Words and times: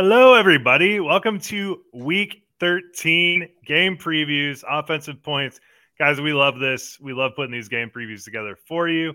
Hello, 0.00 0.34
everybody. 0.34 1.00
Welcome 1.00 1.40
to 1.40 1.82
week 1.92 2.44
13 2.60 3.48
game 3.66 3.96
previews, 3.96 4.62
offensive 4.70 5.20
points. 5.24 5.58
Guys, 5.98 6.20
we 6.20 6.32
love 6.32 6.60
this. 6.60 7.00
We 7.00 7.12
love 7.12 7.32
putting 7.34 7.50
these 7.50 7.66
game 7.66 7.90
previews 7.90 8.22
together 8.22 8.56
for 8.68 8.88
you. 8.88 9.14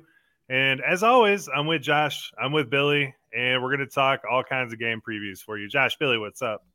And 0.50 0.82
as 0.82 1.02
always, 1.02 1.48
I'm 1.48 1.68
with 1.68 1.84
Josh, 1.84 2.34
I'm 2.38 2.52
with 2.52 2.70
Billy, 2.70 3.16
and 3.34 3.64
we're 3.64 3.70
going 3.74 3.88
to 3.88 3.94
talk 3.94 4.24
all 4.30 4.44
kinds 4.44 4.74
of 4.74 4.80
game 4.80 5.02
previews 5.08 5.40
for 5.40 5.58
you. 5.58 5.70
Josh, 5.70 5.96
Billy, 5.96 6.18
what's 6.18 6.42
up? 6.42 6.66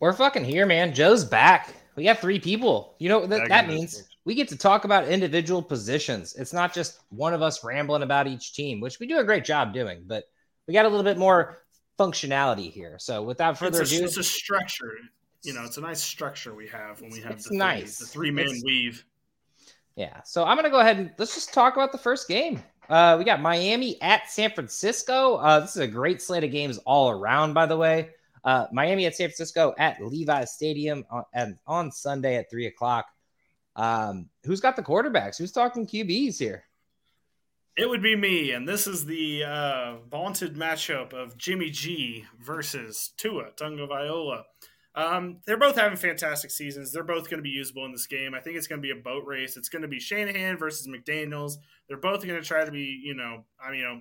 We're 0.00 0.12
fucking 0.12 0.42
here, 0.42 0.66
man. 0.66 0.92
Joe's 0.92 1.24
back. 1.24 1.72
We 1.94 2.02
got 2.02 2.18
three 2.18 2.40
people. 2.40 2.96
You 2.98 3.10
know 3.10 3.20
what 3.20 3.30
that, 3.30 3.48
that 3.48 3.68
means? 3.68 4.08
We 4.24 4.34
get 4.34 4.48
to 4.48 4.56
talk 4.56 4.84
about 4.84 5.06
individual 5.06 5.62
positions. 5.62 6.34
It's 6.34 6.52
not 6.52 6.74
just 6.74 6.98
one 7.10 7.32
of 7.32 7.42
us 7.42 7.62
rambling 7.62 8.02
about 8.02 8.26
each 8.26 8.54
team, 8.54 8.80
which 8.80 8.98
we 8.98 9.06
do 9.06 9.20
a 9.20 9.24
great 9.24 9.44
job 9.44 9.72
doing, 9.72 10.02
but 10.04 10.24
we 10.66 10.74
got 10.74 10.84
a 10.84 10.88
little 10.88 11.04
bit 11.04 11.16
more 11.16 11.61
functionality 12.02 12.70
here. 12.70 12.96
So 12.98 13.22
without 13.22 13.58
further 13.58 13.82
it's 13.82 13.92
a, 13.92 13.96
ado, 13.96 14.04
it's 14.04 14.16
a 14.16 14.24
structure. 14.24 14.98
You 15.42 15.54
know, 15.54 15.64
it's 15.64 15.76
a 15.76 15.80
nice 15.80 16.02
structure 16.02 16.54
we 16.54 16.68
have 16.68 17.00
when 17.00 17.10
we 17.10 17.20
have 17.20 17.42
the 17.42 17.56
nice. 17.56 17.98
three, 17.98 18.06
the 18.06 18.12
three 18.12 18.30
man 18.30 18.60
weave. 18.64 19.04
yeah. 19.96 20.22
So 20.24 20.44
I'm 20.44 20.56
gonna 20.56 20.70
go 20.70 20.80
ahead 20.80 20.98
and 20.98 21.10
let's 21.18 21.34
just 21.34 21.52
talk 21.52 21.74
about 21.74 21.92
the 21.92 21.98
first 21.98 22.28
game. 22.28 22.62
Uh, 22.88 23.16
we 23.18 23.24
got 23.24 23.40
Miami 23.40 24.00
at 24.02 24.30
San 24.30 24.50
Francisco. 24.50 25.36
Uh, 25.36 25.60
this 25.60 25.70
is 25.70 25.82
a 25.82 25.86
great 25.86 26.20
slate 26.20 26.44
of 26.44 26.50
games 26.50 26.78
all 26.78 27.10
around, 27.10 27.54
by 27.54 27.66
the 27.66 27.76
way. 27.76 28.10
Uh, 28.44 28.66
Miami 28.72 29.06
at 29.06 29.14
San 29.14 29.28
Francisco 29.28 29.72
at 29.78 30.04
Levi 30.04 30.44
Stadium 30.44 31.04
on, 31.10 31.24
and 31.32 31.58
on 31.66 31.92
Sunday 31.92 32.36
at 32.36 32.50
three 32.50 32.66
o'clock. 32.66 33.06
Um, 33.76 34.28
who's 34.44 34.60
got 34.60 34.76
the 34.76 34.82
quarterbacks? 34.82 35.38
Who's 35.38 35.52
talking 35.52 35.86
QBs 35.86 36.38
here? 36.38 36.64
It 37.74 37.88
would 37.88 38.02
be 38.02 38.14
me, 38.14 38.52
and 38.52 38.68
this 38.68 38.86
is 38.86 39.06
the 39.06 39.44
uh, 39.44 39.96
vaunted 40.10 40.56
matchup 40.56 41.14
of 41.14 41.38
Jimmy 41.38 41.70
G 41.70 42.26
versus 42.38 43.14
Tua 43.16 43.50
Tagovailoa. 43.56 44.42
Um, 44.94 45.38
they're 45.46 45.56
both 45.56 45.76
having 45.76 45.96
fantastic 45.96 46.50
seasons. 46.50 46.92
They're 46.92 47.02
both 47.02 47.30
going 47.30 47.38
to 47.38 47.42
be 47.42 47.48
usable 47.48 47.86
in 47.86 47.92
this 47.92 48.06
game. 48.06 48.34
I 48.34 48.40
think 48.40 48.56
it's 48.58 48.66
going 48.66 48.82
to 48.82 48.86
be 48.86 48.90
a 48.90 49.02
boat 49.02 49.24
race. 49.26 49.56
It's 49.56 49.70
going 49.70 49.82
to 49.82 49.88
be 49.88 50.00
Shanahan 50.00 50.58
versus 50.58 50.86
McDaniel's. 50.86 51.58
They're 51.88 51.96
both 51.96 52.26
going 52.26 52.38
to 52.38 52.46
try 52.46 52.62
to 52.66 52.70
be, 52.70 53.00
you 53.02 53.14
know, 53.14 53.44
I 53.58 53.70
mean, 53.70 53.80
you 53.80 53.86
know, 53.86 54.00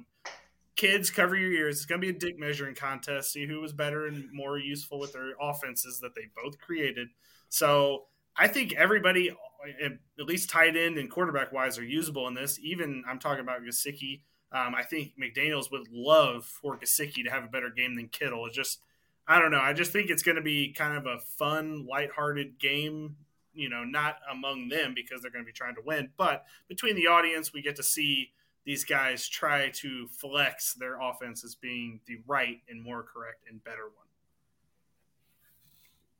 kids 0.75 1.09
cover 1.09 1.37
your 1.37 1.53
ears. 1.53 1.77
It's 1.77 1.85
going 1.85 2.01
to 2.01 2.05
be 2.05 2.13
a 2.13 2.19
dick 2.19 2.37
measuring 2.37 2.75
contest. 2.75 3.31
See 3.31 3.47
who 3.47 3.61
was 3.61 3.71
better 3.71 4.07
and 4.07 4.29
more 4.33 4.57
useful 4.57 4.99
with 4.99 5.13
their 5.13 5.31
offenses 5.39 6.01
that 6.01 6.13
they 6.13 6.27
both 6.43 6.59
created. 6.59 7.07
So 7.47 8.07
I 8.37 8.47
think 8.47 8.73
everybody, 8.73 9.35
at 9.83 10.25
least 10.25 10.49
tight 10.49 10.75
end 10.75 10.97
and 10.97 11.09
quarterback 11.09 11.51
wise, 11.51 11.77
are 11.77 11.83
usable 11.83 12.27
in 12.27 12.33
this. 12.33 12.59
Even 12.61 13.03
I'm 13.07 13.19
talking 13.19 13.41
about 13.41 13.61
Gesicki. 13.63 14.21
Um, 14.51 14.75
I 14.75 14.83
think 14.83 15.13
McDaniel's 15.21 15.71
would 15.71 15.87
love 15.91 16.45
for 16.45 16.77
Gesicki 16.77 17.23
to 17.23 17.29
have 17.29 17.43
a 17.43 17.47
better 17.47 17.69
game 17.69 17.95
than 17.95 18.07
Kittle. 18.07 18.45
It's 18.47 18.55
just, 18.55 18.81
I 19.27 19.39
don't 19.39 19.51
know. 19.51 19.61
I 19.61 19.73
just 19.73 19.91
think 19.91 20.09
it's 20.09 20.23
going 20.23 20.35
to 20.35 20.41
be 20.41 20.73
kind 20.73 20.97
of 20.97 21.05
a 21.05 21.19
fun, 21.19 21.85
lighthearted 21.85 22.59
game. 22.59 23.15
You 23.53 23.67
know, 23.67 23.83
not 23.83 24.15
among 24.31 24.69
them 24.69 24.93
because 24.95 25.21
they're 25.21 25.31
going 25.31 25.43
to 25.43 25.45
be 25.45 25.51
trying 25.51 25.75
to 25.75 25.81
win, 25.83 26.09
but 26.15 26.45
between 26.69 26.95
the 26.95 27.07
audience, 27.07 27.51
we 27.51 27.61
get 27.61 27.75
to 27.75 27.83
see 27.83 28.31
these 28.63 28.85
guys 28.85 29.27
try 29.27 29.69
to 29.71 30.07
flex 30.07 30.73
their 30.73 31.01
offense 31.01 31.43
as 31.43 31.55
being 31.55 31.99
the 32.05 32.19
right 32.27 32.61
and 32.69 32.81
more 32.81 33.03
correct 33.03 33.43
and 33.49 33.61
better 33.65 33.83
one. 33.83 34.07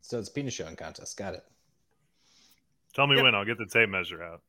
So 0.02 0.20
it's 0.20 0.28
penis 0.28 0.54
showing 0.54 0.76
contest. 0.76 1.16
Got 1.16 1.36
it. 1.36 1.46
Tell 2.94 3.08
me 3.08 3.16
Yep. 3.16 3.24
when. 3.24 3.36
I'll 3.36 3.46
get 3.46 3.58
the 3.58 3.66
tape 3.66 3.90
measure 3.90 4.22
out. 4.24 4.42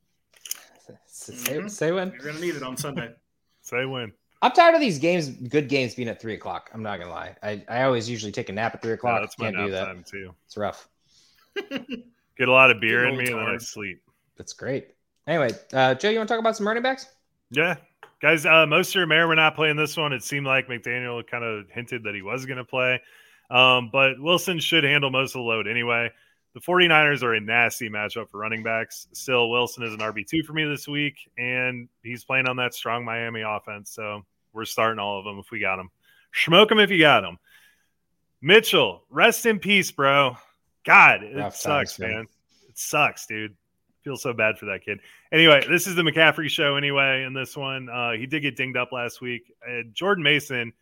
Say, 1.06 1.32
Mhm. 1.58 1.70
say 1.70 1.92
when. 1.92 2.10
You're 2.12 2.20
going 2.22 2.34
to 2.36 2.40
need 2.40 2.56
it 2.56 2.62
on 2.62 2.76
Sunday. 2.76 3.12
Say 3.60 3.84
when. 3.84 4.12
I'm 4.42 4.50
tired 4.50 4.74
of 4.74 4.80
these 4.80 4.98
games, 4.98 5.28
good 5.28 5.68
games 5.68 5.94
being 5.94 6.08
at 6.08 6.20
three 6.20 6.34
o'clock. 6.34 6.68
I'm 6.74 6.82
not 6.82 6.98
gonna 6.98 7.12
lie. 7.12 7.36
I, 7.44 7.62
I 7.68 7.82
always 7.84 8.10
usually 8.10 8.32
take 8.32 8.48
a 8.48 8.52
nap 8.52 8.74
at 8.74 8.82
three 8.82 8.90
Yeah, 8.90 8.94
o'clock. 8.94 9.20
that's 9.22 9.38
my 9.38 9.52
Can't 9.52 9.56
do 9.56 9.62
nap 9.62 9.70
that. 9.70 9.84
time 9.84 10.04
too. 10.04 10.34
It's 10.46 10.56
rough. 10.56 10.88
Get 11.70 12.48
a 12.48 12.52
lot 12.52 12.72
of 12.72 12.80
beer 12.80 13.06
in 13.06 13.16
me 13.16 13.26
and 13.30 13.38
then 13.38 13.46
I 13.46 13.58
sleep. 13.58 14.02
That's 14.36 14.52
great. 14.52 14.88
Anyway, 15.28 15.50
uh, 15.72 15.94
Joe, 15.94 16.10
you 16.10 16.18
want 16.18 16.28
to 16.28 16.34
talk 16.34 16.40
about 16.40 16.56
some 16.56 16.66
running 16.66 16.82
backs? 16.82 17.06
Yeah. 17.52 17.76
Guys, 18.20 18.44
uh, 18.44 18.66
most 18.66 18.88
of 18.90 18.94
your 18.96 19.06
mayor 19.06 19.28
were 19.28 19.36
not 19.36 19.54
playing 19.54 19.76
this 19.76 19.96
one. 19.96 20.12
It 20.12 20.24
seemed 20.24 20.46
like 20.46 20.66
McDaniel 20.66 21.24
kind 21.24 21.44
of 21.44 21.70
hinted 21.70 22.02
that 22.02 22.14
he 22.16 22.22
was 22.22 22.44
going 22.44 22.58
to 22.58 22.64
play. 22.64 23.00
Um, 23.48 23.90
but 23.92 24.18
Wilson 24.18 24.58
should 24.58 24.82
handle 24.82 25.10
most 25.10 25.36
of 25.36 25.40
the 25.40 25.44
load 25.44 25.68
anyway. 25.68 26.10
The 26.54 26.60
49ers 26.60 27.22
are 27.22 27.34
a 27.34 27.40
nasty 27.40 27.88
matchup 27.88 28.28
for 28.30 28.38
running 28.38 28.62
backs. 28.62 29.08
Still, 29.12 29.48
Wilson 29.48 29.84
is 29.84 29.94
an 29.94 30.00
RB2 30.00 30.44
for 30.44 30.52
me 30.52 30.64
this 30.64 30.86
week, 30.86 31.16
and 31.38 31.88
he's 32.02 32.24
playing 32.24 32.46
on 32.46 32.56
that 32.56 32.74
strong 32.74 33.04
Miami 33.04 33.40
offense. 33.40 33.90
So 33.90 34.22
we're 34.52 34.66
starting 34.66 34.98
all 34.98 35.18
of 35.18 35.24
them 35.24 35.38
if 35.38 35.50
we 35.50 35.60
got 35.60 35.76
them. 35.76 35.90
Smoke 36.34 36.68
them 36.68 36.78
if 36.78 36.90
you 36.90 36.98
got 36.98 37.22
them. 37.22 37.38
Mitchell, 38.42 39.04
rest 39.08 39.46
in 39.46 39.60
peace, 39.60 39.90
bro. 39.90 40.36
God, 40.84 41.22
it 41.22 41.36
Rough 41.36 41.56
sucks, 41.56 41.96
times, 41.96 41.98
man. 42.00 42.10
man. 42.10 42.26
It 42.68 42.78
sucks, 42.78 43.26
dude. 43.26 43.56
Feel 44.02 44.16
so 44.16 44.32
bad 44.32 44.58
for 44.58 44.66
that 44.66 44.84
kid. 44.84 44.98
Anyway, 45.30 45.64
this 45.70 45.86
is 45.86 45.94
the 45.94 46.02
McCaffrey 46.02 46.50
show. 46.50 46.76
Anyway, 46.76 47.22
in 47.22 47.32
this 47.32 47.56
one, 47.56 47.88
uh, 47.88 48.12
he 48.12 48.26
did 48.26 48.40
get 48.40 48.56
dinged 48.56 48.76
up 48.76 48.90
last 48.92 49.20
week. 49.20 49.52
Uh, 49.66 49.82
Jordan 49.92 50.24
Mason 50.24 50.72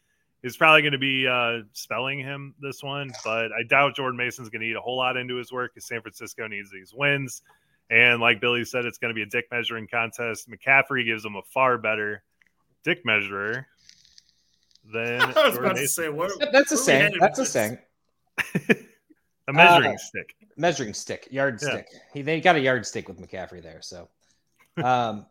is 0.42 0.56
probably 0.56 0.82
going 0.82 0.92
to 0.92 0.98
be 0.98 1.26
uh, 1.26 1.58
spelling 1.72 2.18
him 2.18 2.54
this 2.60 2.82
one, 2.82 3.10
but 3.24 3.52
I 3.52 3.62
doubt 3.68 3.96
Jordan 3.96 4.16
Mason's 4.16 4.48
going 4.48 4.62
to 4.62 4.66
eat 4.68 4.76
a 4.76 4.80
whole 4.80 4.96
lot 4.96 5.16
into 5.16 5.36
his 5.36 5.52
work 5.52 5.74
because 5.74 5.86
San 5.86 6.00
Francisco 6.00 6.46
needs 6.46 6.70
these 6.70 6.94
wins. 6.94 7.42
And 7.90 8.20
like 8.20 8.40
Billy 8.40 8.64
said, 8.64 8.84
it's 8.84 8.98
going 8.98 9.10
to 9.10 9.14
be 9.14 9.22
a 9.22 9.26
dick 9.26 9.46
measuring 9.50 9.86
contest. 9.88 10.48
McCaffrey 10.48 11.04
gives 11.04 11.24
him 11.24 11.36
a 11.36 11.42
far 11.42 11.76
better 11.76 12.22
dick 12.84 13.04
measurer 13.04 13.66
than 14.92 15.20
I 15.22 15.26
was 15.26 15.34
Jordan 15.34 15.58
about 15.58 15.76
to 15.76 15.88
say, 15.88 16.08
what, 16.08 16.30
That's 16.52 16.72
a 16.72 16.76
where 16.90 17.06
are 17.06 17.08
we 17.08 17.10
saying. 17.10 17.16
That's 17.20 17.38
a 17.38 17.42
with 17.42 17.48
saying. 17.48 17.78
a 19.48 19.52
measuring 19.52 19.94
Uh, 19.94 19.98
stick. 19.98 20.34
Measuring 20.56 20.94
stick, 20.94 21.28
yardstick. 21.30 21.86
Yeah. 21.92 21.98
He 22.14 22.22
they 22.22 22.40
got 22.40 22.56
a 22.56 22.60
yardstick 22.60 23.08
with 23.08 23.20
McCaffrey 23.20 23.62
there, 23.62 23.80
so 23.82 24.08
um, 24.82 25.26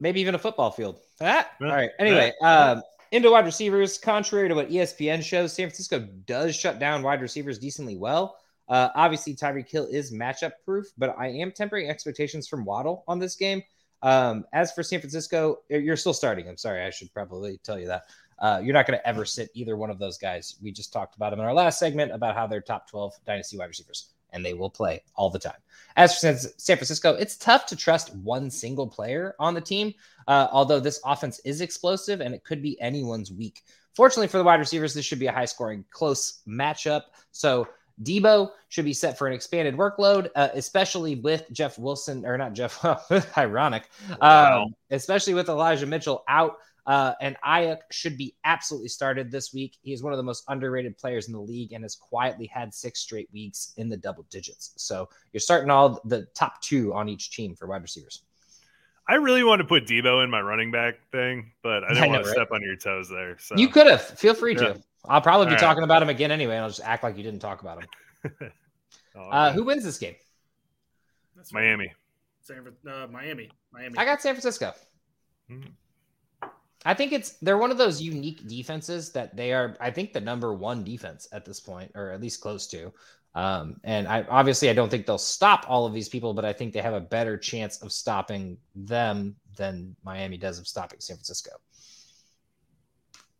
maybe 0.00 0.20
even 0.20 0.34
a 0.34 0.38
football 0.38 0.70
field. 0.70 0.98
Ah, 1.20 1.48
Yeah. 1.60 1.66
all 1.68 1.74
right. 1.74 1.90
Anyway, 1.98 2.32
um, 2.42 2.82
into 3.14 3.30
wide 3.30 3.44
receivers. 3.44 3.96
Contrary 3.96 4.48
to 4.48 4.56
what 4.56 4.70
ESPN 4.70 5.22
shows, 5.22 5.52
San 5.52 5.68
Francisco 5.68 6.00
does 6.26 6.56
shut 6.56 6.80
down 6.80 7.00
wide 7.00 7.22
receivers 7.22 7.60
decently 7.60 7.96
well. 7.96 8.38
Uh, 8.68 8.88
obviously, 8.96 9.36
Tyreek 9.36 9.70
Hill 9.70 9.86
is 9.86 10.12
matchup 10.12 10.52
proof, 10.64 10.86
but 10.98 11.14
I 11.16 11.28
am 11.28 11.52
tempering 11.52 11.88
expectations 11.88 12.48
from 12.48 12.64
Waddle 12.64 13.04
on 13.06 13.20
this 13.20 13.36
game. 13.36 13.62
Um, 14.02 14.44
as 14.52 14.72
for 14.72 14.82
San 14.82 14.98
Francisco, 14.98 15.58
you're 15.70 15.96
still 15.96 16.12
starting. 16.12 16.48
I'm 16.48 16.56
sorry, 16.56 16.82
I 16.82 16.90
should 16.90 17.12
probably 17.12 17.60
tell 17.62 17.78
you 17.78 17.86
that. 17.86 18.02
Uh, 18.40 18.60
you're 18.64 18.74
not 18.74 18.84
going 18.84 18.98
to 18.98 19.08
ever 19.08 19.24
sit 19.24 19.48
either 19.54 19.76
one 19.76 19.90
of 19.90 20.00
those 20.00 20.18
guys. 20.18 20.56
We 20.60 20.72
just 20.72 20.92
talked 20.92 21.14
about 21.14 21.30
them 21.30 21.38
in 21.38 21.46
our 21.46 21.54
last 21.54 21.78
segment 21.78 22.10
about 22.10 22.34
how 22.34 22.48
they're 22.48 22.60
top 22.60 22.90
12 22.90 23.14
dynasty 23.24 23.56
wide 23.56 23.66
receivers, 23.66 24.08
and 24.34 24.44
they 24.44 24.52
will 24.52 24.68
play 24.68 25.02
all 25.14 25.30
the 25.30 25.38
time. 25.38 25.56
As 25.96 26.12
for 26.20 26.36
San 26.58 26.76
Francisco, 26.76 27.14
it's 27.14 27.36
tough 27.36 27.64
to 27.66 27.76
trust 27.76 28.14
one 28.16 28.50
single 28.50 28.86
player 28.86 29.34
on 29.38 29.54
the 29.54 29.60
team, 29.60 29.94
uh, 30.28 30.48
although 30.52 30.80
this 30.80 31.00
offense 31.06 31.40
is 31.44 31.60
explosive 31.62 32.20
and 32.20 32.34
it 32.34 32.44
could 32.44 32.60
be 32.60 32.78
anyone's 32.80 33.32
week. 33.32 33.62
Fortunately 33.94 34.26
for 34.26 34.38
the 34.38 34.44
wide 34.44 34.58
receivers, 34.58 34.92
this 34.92 35.04
should 35.06 35.20
be 35.20 35.28
a 35.28 35.32
high 35.32 35.44
scoring, 35.44 35.84
close 35.90 36.42
matchup. 36.48 37.02
So 37.30 37.68
Deebo 38.02 38.50
should 38.70 38.84
be 38.84 38.92
set 38.92 39.16
for 39.16 39.28
an 39.28 39.32
expanded 39.34 39.76
workload, 39.76 40.28
uh, 40.34 40.48
especially 40.54 41.14
with 41.14 41.44
Jeff 41.52 41.78
Wilson, 41.78 42.26
or 42.26 42.36
not 42.36 42.52
Jeff, 42.54 42.84
ironic, 43.38 43.88
Wow. 44.20 44.64
um, 44.64 44.74
especially 44.90 45.34
with 45.34 45.48
Elijah 45.48 45.86
Mitchell 45.86 46.24
out. 46.28 46.56
Uh, 46.86 47.14
and 47.20 47.36
Aiyuk 47.46 47.78
should 47.90 48.18
be 48.18 48.34
absolutely 48.44 48.88
started 48.88 49.30
this 49.30 49.54
week. 49.54 49.76
He 49.82 49.92
is 49.94 50.02
one 50.02 50.12
of 50.12 50.16
the 50.18 50.22
most 50.22 50.44
underrated 50.48 50.98
players 50.98 51.26
in 51.28 51.32
the 51.32 51.40
league 51.40 51.72
and 51.72 51.82
has 51.82 51.96
quietly 51.96 52.46
had 52.46 52.74
six 52.74 53.00
straight 53.00 53.28
weeks 53.32 53.72
in 53.78 53.88
the 53.88 53.96
double 53.96 54.24
digits. 54.30 54.72
So 54.76 55.08
you're 55.32 55.40
starting 55.40 55.70
all 55.70 56.00
the 56.04 56.26
top 56.34 56.60
two 56.60 56.92
on 56.92 57.08
each 57.08 57.30
team 57.30 57.54
for 57.56 57.66
wide 57.66 57.80
receivers. 57.82 58.22
I 59.08 59.14
really 59.14 59.44
want 59.44 59.60
to 59.60 59.66
put 59.66 59.86
Deebo 59.86 60.24
in 60.24 60.30
my 60.30 60.40
running 60.42 60.70
back 60.70 60.94
thing, 61.10 61.52
but 61.62 61.84
I 61.84 61.88
didn't 61.88 61.98
I 62.04 62.06
know, 62.06 62.12
want 62.12 62.24
to 62.24 62.30
right? 62.30 62.36
step 62.36 62.48
on 62.52 62.62
your 62.62 62.76
toes 62.76 63.08
there. 63.08 63.38
So 63.38 63.56
You 63.56 63.68
could 63.68 63.86
have. 63.86 64.02
Feel 64.02 64.34
free 64.34 64.52
Yeah. 64.54 64.74
to. 64.74 64.82
I'll 65.06 65.20
probably 65.20 65.46
be 65.46 65.50
All 65.50 65.54
right. 65.56 65.60
talking 65.60 65.84
about 65.84 66.02
him 66.02 66.08
again 66.08 66.30
anyway, 66.30 66.54
and 66.56 66.62
I'll 66.64 66.70
just 66.70 66.80
act 66.82 67.02
like 67.02 67.16
you 67.16 67.22
didn't 67.22 67.40
talk 67.40 67.62
about 67.62 67.82
him. 67.82 68.32
Oh, 69.16 69.28
Uh, 69.30 69.52
who 69.52 69.62
wins 69.62 69.84
this 69.84 69.96
game? 69.98 70.16
That's. 71.36 71.52
Miami. 71.52 71.92
San 72.40 72.62
Fran- 72.62 72.94
uh, 72.94 73.06
Miami. 73.06 73.48
Miami. 73.72 73.96
I 73.96 74.04
got 74.04 74.20
San 74.20 74.34
Francisco. 74.34 74.72
Hmm. 75.48 75.60
I 76.84 76.94
think 76.94 77.12
it's 77.12 77.30
they're 77.40 77.58
one 77.58 77.70
of 77.70 77.78
those 77.78 78.00
unique 78.00 78.46
defenses 78.46 79.10
that 79.12 79.36
they 79.36 79.52
are. 79.52 79.76
I 79.80 79.90
think 79.90 80.12
the 80.12 80.20
number 80.20 80.52
one 80.52 80.84
defense 80.84 81.26
at 81.32 81.44
this 81.44 81.60
point, 81.60 81.92
or 81.94 82.10
at 82.10 82.20
least 82.20 82.40
close 82.40 82.66
to. 82.68 82.92
Um, 83.34 83.80
and 83.82 84.06
I 84.06 84.22
obviously 84.28 84.70
I 84.70 84.74
don't 84.74 84.90
think 84.90 85.06
they'll 85.06 85.18
stop 85.18 85.64
all 85.68 85.86
of 85.86 85.92
these 85.94 86.08
people, 86.08 86.34
but 86.34 86.44
I 86.44 86.52
think 86.52 86.72
they 86.72 86.82
have 86.82 86.94
a 86.94 87.00
better 87.00 87.36
chance 87.36 87.78
of 87.82 87.92
stopping 87.92 88.58
them 88.74 89.34
than 89.56 89.96
Miami 90.04 90.36
does 90.36 90.58
of 90.58 90.68
stopping 90.68 91.00
San 91.00 91.16
Francisco. 91.16 91.50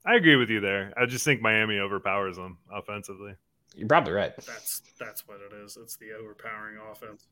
I 0.06 0.17
agree 0.17 0.37
with 0.37 0.50
you 0.50 0.61
there. 0.61 0.93
I 0.97 1.06
just 1.06 1.25
think 1.25 1.40
Miami 1.40 1.79
overpowers 1.79 2.37
them 2.37 2.58
offensively. 2.73 3.35
You're 3.75 3.88
probably 3.88 4.12
right. 4.12 4.35
That's 4.37 4.82
that's 4.99 5.26
what 5.29 5.38
it 5.40 5.55
is. 5.64 5.76
It's 5.81 5.97
the 5.97 6.12
overpowering 6.12 6.76
offense. 6.90 7.26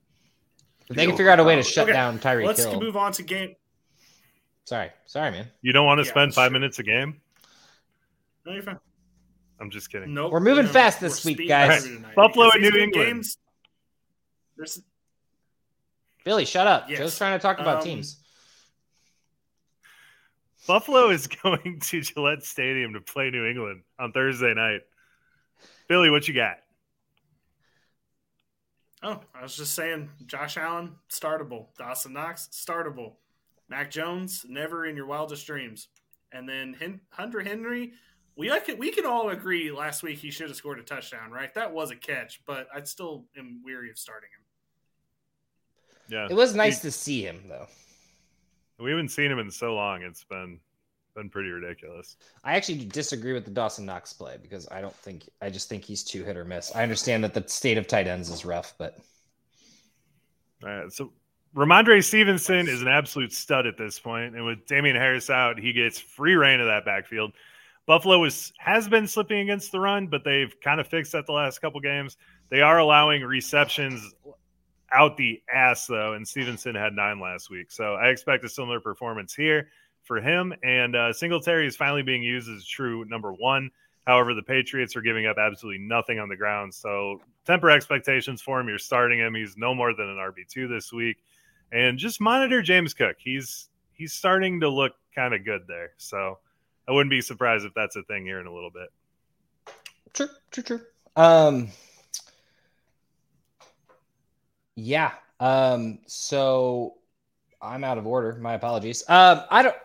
If 0.89 0.97
they 0.97 1.07
can 1.07 1.17
figure 1.17 1.31
out 1.31 1.41
a 1.41 1.45
way 1.45 1.57
to 1.57 1.63
shut 1.63 1.85
Okay, 1.85 1.93
down 1.93 2.19
Tyreek 2.19 2.47
Let's 2.47 2.65
Hill. 2.65 2.81
move 2.81 2.97
on 2.97 3.13
to 3.13 3.23
game. 3.23 3.55
Sorry, 4.65 4.91
sorry, 5.07 5.31
man. 5.33 5.49
You 5.61 5.73
don't 5.73 5.87
want 5.87 5.99
to 6.01 6.05
Yeah, 6.05 6.11
spend 6.11 6.35
five 6.35 6.47
sure. 6.47 6.53
minutes 6.53 6.79
a 6.79 6.83
game? 6.83 7.21
No, 8.47 8.53
you're 8.53 8.63
fine. 8.63 8.79
I'm 9.61 9.71
just 9.71 9.91
kidding. 9.91 10.13
Nope. 10.15 10.33
We're 10.33 10.41
moving 10.41 10.67
No, 10.67 10.73
fast 10.73 11.01
this 11.01 11.25
week, 11.25 11.47
guys. 11.49 11.85
through 11.85 11.97
tonight 11.97 12.15
Buffalo 12.17 12.51
and 12.51 12.63
New 12.63 12.69
England. 12.81 12.93
Games, 12.95 13.39
there's 14.57 14.83
Billy, 16.25 16.45
shut 16.45 16.67
up. 16.67 16.89
Yes. 16.89 16.99
Joe's 16.99 17.19
trying 17.19 17.39
to 17.39 17.43
talk 17.43 17.59
about 17.59 17.79
Um, 17.79 17.85
teams. 17.85 18.19
Buffalo 20.67 21.11
is 21.11 21.27
going 21.43 21.81
to 21.81 22.01
Gillette 22.01 22.45
Stadium 22.45 22.93
to 22.95 23.01
play 23.01 23.31
New 23.31 23.45
England 23.47 23.83
on 23.99 24.13
Thursday 24.13 24.55
night. 24.55 24.83
Billy, 25.89 26.11
what 26.11 26.27
you 26.29 26.35
got? 26.35 26.59
Oh, 29.03 29.21
I 29.35 29.43
was 29.43 29.57
just 29.57 29.75
saying, 29.75 30.11
Josh 30.27 30.57
Allen, 30.57 30.95
startable. 31.11 31.67
Dawson 31.77 32.13
Knox, 32.13 32.49
startable. 32.53 33.15
Mac 33.73 33.91
Jones, 33.91 34.45
never 34.47 34.85
in 34.85 34.95
your 34.97 35.07
wildest 35.07 35.47
dreams. 35.47 35.89
And 36.31 36.47
then 36.47 36.75
Hen- 36.75 37.01
Hunter 37.09 37.41
Henry, 37.41 37.95
we 38.37 38.51
I 38.51 38.59
could, 38.59 38.79
we 38.79 38.91
can 38.91 39.07
all 39.07 39.31
agree 39.31 39.73
last 39.73 40.03
week 40.03 40.19
he 40.19 40.31
should 40.31 40.49
have 40.49 40.57
scored 40.59 40.79
a 40.79 40.83
touchdown, 40.83 41.31
right? 41.31 41.53
That 41.55 41.73
was 41.73 41.91
a 41.91 41.97
catch, 41.97 42.43
but 42.47 42.67
I 42.75 42.83
still 42.83 43.25
am 43.35 43.63
weary 43.65 43.91
of 43.91 43.99
starting 43.99 44.29
him. 44.29 44.45
Yeah, 46.15 46.27
It 46.31 46.35
was 46.37 46.55
nice 46.55 46.81
to 46.81 46.91
see 46.93 47.23
him 47.25 47.45
though. 47.49 47.67
we 48.79 48.91
haven't 48.91 49.09
seen 49.09 49.31
him 49.31 49.39
in 49.39 49.51
so 49.51 49.75
long. 49.75 50.03
It's 50.03 50.25
been 50.25 50.61
been 51.15 51.31
pretty 51.31 51.49
ridiculous. 51.49 52.19
I 52.45 52.57
actually 52.57 52.85
disagree 52.85 53.33
with 53.33 53.47
the 53.47 53.51
Dawson 53.51 53.87
Knox 53.87 54.13
play 54.13 54.37
because 54.41 54.69
I 54.71 54.83
don't 54.83 54.97
think 54.97 55.31
I 55.41 55.49
just 55.49 55.71
think 55.71 55.83
he's 55.83 56.05
too 56.05 56.25
hit 56.25 56.37
or 56.37 56.45
miss. 56.45 56.75
I 56.77 56.83
understand 56.83 57.25
that 57.25 57.33
the 57.33 57.45
state 57.49 57.79
of 57.79 57.87
tight 57.87 58.07
ends 58.07 58.29
is 58.29 58.45
rough, 58.45 58.75
but 58.77 58.99
All 60.63 60.69
right, 60.69 60.93
so 60.93 61.11
Rhamondre 61.55 62.03
Stevenson 62.03 62.67
is 62.67 62.81
an 62.81 62.89
absolute 62.89 63.33
stud 63.33 63.67
at 63.67 63.77
this 63.77 63.99
point, 63.99 64.35
and 64.35 64.47
with 64.47 64.67
Damien 64.67 64.97
Harris 64.97 65.29
out, 65.29 65.59
he 65.59 65.75
gets 65.75 65.99
free 65.99 66.35
reign 66.35 66.61
of 66.61 66.67
that 66.67 66.87
backfield. 66.87 67.33
Buffalo 67.85 68.19
was 68.21 68.55
has 68.59 68.89
been 68.89 69.07
slipping 69.07 69.41
against 69.41 69.71
the 69.71 69.79
run, 69.79 70.07
but 70.07 70.25
they've 70.25 70.55
kind 70.63 70.81
of 70.81 70.87
fixed 70.87 71.13
that 71.13 71.27
the 71.27 71.33
last 71.33 71.61
couple 71.61 71.79
games. 71.81 72.17
They 72.49 72.63
are 72.63 72.79
allowing 72.79 73.23
receptions 73.23 74.15
out 74.93 75.19
the 75.19 75.43
ass 75.53 75.87
though, 75.87 76.15
and 76.15 76.27
Stevenson 76.27 76.75
had 76.75 76.95
nine 76.95 77.21
last 77.21 77.51
week, 77.51 77.71
so 77.71 77.95
I 77.95 78.09
expect 78.09 78.45
a 78.45 78.49
similar 78.49 78.81
performance 78.81 79.35
here 79.35 79.69
for 80.05 80.21
him. 80.21 80.55
And 80.63 80.97
uh, 80.97 81.13
Singletary 81.13 81.67
is 81.67 81.77
finally 81.77 82.03
being 82.03 82.23
used 82.23 82.49
as 82.49 82.65
true 82.65 83.05
number 83.05 83.33
one. 83.33 83.71
However, 84.07 84.33
the 84.33 84.43
Patriots 84.43 84.97
are 84.97 85.03
giving 85.03 85.27
up 85.27 85.37
absolutely 85.39 85.85
nothing 85.85 86.19
on 86.19 86.31
the 86.31 86.37
ground, 86.37 86.73
so 86.73 87.21
temper 87.45 87.71
expectations 87.71 88.41
for 88.41 88.59
him. 88.59 88.69
You're 88.69 88.79
starting 88.79 89.19
him; 89.19 89.35
he's 89.35 89.57
no 89.59 89.75
more 89.75 89.95
than 89.95 90.09
an 90.09 90.17
RB 90.17 90.49
two 90.49 90.67
this 90.67 90.93
week, 90.93 91.19
and 91.73 91.99
just 91.99 92.21
monitor 92.21 92.63
James 92.63 92.95
Cook. 92.95 93.17
He's 93.19 93.69
he's 93.93 94.13
starting 94.13 94.61
to 94.61 94.69
look 94.69 94.93
kind 95.15 95.35
of 95.35 95.45
good 95.45 95.63
there, 95.67 95.93
so 95.97 96.39
I 96.89 96.93
wouldn't 96.93 97.11
be 97.11 97.21
surprised 97.21 97.65
if 97.65 97.73
that's 97.75 97.97
a 97.97 98.03
thing 98.05 98.25
here 98.25 98.41
in 98.41 98.47
a 98.47 98.53
little 98.53 98.71
bit. 98.71 99.75
true, 100.13 100.29
true, 100.51 100.63
true. 100.63 100.81
Um, 101.17 101.69
yeah. 104.77 105.13
Um, 105.41 106.01
so 106.07 106.95
I'm 107.61 107.85
out 107.85 107.99
of 107.99 108.07
order. 108.07 108.39
My 108.41 108.55
apologies. 108.55 109.03
Um, 109.09 109.43
I 109.51 109.63
don't. 109.63 109.77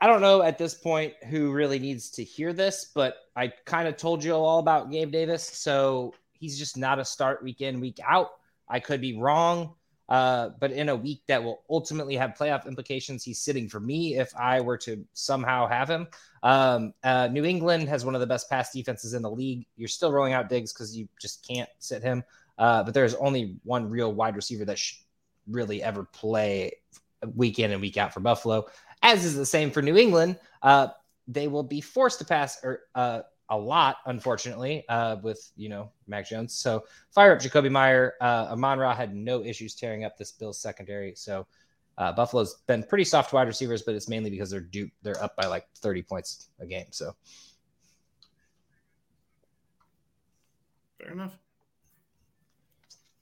I 0.00 0.08
don't 0.08 0.20
know 0.20 0.42
at 0.42 0.58
this 0.58 0.74
point 0.74 1.14
who 1.30 1.52
really 1.52 1.78
needs 1.78 2.10
to 2.10 2.24
hear 2.24 2.52
this, 2.52 2.90
but 2.92 3.18
I 3.36 3.52
kind 3.64 3.86
of 3.86 3.96
told 3.96 4.24
you 4.24 4.34
all 4.34 4.58
about 4.58 4.90
Gabe 4.90 5.12
Davis. 5.12 5.44
So 5.44 6.12
he's 6.32 6.58
just 6.58 6.76
not 6.76 6.98
a 6.98 7.04
start 7.04 7.40
week 7.44 7.60
in, 7.60 7.80
week 7.80 8.00
out. 8.04 8.30
I 8.68 8.80
could 8.80 9.00
be 9.00 9.16
wrong, 9.16 9.74
uh, 10.08 10.50
but 10.60 10.72
in 10.72 10.88
a 10.88 10.96
week 10.96 11.22
that 11.26 11.42
will 11.42 11.62
ultimately 11.70 12.16
have 12.16 12.34
playoff 12.38 12.66
implications, 12.66 13.24
he's 13.24 13.40
sitting 13.40 13.68
for 13.68 13.80
me 13.80 14.16
if 14.16 14.34
I 14.36 14.60
were 14.60 14.78
to 14.78 15.04
somehow 15.12 15.66
have 15.66 15.88
him. 15.88 16.08
Um, 16.42 16.92
uh, 17.04 17.28
New 17.28 17.44
England 17.44 17.88
has 17.88 18.04
one 18.04 18.14
of 18.14 18.20
the 18.20 18.26
best 18.26 18.50
pass 18.50 18.72
defenses 18.72 19.14
in 19.14 19.22
the 19.22 19.30
league. 19.30 19.66
You're 19.76 19.88
still 19.88 20.12
rolling 20.12 20.32
out 20.32 20.48
Diggs 20.48 20.72
because 20.72 20.96
you 20.96 21.08
just 21.20 21.46
can't 21.46 21.70
sit 21.78 22.02
him. 22.02 22.24
Uh, 22.58 22.82
but 22.82 22.94
there's 22.94 23.14
only 23.14 23.56
one 23.64 23.88
real 23.88 24.12
wide 24.12 24.36
receiver 24.36 24.64
that 24.64 24.78
should 24.78 24.98
really 25.48 25.82
ever 25.82 26.04
play 26.04 26.72
week 27.34 27.58
in 27.58 27.70
and 27.70 27.80
week 27.80 27.96
out 27.96 28.12
for 28.12 28.20
Buffalo, 28.20 28.66
as 29.02 29.24
is 29.24 29.36
the 29.36 29.46
same 29.46 29.70
for 29.70 29.82
New 29.82 29.96
England. 29.96 30.38
Uh, 30.62 30.88
they 31.28 31.48
will 31.48 31.62
be 31.62 31.80
forced 31.80 32.18
to 32.18 32.24
pass 32.24 32.58
or 32.62 32.80
uh, 32.94 33.20
a 33.52 33.56
lot, 33.56 33.96
unfortunately, 34.06 34.84
uh, 34.88 35.16
with 35.22 35.50
you 35.56 35.68
know 35.68 35.90
Mac 36.06 36.28
Jones. 36.28 36.54
So 36.54 36.84
fire 37.10 37.32
up 37.32 37.38
Jakobi 37.38 37.70
Meyer. 37.70 38.14
Uh, 38.20 38.48
Amon 38.50 38.78
Ra 38.78 38.94
had 38.94 39.14
no 39.14 39.44
issues 39.44 39.74
tearing 39.74 40.04
up 40.04 40.16
this 40.16 40.32
Bills 40.32 40.58
secondary. 40.58 41.14
So 41.14 41.46
uh, 41.98 42.12
Buffalo's 42.12 42.62
been 42.66 42.82
pretty 42.82 43.04
soft 43.04 43.32
wide 43.32 43.46
receivers, 43.46 43.82
but 43.82 43.94
it's 43.94 44.08
mainly 44.08 44.30
because 44.30 44.50
they're 44.50 44.60
due, 44.60 44.90
they're 45.02 45.22
up 45.22 45.36
by 45.36 45.46
like 45.46 45.66
30 45.76 46.02
points 46.02 46.48
a 46.60 46.66
game. 46.66 46.86
So 46.90 47.14
Fair 50.98 51.12
enough. 51.12 51.36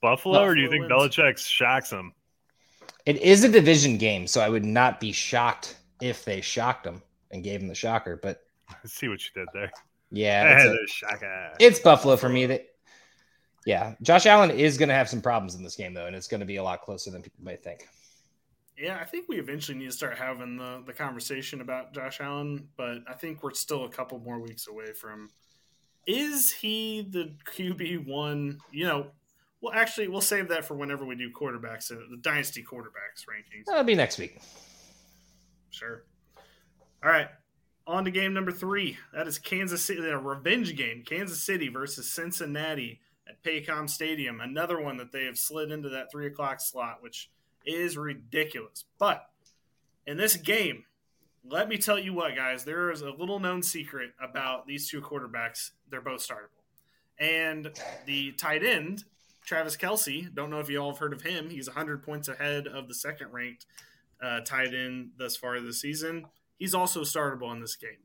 Buffalo, 0.01 0.41
or 0.43 0.55
do 0.55 0.61
you 0.61 0.69
think 0.69 0.83
Buffalo 0.83 1.03
wins. 1.03 1.15
Belichick 1.15 1.37
shocks 1.37 1.91
him? 1.91 2.13
it 3.05 3.17
is 3.17 3.43
a 3.43 3.49
division 3.49 3.97
game, 3.97 4.27
so 4.27 4.41
I 4.41 4.49
would 4.49 4.65
not 4.65 4.99
be 4.99 5.11
shocked 5.11 5.77
if 6.01 6.23
they 6.23 6.41
shocked 6.41 6.83
them 6.83 7.01
and 7.31 7.43
gave 7.43 7.61
him 7.61 7.67
the 7.67 7.75
shocker. 7.75 8.19
But 8.21 8.43
I 8.69 8.75
see 8.85 9.07
what 9.07 9.21
you 9.23 9.31
did 9.33 9.47
there. 9.53 9.71
Yeah, 10.11 10.57
it's, 10.67 11.01
a- 11.03 11.17
the 11.19 11.51
it's 11.59 11.79
Buffalo 11.79 12.15
for 12.17 12.29
me. 12.29 12.45
That 12.45 12.67
yeah, 13.65 13.95
Josh 14.01 14.25
Allen 14.25 14.51
is 14.51 14.77
going 14.77 14.89
to 14.89 14.95
have 14.95 15.09
some 15.09 15.21
problems 15.21 15.55
in 15.55 15.63
this 15.63 15.75
game 15.75 15.93
though, 15.93 16.05
and 16.05 16.15
it's 16.15 16.27
going 16.27 16.39
to 16.39 16.45
be 16.45 16.57
a 16.57 16.63
lot 16.63 16.81
closer 16.81 17.11
than 17.11 17.21
people 17.21 17.43
might 17.43 17.63
think. 17.63 17.87
Yeah, 18.77 18.97
I 18.99 19.05
think 19.05 19.27
we 19.29 19.37
eventually 19.37 19.77
need 19.77 19.91
to 19.91 19.91
start 19.91 20.17
having 20.17 20.57
the, 20.57 20.81
the 20.85 20.93
conversation 20.93 21.61
about 21.61 21.93
Josh 21.93 22.19
Allen, 22.19 22.67
but 22.77 22.99
I 23.07 23.13
think 23.13 23.43
we're 23.43 23.53
still 23.53 23.85
a 23.85 23.89
couple 23.89 24.17
more 24.19 24.39
weeks 24.39 24.67
away 24.67 24.93
from. 24.93 25.29
Is 26.07 26.51
he 26.51 27.07
the 27.07 27.35
QB 27.45 28.07
one? 28.07 28.57
You 28.71 28.85
know, 28.85 29.07
well, 29.61 29.73
actually, 29.75 30.07
we'll 30.07 30.21
save 30.21 30.49
that 30.49 30.65
for 30.65 30.73
whenever 30.73 31.05
we 31.05 31.15
do 31.15 31.29
quarterbacks, 31.31 31.91
uh, 31.91 31.99
the 32.09 32.17
dynasty 32.17 32.63
quarterbacks 32.63 33.27
rankings. 33.29 33.65
That'll 33.67 33.83
be 33.83 33.93
next 33.93 34.17
week. 34.17 34.41
Sure. 35.69 36.03
All 37.03 37.11
right. 37.11 37.27
On 37.91 38.05
to 38.05 38.11
game 38.11 38.33
number 38.33 38.53
three. 38.53 38.97
That 39.13 39.27
is 39.27 39.37
Kansas 39.37 39.81
City, 39.81 39.99
a 40.07 40.17
revenge 40.17 40.77
game. 40.77 41.03
Kansas 41.05 41.43
City 41.43 41.67
versus 41.67 42.09
Cincinnati 42.09 43.01
at 43.27 43.43
Paycor 43.43 43.89
Stadium. 43.89 44.39
Another 44.39 44.79
one 44.79 44.95
that 44.95 45.11
they 45.11 45.25
have 45.25 45.37
slid 45.37 45.73
into 45.73 45.89
that 45.89 46.09
three 46.09 46.25
o'clock 46.25 46.61
slot, 46.61 47.03
which 47.03 47.29
is 47.65 47.97
ridiculous. 47.97 48.85
But 48.97 49.27
in 50.07 50.15
this 50.15 50.37
game, 50.37 50.85
let 51.43 51.67
me 51.67 51.77
tell 51.77 51.99
you 51.99 52.13
what, 52.13 52.33
guys, 52.33 52.63
there 52.63 52.91
is 52.91 53.01
a 53.01 53.09
little 53.09 53.41
known 53.41 53.61
secret 53.61 54.11
about 54.23 54.67
these 54.67 54.89
two 54.89 55.01
quarterbacks. 55.01 55.71
They're 55.89 55.99
both 55.99 56.25
startable. 56.25 56.63
And 57.19 57.71
the 58.05 58.31
tight 58.31 58.63
end, 58.63 59.03
Travis 59.45 59.75
Kelce, 59.75 60.33
don't 60.33 60.49
know 60.49 60.59
if 60.59 60.69
you 60.69 60.77
all 60.77 60.91
have 60.91 60.99
heard 60.99 61.11
of 61.11 61.23
him. 61.23 61.49
He's 61.49 61.67
100 61.67 62.03
points 62.03 62.29
ahead 62.29 62.67
of 62.67 62.87
the 62.87 62.95
second 62.95 63.33
ranked 63.33 63.65
uh, 64.23 64.39
tight 64.45 64.73
end 64.73 65.09
thus 65.17 65.35
far 65.35 65.59
this 65.59 65.81
season. 65.81 66.27
He's 66.61 66.75
also 66.75 67.01
startable 67.01 67.51
in 67.53 67.59
this 67.59 67.75
game. 67.75 67.97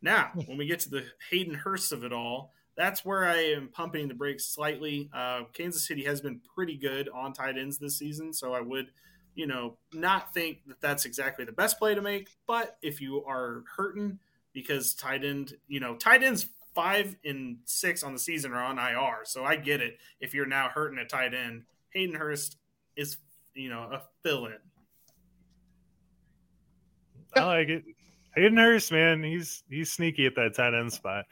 Now, 0.00 0.30
when 0.46 0.56
we 0.56 0.64
get 0.64 0.80
to 0.80 0.88
the 0.88 1.04
Hayden 1.28 1.52
Hurst 1.52 1.92
of 1.92 2.04
it 2.04 2.12
all, 2.12 2.54
that's 2.74 3.04
where 3.04 3.26
I 3.26 3.36
am 3.36 3.68
pumping 3.68 4.08
the 4.08 4.14
brakes 4.14 4.46
slightly. 4.46 5.10
Uh, 5.12 5.42
Kansas 5.52 5.86
City 5.86 6.04
has 6.04 6.22
been 6.22 6.40
pretty 6.54 6.78
good 6.78 7.10
on 7.10 7.34
tight 7.34 7.58
ends 7.58 7.76
this 7.76 7.98
season, 7.98 8.32
so 8.32 8.54
I 8.54 8.62
would, 8.62 8.86
you 9.34 9.46
know, 9.46 9.76
not 9.92 10.32
think 10.32 10.60
that 10.68 10.80
that's 10.80 11.04
exactly 11.04 11.44
the 11.44 11.52
best 11.52 11.78
play 11.78 11.94
to 11.94 12.00
make. 12.00 12.30
But 12.46 12.78
if 12.80 13.02
you 13.02 13.26
are 13.26 13.64
hurting 13.76 14.20
because 14.54 14.94
tight 14.94 15.22
end, 15.22 15.52
you 15.66 15.78
know, 15.78 15.94
tight 15.94 16.22
ends 16.22 16.46
five 16.74 17.14
and 17.26 17.58
six 17.66 18.02
on 18.02 18.14
the 18.14 18.18
season 18.18 18.52
are 18.52 18.64
on 18.64 18.78
IR, 18.78 19.18
so 19.24 19.44
I 19.44 19.56
get 19.56 19.82
it. 19.82 19.98
If 20.18 20.32
you're 20.32 20.46
now 20.46 20.70
hurting 20.70 20.98
a 20.98 21.04
tight 21.04 21.34
end, 21.34 21.64
Hayden 21.90 22.14
Hurst 22.14 22.56
is, 22.96 23.18
you 23.52 23.68
know, 23.68 23.82
a 23.82 24.00
fill 24.22 24.46
in. 24.46 24.56
I 27.36 27.44
like 27.44 27.68
it. 27.68 27.84
Hayden 28.38 28.56
Hurst, 28.56 28.92
man, 28.92 29.22
he's 29.22 29.64
he's 29.68 29.90
sneaky 29.90 30.26
at 30.26 30.34
that 30.36 30.54
tight 30.54 30.74
end 30.74 30.92
spot. 30.92 31.24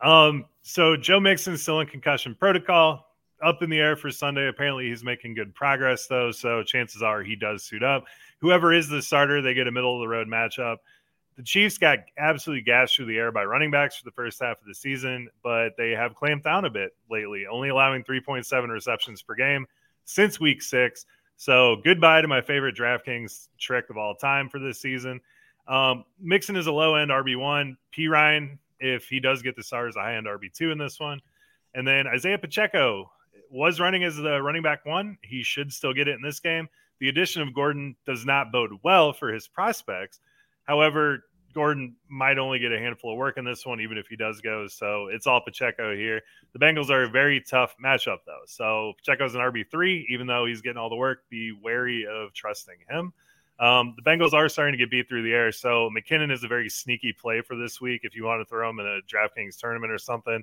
Um, 0.00 0.46
so 0.62 0.96
Joe 0.96 1.20
Mixon's 1.20 1.62
still 1.62 1.80
in 1.80 1.86
concussion 1.86 2.34
protocol, 2.34 3.06
up 3.44 3.62
in 3.62 3.68
the 3.68 3.78
air 3.78 3.96
for 3.96 4.10
Sunday. 4.10 4.48
Apparently, 4.48 4.88
he's 4.88 5.04
making 5.04 5.34
good 5.34 5.54
progress 5.54 6.06
though, 6.06 6.30
so 6.30 6.62
chances 6.62 7.02
are 7.02 7.22
he 7.22 7.36
does 7.36 7.64
suit 7.64 7.82
up. 7.82 8.04
Whoever 8.40 8.72
is 8.72 8.88
the 8.88 9.02
starter, 9.02 9.42
they 9.42 9.54
get 9.54 9.66
a 9.66 9.72
middle 9.72 9.94
of 9.94 10.00
the 10.00 10.08
road 10.08 10.26
matchup. 10.26 10.78
The 11.36 11.42
Chiefs 11.42 11.78
got 11.78 11.98
absolutely 12.16 12.62
gassed 12.62 12.96
through 12.96 13.06
the 13.06 13.18
air 13.18 13.32
by 13.32 13.44
running 13.44 13.70
backs 13.70 13.96
for 13.96 14.04
the 14.04 14.12
first 14.12 14.40
half 14.40 14.60
of 14.60 14.66
the 14.66 14.74
season, 14.74 15.28
but 15.42 15.70
they 15.76 15.90
have 15.90 16.14
clamped 16.14 16.44
down 16.44 16.64
a 16.64 16.70
bit 16.70 16.92
lately, 17.10 17.44
only 17.46 17.70
allowing 17.70 18.04
3.7 18.04 18.68
receptions 18.68 19.20
per 19.20 19.34
game 19.34 19.66
since 20.04 20.38
week 20.38 20.62
six. 20.62 21.06
So 21.36 21.76
goodbye 21.84 22.22
to 22.22 22.28
my 22.28 22.40
favorite 22.40 22.76
DraftKings 22.76 23.48
trick 23.58 23.90
of 23.90 23.96
all 23.96 24.14
time 24.14 24.48
for 24.48 24.60
this 24.60 24.80
season. 24.80 25.20
Um, 25.66 26.04
Mixon 26.20 26.56
is 26.56 26.66
a 26.66 26.72
low 26.72 26.94
end 26.94 27.10
RB1. 27.10 27.76
Perine, 27.96 28.58
if 28.80 29.06
he 29.06 29.20
does 29.20 29.42
get 29.42 29.56
the 29.56 29.62
stars, 29.62 29.96
a 29.96 30.00
high 30.00 30.16
end 30.16 30.26
RB2 30.26 30.72
in 30.72 30.78
this 30.78 31.00
one. 31.00 31.20
And 31.74 31.86
then 31.86 32.06
Isaiah 32.06 32.38
Pacheco 32.38 33.10
was 33.50 33.80
running 33.80 34.04
as 34.04 34.16
the 34.16 34.42
running 34.42 34.62
back 34.62 34.84
one. 34.84 35.18
He 35.22 35.42
should 35.42 35.72
still 35.72 35.92
get 35.92 36.08
it 36.08 36.14
in 36.14 36.22
this 36.22 36.40
game. 36.40 36.68
The 37.00 37.08
addition 37.08 37.42
of 37.42 37.54
Gordon 37.54 37.96
does 38.06 38.24
not 38.24 38.52
bode 38.52 38.72
well 38.82 39.12
for 39.12 39.32
his 39.32 39.48
prospects. 39.48 40.20
However, 40.64 41.24
Gordon 41.54 41.94
might 42.08 42.38
only 42.38 42.58
get 42.58 42.72
a 42.72 42.78
handful 42.78 43.12
of 43.12 43.18
work 43.18 43.38
in 43.38 43.44
this 43.44 43.64
one, 43.64 43.80
even 43.80 43.96
if 43.96 44.06
he 44.08 44.16
does 44.16 44.40
go. 44.40 44.66
So 44.66 45.06
it's 45.06 45.26
all 45.26 45.40
Pacheco 45.40 45.94
here. 45.94 46.20
The 46.52 46.58
Bengals 46.58 46.90
are 46.90 47.04
a 47.04 47.08
very 47.08 47.40
tough 47.40 47.74
matchup, 47.82 48.18
though. 48.26 48.42
So 48.46 48.92
Pacheco's 48.98 49.34
an 49.34 49.40
RB3, 49.40 50.06
even 50.08 50.26
though 50.26 50.46
he's 50.46 50.62
getting 50.62 50.78
all 50.78 50.90
the 50.90 50.96
work. 50.96 51.20
Be 51.30 51.52
wary 51.62 52.06
of 52.06 52.32
trusting 52.32 52.76
him. 52.88 53.12
Um, 53.58 53.94
the 53.96 54.02
Bengals 54.02 54.32
are 54.32 54.48
starting 54.48 54.72
to 54.72 54.78
get 54.78 54.90
beat 54.90 55.08
through 55.08 55.22
the 55.22 55.32
air. 55.32 55.52
So 55.52 55.90
McKinnon 55.96 56.32
is 56.32 56.42
a 56.44 56.48
very 56.48 56.68
sneaky 56.68 57.12
play 57.12 57.40
for 57.40 57.56
this 57.56 57.80
week. 57.80 58.00
If 58.04 58.16
you 58.16 58.24
want 58.24 58.40
to 58.40 58.44
throw 58.44 58.68
him 58.68 58.80
in 58.80 58.86
a 58.86 59.00
DraftKings 59.02 59.58
tournament 59.58 59.92
or 59.92 59.98
something, 59.98 60.42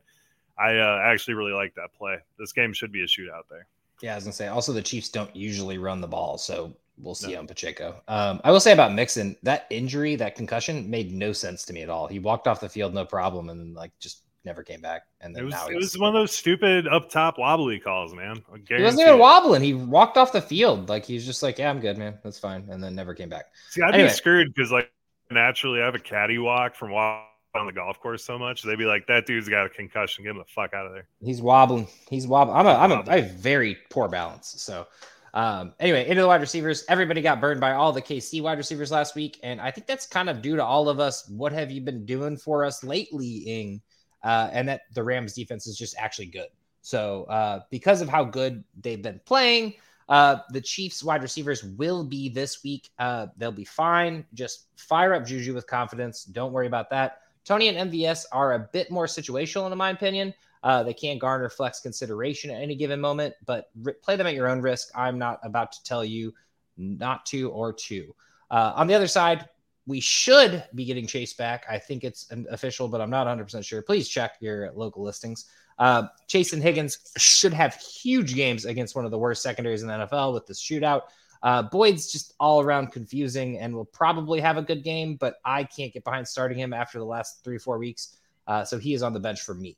I 0.58 0.78
uh, 0.78 1.02
actually 1.04 1.34
really 1.34 1.54
like 1.54 1.76
that 1.76 1.94
play. 1.94 2.18
This 2.38 2.54
game 2.54 2.74
should 2.74 2.92
be 2.92 3.02
a 3.02 3.06
shootout 3.06 3.44
there. 3.50 3.68
Yeah, 4.02 4.14
I 4.14 4.16
was 4.16 4.24
gonna 4.24 4.34
say. 4.34 4.48
Also, 4.48 4.74
the 4.74 4.82
Chiefs 4.82 5.10
don't 5.10 5.34
usually 5.36 5.78
run 5.78 6.02
the 6.02 6.08
ball, 6.08 6.38
so 6.38 6.76
we'll 6.98 7.16
see 7.16 7.34
no. 7.34 7.40
on 7.40 7.48
Pacheco. 7.48 8.02
Um, 8.08 8.42
I 8.44 8.52
will 8.52 8.60
say 8.60 8.74
about 8.74 8.94
Mixon, 8.94 9.36
that 9.44 9.68
injury, 9.70 10.16
that 10.16 10.36
concussion, 10.36 10.90
made 10.90 11.12
no 11.12 11.34
sense 11.34 11.64
to 11.66 11.74
me 11.74 11.84
at 11.84 11.90
all. 11.90 12.08
He 12.08 12.20
walked 12.20 12.48
off 12.48 12.60
the 12.60 12.70
field 12.70 12.94
no 12.94 13.06
problem, 13.06 13.50
and 13.50 13.60
then 13.60 13.74
like 13.74 13.92
just 14.00 14.24
never 14.46 14.64
came 14.64 14.82
back. 14.82 15.04
And 15.20 15.36
then 15.36 15.44
it 15.44 15.46
was, 15.46 15.54
now 15.54 15.68
it 15.68 15.76
was 15.76 15.98
one 15.98 16.10
of 16.10 16.14
those 16.14 16.32
stupid 16.32 16.88
up 16.88 17.10
top 17.10 17.38
wobbly 17.38 17.80
calls, 17.80 18.14
man. 18.14 18.44
He 18.68 18.82
wasn't 18.82 19.08
even 19.08 19.20
wobbling. 19.20 19.62
He 19.62 19.74
walked 19.74 20.18
off 20.18 20.32
the 20.32 20.42
field 20.42 20.90
like 20.90 21.06
he's 21.06 21.26
just 21.26 21.44
like, 21.44 21.58
yeah, 21.58 21.70
I'm 21.70 21.80
good, 21.80 21.98
man. 21.98 22.18
That's 22.24 22.40
fine, 22.40 22.68
and 22.70 22.84
then 22.84 22.96
never 22.96 23.14
came 23.14 23.30
back. 23.30 23.46
See, 23.70 23.82
I'd 23.82 23.94
anyway. 23.94 24.10
be 24.10 24.14
screwed 24.14 24.54
because 24.54 24.72
like 24.72 24.92
naturally 25.30 25.82
I 25.82 25.86
have 25.86 25.96
a 25.96 26.00
caddy 26.00 26.38
walk 26.38 26.76
from 26.76 26.92
walk 26.92 27.28
on 27.56 27.66
the 27.66 27.74
golf 27.74 28.00
course 28.00 28.24
so 28.24 28.40
much. 28.40 28.64
They'd 28.64 28.78
be 28.78 28.86
like, 28.86 29.08
"That 29.08 29.26
dude's 29.26 29.50
got 29.50 29.66
a 29.66 29.70
concussion. 29.70 30.24
Get 30.24 30.32
him 30.32 30.38
the 30.38 30.46
fuck 30.46 30.74
out 30.74 30.86
of 30.86 30.94
there." 30.94 31.08
He's 31.22 31.42
wobbling. 31.42 31.88
He's 32.10 32.28
wobbling. 32.28 32.58
I'm 32.58 32.68
a 32.68 32.74
I'm 32.74 32.92
a 32.92 33.04
I 33.10 33.22
have 33.22 33.32
very 33.32 33.78
poor 33.90 34.08
balance. 34.08 34.54
So 34.58 34.88
um, 35.34 35.74
anyway, 35.80 36.08
into 36.08 36.22
the 36.22 36.28
wide 36.28 36.42
receivers. 36.42 36.84
Everybody 36.90 37.22
got 37.22 37.40
burned 37.40 37.62
by 37.62 37.74
all 37.74 37.92
the 37.92 38.02
KC 38.02 38.42
wide 38.42 38.58
receivers 38.58 38.92
last 38.92 39.16
week, 39.16 39.40
and 39.44 39.62
I 39.62 39.72
think 39.72 39.88
that's 39.88 40.06
kind 40.06 40.30
of 40.30 40.42
due 40.42 40.56
to 40.56 40.64
all 40.64 40.90
of 40.90 41.00
us. 41.00 41.28
What 41.30 41.54
have 41.54 41.72
you 41.72 41.82
been 41.82 42.06
doing 42.06 42.38
for 42.38 42.66
us 42.66 42.84
lately, 42.84 43.38
Ing? 43.48 43.82
Uh, 44.24 44.50
and 44.52 44.68
that 44.70 44.82
the 44.94 45.04
Rams 45.04 45.34
defense 45.34 45.68
is 45.68 45.78
just 45.78 45.96
actually 45.98 46.28
good. 46.28 46.48
So 46.82 47.24
uh, 47.26 47.62
because 47.70 48.02
of 48.02 48.10
how 48.10 48.24
good 48.24 48.64
they've 48.82 49.02
been 49.02 49.20
playing, 49.26 49.76
uh, 50.10 50.40
the 50.50 50.62
Chiefs 50.62 51.04
wide 51.04 51.22
receivers 51.22 51.64
will 51.64 52.04
be 52.04 52.30
this 52.30 52.64
week. 52.64 52.90
Uh, 53.00 53.28
they'll 53.38 53.52
be 53.52 53.66
fine. 53.66 54.26
Just 54.34 54.68
fire 54.76 55.14
up 55.14 55.26
Juju 55.26 55.54
with 55.54 55.68
confidence. 55.68 56.26
Don't 56.26 56.52
worry 56.52 56.68
about 56.68 56.90
that. 56.90 57.22
Toney 57.46 57.70
and 57.70 57.92
MVS 57.92 58.26
are 58.32 58.54
a 58.54 58.60
bit 58.60 58.92
more 58.92 59.06
situational, 59.06 59.72
in 59.72 59.78
my 59.78 59.90
opinion. 59.90 60.34
Uh, 60.64 60.84
they 60.84 60.94
can 60.94 61.18
garner 61.18 61.50
flex 61.50 61.80
consideration 61.80 62.52
at 62.52 62.62
any 62.62 62.76
given 62.76 63.00
moment, 63.00 63.34
but 63.46 63.70
re- 63.82 63.94
play 63.94 64.16
them 64.16 64.28
at 64.28 64.36
your 64.36 64.48
own 64.48 64.62
risk. 64.62 64.90
I'm 64.94 65.18
not 65.18 65.40
about 65.44 65.72
to 65.72 65.84
tell 65.84 66.06
you 66.06 66.34
not 66.78 67.26
to 67.28 67.50
or 67.50 67.74
to. 67.74 68.14
Uh, 68.52 68.74
on 68.76 68.88
the 68.88 68.94
other 68.94 69.08
side, 69.08 69.48
we 69.88 70.00
should 70.00 70.64
be 70.76 70.86
getting 70.86 71.08
Chase 71.08 71.34
back. 71.34 71.66
I 71.70 71.78
think 71.78 72.04
it's 72.04 72.32
official, 72.50 72.88
but 72.88 73.02
I'm 73.02 73.10
not 73.10 73.28
100% 73.28 73.66
sure. 73.66 73.82
Please 73.82 74.08
check 74.08 74.36
your 74.40 74.72
local 74.74 75.04
listings. 75.04 75.46
Uh, 75.80 76.04
Chase 76.28 76.54
and 76.54 76.62
Higgins 76.62 77.12
should 77.18 77.54
have 77.54 77.76
huge 77.76 78.36
games 78.36 78.66
against 78.66 78.96
one 78.96 79.06
of 79.06 79.12
the 79.12 79.18
worst 79.18 79.42
secondaries 79.42 79.82
in 79.82 79.88
the 79.88 79.94
NFL 79.94 80.34
with 80.34 80.46
this 80.46 80.62
shootout. 80.62 81.04
Uh, 81.44 81.64
Boyd's 81.64 82.12
just 82.12 82.36
all 82.40 82.62
around 82.62 82.92
confusing 82.92 83.58
and 83.58 83.74
will 83.74 83.86
probably 83.86 84.40
have 84.40 84.58
a 84.58 84.62
good 84.62 84.84
game, 84.84 85.16
but 85.16 85.38
I 85.44 85.64
can't 85.64 85.92
get 85.92 86.04
behind 86.04 86.28
starting 86.28 86.58
him 86.58 86.72
after 86.72 87.00
the 87.00 87.06
last 87.06 87.44
three, 87.44 87.58
four 87.58 87.80
weeks. 87.80 88.18
Uh, 88.46 88.64
so 88.64 88.78
he 88.78 88.94
is 88.94 89.02
on 89.02 89.14
the 89.14 89.20
bench 89.20 89.42
for 89.42 89.56
me. 89.56 89.76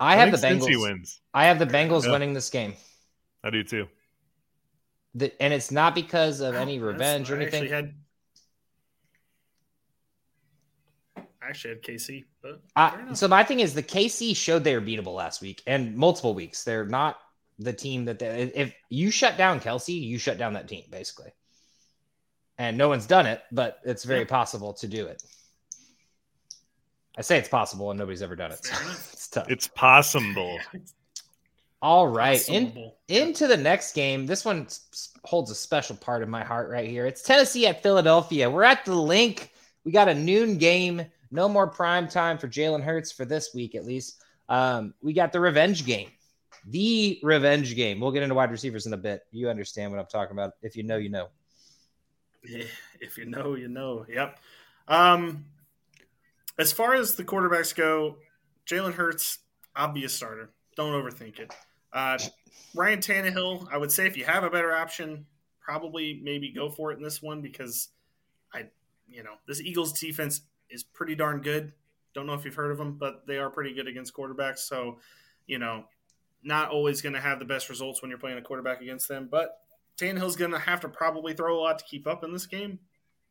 I, 0.00 0.14
I 0.14 0.16
have 0.16 0.30
the 0.30 0.38
Bengals. 0.38 0.80
Wins. 0.80 1.20
I 1.34 1.46
have 1.46 1.58
the 1.58 1.66
Bengals 1.66 2.06
yeah. 2.06 2.12
winning 2.12 2.32
this 2.32 2.48
game. 2.48 2.74
I 3.44 3.50
do 3.50 3.62
too. 3.62 3.88
The, 5.14 5.42
and 5.42 5.52
it's 5.52 5.70
not 5.70 5.94
because 5.94 6.40
of 6.40 6.54
any 6.54 6.78
revenge 6.78 7.30
or 7.30 7.36
anything. 7.36 7.62
I 7.62 7.64
actually 7.64 7.74
had, 7.74 7.94
I 11.42 11.48
actually 11.48 11.74
had 11.74 11.82
KC, 11.82 12.24
but 12.42 12.62
uh, 12.76 12.90
I, 13.10 13.14
so 13.14 13.26
my 13.26 13.42
thing 13.42 13.60
is 13.60 13.74
the 13.74 13.82
KC 13.82 14.36
showed 14.36 14.64
they 14.64 14.74
were 14.74 14.84
beatable 14.84 15.14
last 15.14 15.40
week 15.40 15.62
and 15.66 15.96
multiple 15.96 16.34
weeks. 16.34 16.62
They're 16.62 16.86
not 16.86 17.16
the 17.58 17.72
team 17.72 18.04
that 18.04 18.18
they, 18.18 18.52
if 18.54 18.74
you 18.90 19.10
shut 19.10 19.36
down 19.36 19.60
Kelce, 19.60 20.00
you 20.00 20.18
shut 20.18 20.38
down 20.38 20.52
that 20.52 20.68
team 20.68 20.84
basically. 20.90 21.32
And 22.58 22.76
no 22.76 22.88
one's 22.88 23.06
done 23.06 23.26
it, 23.26 23.42
but 23.52 23.78
it's 23.84 24.04
very 24.04 24.20
yeah. 24.20 24.26
possible 24.26 24.72
to 24.74 24.86
do 24.88 25.06
it. 25.06 25.22
I 27.16 27.20
say 27.22 27.38
it's 27.38 27.48
possible, 27.48 27.90
and 27.90 27.98
nobody's 27.98 28.22
ever 28.22 28.36
done 28.36 28.52
it. 28.52 28.64
So 28.64 28.74
it's 28.90 29.28
tough. 29.28 29.50
It's 29.50 29.68
possible. 29.68 30.58
All 31.80 32.08
right, 32.08 32.46
in, 32.48 32.90
into 33.06 33.46
the 33.46 33.56
next 33.56 33.92
game. 33.92 34.26
This 34.26 34.44
one 34.44 34.66
holds 35.24 35.50
a 35.50 35.54
special 35.54 35.94
part 35.94 36.22
of 36.22 36.28
my 36.28 36.42
heart 36.42 36.70
right 36.70 36.88
here. 36.88 37.06
It's 37.06 37.22
Tennessee 37.22 37.68
at 37.68 37.82
Philadelphia. 37.82 38.50
We're 38.50 38.64
at 38.64 38.84
the 38.84 38.94
link. 38.94 39.52
We 39.84 39.92
got 39.92 40.08
a 40.08 40.14
noon 40.14 40.58
game. 40.58 41.04
No 41.30 41.48
more 41.48 41.68
prime 41.68 42.08
time 42.08 42.36
for 42.36 42.48
Jalen 42.48 42.82
Hurts 42.82 43.12
for 43.12 43.24
this 43.24 43.54
week, 43.54 43.76
at 43.76 43.84
least. 43.84 44.22
Um, 44.48 44.94
we 45.02 45.12
got 45.12 45.32
the 45.32 45.38
revenge 45.38 45.86
game 45.86 46.08
the 46.70 47.18
revenge 47.22 47.74
game. 47.74 48.00
We'll 48.00 48.12
get 48.12 48.22
into 48.22 48.34
wide 48.34 48.50
receivers 48.50 48.86
in 48.86 48.92
a 48.92 48.98
bit. 48.98 49.22
You 49.30 49.48
understand 49.48 49.90
what 49.90 50.00
I'm 50.00 50.06
talking 50.06 50.32
about. 50.32 50.52
If 50.62 50.76
you 50.76 50.82
know, 50.82 50.96
you 50.96 51.08
know. 51.08 51.28
Yeah, 52.44 52.64
if 53.00 53.18
you 53.18 53.26
know, 53.26 53.54
you 53.54 53.68
know. 53.68 54.06
Yep. 54.08 54.38
Um, 54.86 55.46
as 56.58 56.72
far 56.72 56.94
as 56.94 57.14
the 57.14 57.24
quarterbacks 57.24 57.74
go, 57.74 58.16
Jalen 58.66 58.94
Hurts, 58.94 59.38
obvious 59.74 60.14
starter. 60.14 60.50
Don't 60.76 60.92
overthink 60.92 61.38
it. 61.38 61.52
Uh, 61.92 62.18
Ryan 62.74 63.00
Tannehill, 63.00 63.68
I 63.72 63.78
would 63.78 63.92
say 63.92 64.06
if 64.06 64.16
you 64.16 64.24
have 64.24 64.44
a 64.44 64.50
better 64.50 64.72
option, 64.74 65.26
probably 65.60 66.20
maybe 66.22 66.50
go 66.50 66.70
for 66.70 66.92
it 66.92 66.96
in 66.96 67.02
this 67.02 67.22
one 67.22 67.40
because 67.40 67.88
I, 68.52 68.66
you 69.08 69.22
know, 69.22 69.34
this 69.46 69.60
Eagles 69.60 69.98
defense 69.98 70.42
is 70.70 70.82
pretty 70.82 71.14
darn 71.14 71.40
good. 71.40 71.72
Don't 72.14 72.26
know 72.26 72.34
if 72.34 72.44
you've 72.44 72.54
heard 72.54 72.70
of 72.70 72.78
them, 72.78 72.96
but 72.98 73.26
they 73.26 73.38
are 73.38 73.50
pretty 73.50 73.74
good 73.74 73.86
against 73.86 74.14
quarterbacks. 74.14 74.58
So, 74.58 74.98
you 75.46 75.58
know, 75.58 75.84
not 76.42 76.70
always 76.70 77.02
going 77.02 77.14
to 77.14 77.20
have 77.20 77.38
the 77.38 77.44
best 77.44 77.68
results 77.68 78.02
when 78.02 78.10
you're 78.10 78.18
playing 78.18 78.38
a 78.38 78.42
quarterback 78.42 78.80
against 78.80 79.08
them. 79.08 79.28
But 79.30 79.58
Tannehill's 79.96 80.36
going 80.36 80.52
to 80.52 80.58
have 80.58 80.80
to 80.80 80.88
probably 80.88 81.34
throw 81.34 81.58
a 81.58 81.60
lot 81.60 81.78
to 81.78 81.84
keep 81.84 82.06
up 82.06 82.24
in 82.24 82.32
this 82.32 82.46
game. 82.46 82.78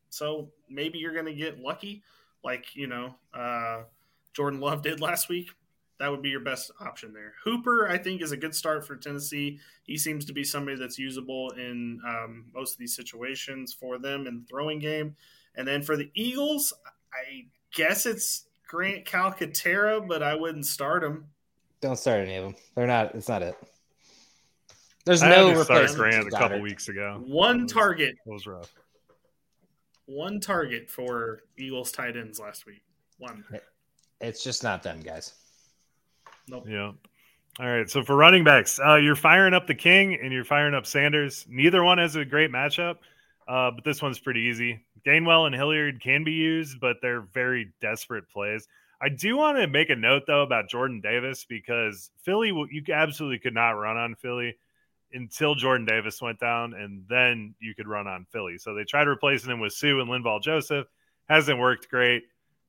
So 0.10 0.50
maybe 0.70 1.00
you're 1.00 1.14
going 1.14 1.26
to 1.26 1.34
get 1.34 1.60
lucky, 1.60 2.04
like 2.44 2.76
you 2.76 2.88
know 2.88 3.16
uh, 3.34 3.84
Jordan 4.34 4.60
Love 4.60 4.82
did 4.82 5.02
last 5.02 5.30
week. 5.30 5.50
That 6.00 6.12
would 6.12 6.22
be 6.22 6.30
your 6.30 6.42
best 6.42 6.72
option 6.80 7.12
there. 7.12 7.34
Hooper, 7.44 7.90
I 7.90 7.98
think, 7.98 8.22
is 8.22 8.32
a 8.32 8.38
good 8.38 8.54
start 8.54 8.86
for 8.86 8.96
Tennessee. 8.96 9.60
He 9.84 9.98
seems 9.98 10.26
to 10.26 10.34
be 10.34 10.44
somebody 10.44 10.78
that's 10.78 11.00
usable 11.00 11.52
in 11.52 12.00
um, 12.08 12.46
most 12.54 12.74
of 12.74 12.80
these 12.80 12.96
situations 12.96 13.74
for 13.74 13.98
them 13.98 14.28
in 14.28 14.40
the 14.42 14.46
throwing 14.48 14.80
game. 14.80 15.16
And 15.56 15.68
then 15.68 15.82
for 15.82 15.98
the 15.98 16.12
Eagles, 16.14 16.72
I 17.12 17.46
guess 17.74 18.06
it's 18.06 18.46
Grant 18.68 19.06
Calcaterra, 19.06 20.08
but 20.08 20.22
I 20.22 20.36
wouldn't 20.36 20.68
start 20.68 21.04
him. 21.04 21.26
Don't 21.82 21.98
start 21.98 22.20
any 22.20 22.36
of 22.36 22.44
them. 22.44 22.56
They're 22.76 22.86
not. 22.86 23.16
It's 23.16 23.28
not 23.30 23.42
it. 23.42 23.58
There's 25.06 25.24
I 25.24 25.30
no 25.30 25.58
replacement. 25.58 25.98
Grant 25.98 26.28
a 26.28 26.32
couple 26.32 26.60
weeks 26.60 26.90
ago. 26.90 27.24
One 27.26 27.64
was, 27.64 27.72
target. 27.72 28.18
It 28.26 28.30
was 28.30 28.46
rough. 28.46 28.72
One 30.06 30.40
target 30.40 30.90
for 30.90 31.42
Eagles 31.58 31.92
tight 31.92 32.18
ends 32.18 32.40
last 32.40 32.66
week. 32.66 32.84
One. 33.18 33.44
It's 34.22 34.44
just 34.44 34.64
not 34.64 34.84
them, 34.84 35.00
guys. 35.02 35.34
Nope. 36.48 36.66
Yeah. 36.68 36.92
All 37.60 37.68
right. 37.68 37.90
So 37.90 38.04
for 38.04 38.16
running 38.16 38.44
backs, 38.44 38.80
uh, 38.80 38.96
you're 38.96 39.16
firing 39.16 39.54
up 39.54 39.68
the 39.68 39.76
King 39.76 40.18
and 40.22 40.32
you're 40.32 40.46
firing 40.46 40.76
up 40.76 40.86
Sanders. 40.86 41.46
Neither 41.50 41.84
one 41.84 41.98
has 41.98 42.16
a 42.16 42.24
great 42.24 42.52
matchup, 42.52 42.98
uh, 43.48 43.72
but 43.72 43.84
this 43.84 44.02
one's 44.02 44.20
pretty 44.20 44.42
easy. 44.42 44.86
Gainwell 45.06 45.48
and 45.48 45.56
Hilliard 45.56 46.02
can 46.02 46.24
be 46.24 46.34
used, 46.34 46.80
but 46.80 46.98
they're 47.02 47.22
very 47.22 47.74
desperate 47.82 48.30
plays. 48.30 48.68
I 49.02 49.10
do 49.10 49.38
want 49.38 49.58
to 49.58 49.68
make 49.68 49.90
a 49.90 49.96
note 49.96 50.24
though 50.28 50.42
about 50.42 50.70
Jordan 50.70 51.02
Davis 51.02 51.46
because 51.46 52.12
Philly, 52.24 52.50
you 52.50 52.84
absolutely 52.94 53.40
could 53.40 53.54
not 53.54 53.72
run 53.72 53.98
on 53.98 54.16
Philly 54.16 54.56
until 55.14 55.56
Jordan 55.56 55.86
Davis 55.86 56.22
went 56.22 56.40
down, 56.40 56.74
and 56.74 57.06
then 57.08 57.56
you 57.60 57.74
could 57.74 57.88
run 57.88 58.08
on 58.08 58.26
Philly. 58.32 58.58
So 58.58 58.74
they 58.74 58.84
tried 58.84 59.08
replacing 59.08 59.52
him 59.52 59.60
with 59.60 59.74
Suh 59.74 60.00
and 60.00 60.10
Linval 60.10 60.42
Joseph. 60.42 60.88
Hasn't 61.30 61.60
worked 61.60 61.90
great. 61.90 62.24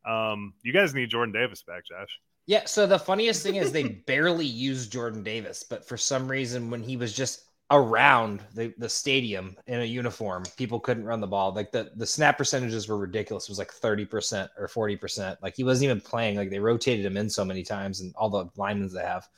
Um, 0.04 0.54
you 0.62 0.72
guys 0.72 0.94
need 0.94 1.10
Jordan 1.10 1.32
Davis 1.32 1.62
back, 1.62 1.84
Josh. 1.86 2.20
Yeah. 2.48 2.62
So 2.64 2.86
the 2.86 2.98
funniest 2.98 3.42
thing 3.42 3.56
is 3.56 3.70
they 3.70 3.88
barely 4.06 4.46
used 4.46 4.90
Jordan 4.90 5.22
Davis, 5.22 5.62
but 5.62 5.86
for 5.86 5.98
some 5.98 6.26
reason, 6.26 6.70
when 6.70 6.82
he 6.82 6.96
was 6.96 7.12
just 7.12 7.42
around 7.70 8.40
the, 8.54 8.72
the 8.78 8.88
stadium 8.88 9.54
in 9.66 9.82
a 9.82 9.84
uniform, 9.84 10.44
people 10.56 10.80
couldn't 10.80 11.04
run 11.04 11.20
the 11.20 11.26
ball. 11.26 11.52
Like 11.52 11.70
the, 11.72 11.90
the 11.96 12.06
snap 12.06 12.38
percentages 12.38 12.88
were 12.88 12.96
ridiculous. 12.96 13.44
It 13.44 13.50
was 13.50 13.58
like 13.58 13.70
30% 13.70 14.48
or 14.56 14.66
40%. 14.66 15.36
Like 15.42 15.56
he 15.56 15.62
wasn't 15.62 15.84
even 15.84 16.00
playing. 16.00 16.38
Like 16.38 16.48
they 16.48 16.58
rotated 16.58 17.04
him 17.04 17.18
in 17.18 17.28
so 17.28 17.44
many 17.44 17.62
times 17.62 18.00
and 18.00 18.14
all 18.16 18.30
the 18.30 18.46
linemen 18.56 18.88
they 18.94 19.02
have. 19.02 19.28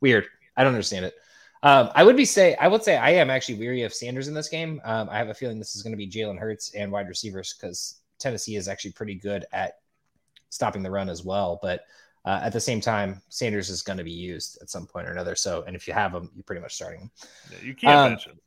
Weird. 0.00 0.28
I 0.56 0.62
don't 0.62 0.72
understand 0.72 1.06
it. 1.06 1.14
Um, 1.64 1.90
I 1.92 2.04
would 2.04 2.16
be 2.16 2.24
say 2.24 2.54
I 2.54 2.68
would 2.68 2.84
say 2.84 2.96
I 2.96 3.10
am 3.10 3.30
actually 3.30 3.58
weary 3.58 3.82
of 3.82 3.92
Sanders 3.92 4.28
in 4.28 4.34
this 4.34 4.48
game. 4.48 4.80
Um, 4.84 5.08
I 5.10 5.18
have 5.18 5.28
a 5.28 5.34
feeling 5.34 5.58
this 5.58 5.74
is 5.74 5.82
going 5.82 5.92
to 5.92 5.96
be 5.96 6.08
Jalen 6.08 6.38
Hurts 6.38 6.72
and 6.74 6.92
wide 6.92 7.08
receivers 7.08 7.52
because 7.52 7.96
Tennessee 8.20 8.54
is 8.54 8.68
actually 8.68 8.92
pretty 8.92 9.16
good 9.16 9.44
at 9.52 9.78
stopping 10.50 10.84
the 10.84 10.90
run 10.90 11.08
as 11.08 11.24
well. 11.24 11.58
But 11.60 11.82
uh, 12.24 12.40
at 12.42 12.52
the 12.52 12.60
same 12.60 12.80
time, 12.80 13.20
Sanders 13.28 13.70
is 13.70 13.82
going 13.82 13.98
to 13.98 14.04
be 14.04 14.10
used 14.10 14.58
at 14.60 14.70
some 14.70 14.86
point 14.86 15.08
or 15.08 15.12
another. 15.12 15.34
So, 15.34 15.64
and 15.66 15.74
if 15.74 15.88
you 15.88 15.94
have 15.94 16.14
him, 16.14 16.30
you're 16.34 16.44
pretty 16.44 16.60
much 16.60 16.74
starting 16.74 17.00
him. 17.00 17.10
Yeah, 17.50 17.58
you 17.66 17.74
can't 17.74 17.96
um, 17.96 18.10
bench 18.10 18.26
him. 18.26 18.38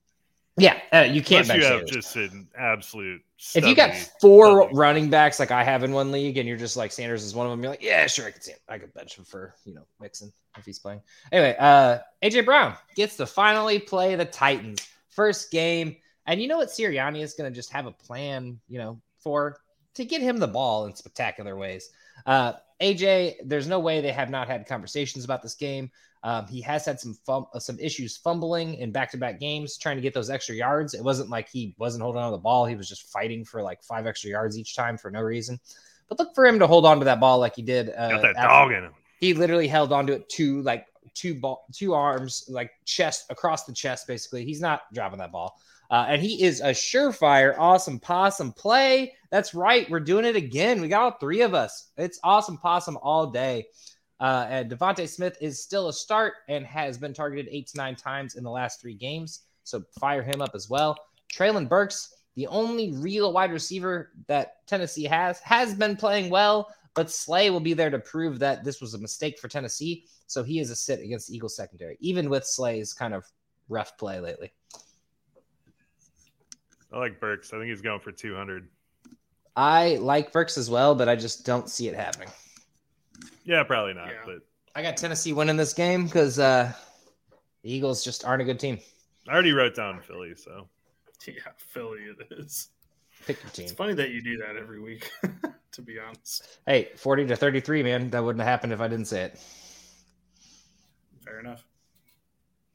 Yeah, 0.55 0.79
uh, 0.91 0.99
you 0.99 1.23
can't. 1.23 1.49
Unless 1.49 1.57
you 1.57 1.63
have 1.63 1.87
Sanders. 1.87 1.91
just 1.91 2.15
an 2.15 2.47
absolute. 2.55 3.21
If 3.55 3.65
you 3.65 3.75
got 3.75 3.95
four 4.21 4.69
running 4.69 5.09
backs 5.09 5.39
like 5.39 5.49
I 5.49 5.63
have 5.63 5.83
in 5.83 5.91
one 5.91 6.11
league, 6.11 6.37
and 6.37 6.47
you're 6.47 6.57
just 6.57 6.77
like 6.77 6.91
Sanders 6.91 7.23
is 7.23 7.33
one 7.33 7.47
of 7.47 7.51
them, 7.51 7.63
you're 7.63 7.71
like, 7.71 7.81
yeah, 7.81 8.05
sure, 8.05 8.27
I 8.27 8.31
could 8.31 8.43
see 8.43 8.51
him. 8.51 8.59
I 8.69 8.77
could 8.77 8.93
bench 8.93 9.17
him 9.17 9.25
for 9.25 9.55
you 9.65 9.73
know 9.73 9.81
Mixon 9.99 10.31
if 10.57 10.63
he's 10.63 10.77
playing. 10.77 11.01
Anyway, 11.31 11.55
uh, 11.57 11.99
AJ 12.21 12.45
Brown 12.45 12.75
gets 12.95 13.17
to 13.17 13.25
finally 13.25 13.79
play 13.79 14.13
the 14.13 14.25
Titans 14.25 14.87
first 15.09 15.49
game, 15.49 15.95
and 16.27 16.39
you 16.39 16.47
know 16.47 16.57
what 16.57 16.69
Sirianni 16.69 17.23
is 17.23 17.33
going 17.33 17.51
to 17.51 17.55
just 17.55 17.71
have 17.71 17.87
a 17.87 17.91
plan, 17.91 18.59
you 18.67 18.77
know, 18.77 19.01
for 19.19 19.57
to 19.95 20.05
get 20.05 20.21
him 20.21 20.37
the 20.37 20.47
ball 20.47 20.85
in 20.85 20.95
spectacular 20.95 21.55
ways. 21.55 21.89
Uh, 22.27 22.53
AJ, 22.83 23.35
there's 23.45 23.67
no 23.67 23.79
way 23.79 24.01
they 24.01 24.11
have 24.11 24.29
not 24.29 24.47
had 24.47 24.67
conversations 24.67 25.23
about 25.23 25.41
this 25.41 25.55
game. 25.55 25.89
Um, 26.23 26.47
he 26.47 26.61
has 26.61 26.85
had 26.85 26.99
some 26.99 27.13
fum- 27.25 27.47
uh, 27.53 27.59
some 27.59 27.79
issues 27.79 28.17
fumbling 28.17 28.75
in 28.75 28.91
back-to-back 28.91 29.39
games, 29.39 29.77
trying 29.77 29.95
to 29.95 30.01
get 30.01 30.13
those 30.13 30.29
extra 30.29 30.55
yards. 30.55 30.93
It 30.93 31.03
wasn't 31.03 31.29
like 31.29 31.49
he 31.49 31.75
wasn't 31.77 32.03
holding 32.03 32.21
on 32.21 32.31
to 32.31 32.37
the 32.37 32.41
ball; 32.41 32.65
he 32.65 32.75
was 32.75 32.87
just 32.87 33.11
fighting 33.11 33.43
for 33.43 33.61
like 33.61 33.83
five 33.83 34.05
extra 34.05 34.29
yards 34.29 34.57
each 34.57 34.75
time 34.75 34.97
for 34.97 35.11
no 35.11 35.21
reason. 35.21 35.59
But 36.09 36.19
look 36.19 36.35
for 36.35 36.45
him 36.45 36.59
to 36.59 36.67
hold 36.67 36.85
on 36.85 36.99
to 36.99 37.05
that 37.05 37.19
ball 37.19 37.39
like 37.39 37.55
he 37.55 37.61
did. 37.61 37.89
Uh, 37.89 38.09
Got 38.09 38.21
that 38.21 38.35
dog 38.35 38.71
in 38.71 38.83
him. 38.83 38.93
He 39.19 39.33
literally 39.33 39.67
held 39.67 39.91
onto 39.91 40.13
it 40.13 40.29
two 40.29 40.61
like 40.61 40.87
two 41.13 41.35
ball, 41.35 41.65
two 41.73 41.93
arms, 41.93 42.45
like 42.49 42.71
chest 42.85 43.25
across 43.29 43.65
the 43.65 43.73
chest. 43.73 44.07
Basically, 44.07 44.45
he's 44.45 44.61
not 44.61 44.81
dropping 44.93 45.19
that 45.19 45.31
ball. 45.31 45.57
Uh, 45.93 46.07
and 46.09 46.23
he 46.23 46.41
is 46.41 46.59
a 46.59 46.71
surefire, 46.71 47.53
awesome 47.59 47.99
possum 47.99 48.51
play. 48.51 49.13
That's 49.29 49.53
right. 49.53 49.87
We're 49.91 49.99
doing 49.99 50.25
it 50.25 50.35
again. 50.35 50.81
We 50.81 50.87
got 50.87 51.03
all 51.03 51.19
three 51.19 51.41
of 51.41 51.53
us. 51.53 51.91
It's 51.97 52.19
awesome 52.23 52.57
possum 52.57 52.97
all 53.03 53.27
day. 53.27 53.67
Uh, 54.19 54.47
and 54.49 54.71
DeVonta 54.71 55.07
Smith 55.07 55.37
is 55.39 55.61
still 55.61 55.89
a 55.89 55.93
start 55.93 56.33
and 56.49 56.65
has 56.65 56.97
been 56.97 57.13
targeted 57.13 57.47
eight 57.51 57.67
to 57.67 57.77
nine 57.77 57.95
times 57.95 58.33
in 58.33 58.43
the 58.43 58.49
last 58.49 58.81
three 58.81 58.95
games. 58.95 59.41
So 59.65 59.83
fire 59.99 60.23
him 60.23 60.41
up 60.41 60.55
as 60.55 60.67
well. 60.67 60.97
Treylon 61.31 61.69
Burks, 61.69 62.15
the 62.33 62.47
only 62.47 62.93
real 62.93 63.31
wide 63.31 63.51
receiver 63.51 64.13
that 64.25 64.65
Tennessee 64.65 65.03
has, 65.03 65.41
has 65.41 65.75
been 65.75 65.95
playing 65.95 66.31
well, 66.31 66.73
but 66.95 67.11
Slay 67.11 67.51
will 67.51 67.59
be 67.59 67.73
there 67.73 67.91
to 67.91 67.99
prove 67.99 68.39
that 68.39 68.63
this 68.63 68.81
was 68.81 68.95
a 68.95 68.99
mistake 68.99 69.37
for 69.37 69.47
Tennessee. 69.47 70.05
So 70.25 70.41
he 70.41 70.59
is 70.59 70.71
a 70.71 70.75
sit 70.75 71.01
against 71.01 71.27
the 71.27 71.35
Eagles 71.35 71.55
secondary, 71.55 71.97
even 71.99 72.31
with 72.31 72.47
Slay's 72.47 72.93
kind 72.93 73.13
of 73.13 73.25
rough 73.69 73.95
play 73.99 74.19
lately. 74.19 74.53
I 76.93 76.97
like 76.97 77.19
Burks. 77.19 77.51
I 77.53 77.57
think 77.57 77.69
he's 77.69 77.81
going 77.81 77.99
for 77.99 78.11
200. 78.11 78.67
I 79.55 79.95
like 79.95 80.31
Burks 80.31 80.57
as 80.57 80.69
well, 80.69 80.95
but 80.95 81.09
I 81.09 81.15
just 81.15 81.45
don't 81.45 81.69
see 81.69 81.87
it 81.87 81.95
happening. 81.95 82.29
Yeah, 83.43 83.63
probably 83.63 83.93
not. 83.93 84.07
Yeah. 84.07 84.21
But 84.25 84.39
I 84.75 84.81
got 84.81 84.95
Tennessee 84.97 85.33
winning 85.33 85.57
this 85.57 85.73
game 85.73 86.05
because 86.05 86.39
uh, 86.39 86.71
the 87.63 87.73
Eagles 87.73 88.03
just 88.03 88.25
aren't 88.25 88.41
a 88.41 88.45
good 88.45 88.59
team. 88.59 88.79
I 89.27 89.33
already 89.33 89.53
wrote 89.53 89.75
down 89.75 90.01
Philly, 90.01 90.35
so 90.35 90.67
Yeah, 91.27 91.33
Philly 91.57 91.99
it 92.01 92.27
is. 92.37 92.69
Pick 93.25 93.41
your 93.41 93.51
team. 93.51 93.65
It's 93.65 93.73
funny 93.73 93.93
that 93.93 94.09
you 94.09 94.21
do 94.21 94.37
that 94.37 94.57
every 94.57 94.81
week, 94.81 95.09
to 95.71 95.81
be 95.81 95.97
honest. 95.99 96.59
Hey, 96.67 96.89
40 96.95 97.27
to 97.27 97.35
33, 97.35 97.83
man. 97.83 98.09
That 98.09 98.23
wouldn't 98.23 98.41
have 98.41 98.49
happened 98.49 98.73
if 98.73 98.81
I 98.81 98.87
didn't 98.87 99.05
say 99.05 99.23
it. 99.23 99.39
Fair 101.23 101.39
enough. 101.39 101.63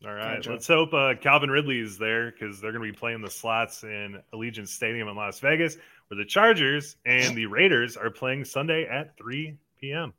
All 0.04 0.14
right. 0.14 0.36
Gotcha. 0.36 0.50
Let's 0.50 0.66
hope 0.66 0.92
uh, 0.94 1.14
Calvin 1.20 1.50
Ridley 1.50 1.80
is 1.80 1.98
there 1.98 2.30
because 2.30 2.60
they're 2.60 2.72
going 2.72 2.86
to 2.86 2.92
be 2.92 2.96
playing 2.96 3.20
the 3.20 3.30
slots 3.30 3.82
in 3.82 4.20
Allegiant 4.32 4.68
Stadium 4.68 5.08
in 5.08 5.16
Las 5.16 5.40
Vegas, 5.40 5.76
where 6.08 6.18
the 6.18 6.24
Chargers 6.24 6.96
and 7.04 7.36
the 7.36 7.46
Raiders 7.46 7.96
are 7.96 8.10
playing 8.10 8.44
Sunday 8.44 8.86
at 8.86 9.16
3 9.16 9.56
p.m. 9.80 10.12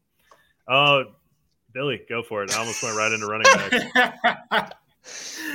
Uh, 0.68 1.04
Billy, 1.74 2.02
go 2.10 2.22
for 2.22 2.44
it. 2.44 2.54
I 2.54 2.60
almost 2.60 2.84
went 2.84 2.98
right 2.98 3.12
into 3.12 3.28
running 3.28 3.48
back. 3.94 4.76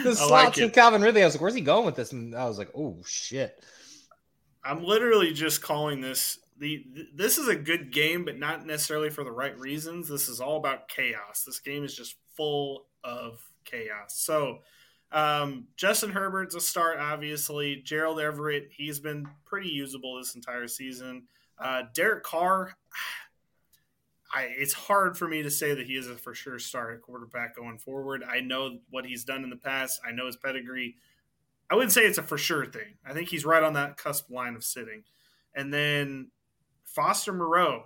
The 0.03 0.11
I 0.11 0.15
slots 0.15 0.31
like 0.31 0.57
with. 0.57 0.73
Calvin 0.73 1.03
Ridley. 1.03 1.23
I 1.23 1.27
was 1.27 1.35
like, 1.35 1.43
where's 1.43 1.55
he 1.55 1.61
going 1.61 1.87
with 1.87 1.97
this? 1.97 2.13
And 2.13 2.35
I 2.35 2.47
was 2.47 2.59
like, 2.59 2.71
oh, 2.75 2.97
shit. 3.07 3.63
I'm 4.65 4.83
literally 4.83 5.33
just 5.33 5.63
calling 5.63 6.01
this 6.01 6.39
the 6.59 6.85
this 7.15 7.39
is 7.39 7.49
a 7.49 7.55
good 7.55 7.93
game, 7.93 8.25
but 8.25 8.39
not 8.39 8.67
necessarily 8.67 9.11
for 9.11 9.25
the 9.25 9.31
right 9.31 9.57
reasons. 9.59 10.09
This 10.09 10.29
is 10.29 10.41
all 10.41 10.57
about 10.57 10.89
chaos. 10.89 11.45
This 11.47 11.59
game 11.59 11.85
is 11.85 11.95
just 11.95 12.17
full 12.37 12.87
of 13.03 13.41
chaos. 13.64 14.14
So 14.14 14.61
um, 15.12 15.68
Justin 15.77 16.11
Herbert's 16.11 16.57
a 16.57 16.61
start, 16.61 16.98
obviously. 16.98 17.77
Gerald 17.77 18.20
Everett, 18.20 18.68
he's 18.70 18.98
been 18.98 19.29
pretty 19.44 19.68
usable 19.68 20.18
this 20.18 20.35
entire 20.35 20.66
season. 20.66 21.24
Uh, 21.59 21.83
Derek 21.94 22.24
Carr, 22.24 22.77
I, 24.35 24.48
it's 24.59 24.72
hard 24.72 25.16
for 25.16 25.29
me 25.29 25.44
to 25.44 25.50
say 25.50 25.74
that 25.74 25.87
he 25.87 25.94
is 25.94 26.09
a 26.09 26.16
for 26.16 26.35
sure 26.35 26.59
start 26.59 27.00
quarterback 27.03 27.55
going 27.55 27.79
forward. 27.79 28.24
I 28.29 28.40
know 28.40 28.79
what 28.90 29.07
he's 29.07 29.22
done 29.22 29.44
in 29.44 29.50
the 29.50 29.57
past. 29.57 30.00
I 30.05 30.11
know 30.11 30.27
his 30.27 30.37
pedigree. 30.37 30.96
I 31.70 31.77
wouldn't 31.77 31.92
say 31.92 32.03
it's 32.03 32.18
a 32.18 32.22
for 32.22 32.37
sure 32.37 32.66
thing. 32.66 32.96
I 33.07 33.12
think 33.12 33.29
he's 33.29 33.44
right 33.44 33.62
on 33.62 33.74
that 33.74 33.96
cusp 33.96 34.31
line 34.31 34.57
of 34.57 34.64
sitting. 34.64 35.05
And 35.55 35.72
then 35.72 36.33
Foster 36.85 37.33
Moreau, 37.33 37.85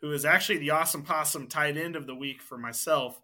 who 0.00 0.12
is 0.12 0.24
actually 0.24 0.58
the 0.58 0.70
awesome 0.70 1.02
possum 1.02 1.46
tight 1.46 1.76
end 1.76 1.96
of 1.96 2.06
the 2.06 2.14
week 2.14 2.40
for 2.40 2.56
myself. 2.56 3.20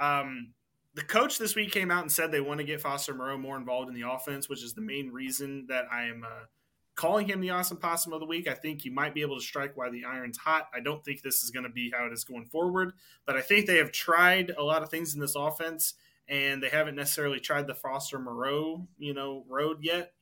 Um, 0.00 0.54
the 0.96 1.02
coach 1.02 1.38
this 1.38 1.54
week 1.54 1.70
came 1.70 1.90
out 1.90 2.02
and 2.02 2.10
said 2.10 2.32
they 2.32 2.40
want 2.40 2.58
to 2.58 2.64
get 2.64 2.80
Foster 2.80 3.14
Moreau 3.14 3.36
more 3.36 3.58
involved 3.58 3.88
in 3.88 3.94
the 3.94 4.10
offense, 4.10 4.48
which 4.48 4.64
is 4.64 4.72
the 4.72 4.80
main 4.80 5.12
reason 5.12 5.66
that 5.68 5.84
I 5.92 6.04
am 6.04 6.24
uh, 6.24 6.46
calling 6.94 7.28
him 7.28 7.42
the 7.42 7.50
awesome 7.50 7.76
possum 7.76 8.14
of 8.14 8.20
the 8.20 8.26
week. 8.26 8.48
I 8.48 8.54
think 8.54 8.82
you 8.82 8.90
might 8.90 9.14
be 9.14 9.20
able 9.20 9.36
to 9.36 9.44
strike 9.44 9.76
while 9.76 9.92
the 9.92 10.06
iron's 10.06 10.38
hot. 10.38 10.68
I 10.74 10.80
don't 10.80 11.04
think 11.04 11.20
this 11.20 11.42
is 11.42 11.50
going 11.50 11.64
to 11.64 11.70
be 11.70 11.92
how 11.94 12.06
it 12.06 12.14
is 12.14 12.24
going 12.24 12.46
forward, 12.46 12.94
but 13.26 13.36
I 13.36 13.42
think 13.42 13.66
they 13.66 13.76
have 13.76 13.92
tried 13.92 14.52
a 14.56 14.62
lot 14.62 14.82
of 14.82 14.88
things 14.88 15.12
in 15.12 15.20
this 15.20 15.36
offense, 15.36 15.94
and 16.28 16.62
they 16.62 16.70
haven't 16.70 16.96
necessarily 16.96 17.40
tried 17.40 17.66
the 17.66 17.74
Foster 17.74 18.18
Moreau, 18.18 18.88
you 18.98 19.12
know, 19.12 19.44
road 19.50 19.78
yet. 19.82 20.14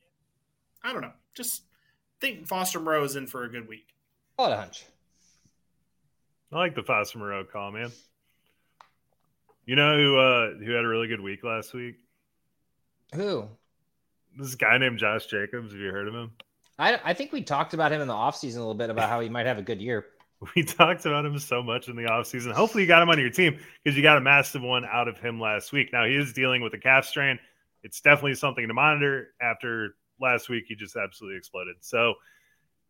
I 0.83 0.91
don't 0.91 1.01
know. 1.01 1.13
Just 1.33 1.63
think 2.19 2.47
Foster 2.49 2.81
Moreau 2.81 3.05
is 3.05 3.15
in 3.15 3.27
for 3.27 3.45
a 3.45 3.49
good 3.49 3.69
week. 3.69 3.95
Call 4.35 4.47
it 4.47 4.53
a 4.53 4.57
hunch. 4.57 4.85
I 6.51 6.57
like 6.57 6.75
the 6.75 6.83
Foster 6.83 7.17
Moreau 7.17 7.45
call, 7.45 7.71
man. 7.71 7.91
You 9.65 9.75
know 9.75 9.97
who 9.97 10.17
uh, 10.17 10.53
who 10.63 10.71
had 10.71 10.85
a 10.85 10.87
really 10.87 11.07
good 11.07 11.21
week 11.21 11.43
last 11.43 11.73
week? 11.73 11.95
Who? 13.15 13.47
This 14.37 14.55
guy 14.55 14.77
named 14.77 14.99
Josh 14.99 15.25
Jacobs. 15.25 15.71
Have 15.71 15.81
you 15.81 15.91
heard 15.91 16.07
of 16.07 16.13
him? 16.13 16.31
I, 16.77 16.99
I 17.03 17.13
think 17.13 17.31
we 17.31 17.41
talked 17.41 17.73
about 17.73 17.91
him 17.91 18.01
in 18.01 18.07
the 18.07 18.13
offseason 18.13 18.57
a 18.57 18.59
little 18.59 18.73
bit 18.73 18.89
about 18.89 19.09
how 19.09 19.21
he 19.21 19.29
might 19.29 19.45
have 19.45 19.57
a 19.57 19.63
good 19.63 19.81
year. 19.81 20.05
We 20.53 20.63
talked 20.63 21.05
about 21.05 21.25
him 21.25 21.39
so 21.39 21.63
much 21.63 21.87
in 21.87 21.95
the 21.95 22.03
offseason. 22.03 22.51
Hopefully, 22.51 22.83
you 22.83 22.87
got 22.87 23.01
him 23.01 23.09
on 23.09 23.17
your 23.17 23.29
team 23.29 23.57
because 23.81 23.95
you 23.95 24.03
got 24.03 24.17
a 24.17 24.21
massive 24.21 24.61
one 24.61 24.85
out 24.85 25.07
of 25.07 25.17
him 25.17 25.39
last 25.39 25.71
week. 25.71 25.91
Now, 25.93 26.05
he 26.05 26.13
is 26.15 26.33
dealing 26.33 26.61
with 26.61 26.73
a 26.73 26.77
calf 26.77 27.05
strain. 27.05 27.39
It's 27.83 28.01
definitely 28.01 28.35
something 28.35 28.67
to 28.67 28.73
monitor. 28.73 29.29
After 29.41 29.95
last 30.19 30.49
week, 30.49 30.65
he 30.67 30.75
just 30.75 30.97
absolutely 30.97 31.37
exploded. 31.37 31.77
So, 31.79 32.15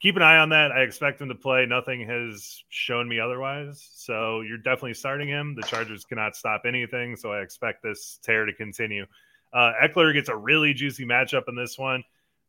keep 0.01 0.15
an 0.15 0.21
eye 0.21 0.37
on 0.37 0.49
that. 0.49 0.71
I 0.71 0.81
expect 0.81 1.21
him 1.21 1.29
to 1.29 1.35
play. 1.35 1.65
Nothing 1.65 2.07
has 2.07 2.63
shown 2.69 3.07
me 3.07 3.19
otherwise. 3.19 3.87
So, 3.93 4.41
you're 4.41 4.57
definitely 4.57 4.93
starting 4.93 5.27
him. 5.27 5.55
The 5.55 5.63
Chargers 5.63 6.05
cannot 6.05 6.35
stop 6.35 6.63
anything. 6.65 7.15
So, 7.15 7.31
I 7.31 7.41
expect 7.41 7.83
this 7.83 8.19
tear 8.23 8.45
to 8.45 8.53
continue. 8.53 9.05
Uh, 9.53 9.71
Ekeler 9.81 10.13
gets 10.13 10.29
a 10.29 10.35
really 10.35 10.73
juicy 10.73 11.05
matchup 11.05 11.43
in 11.47 11.55
this 11.55 11.77
one. 11.77 12.03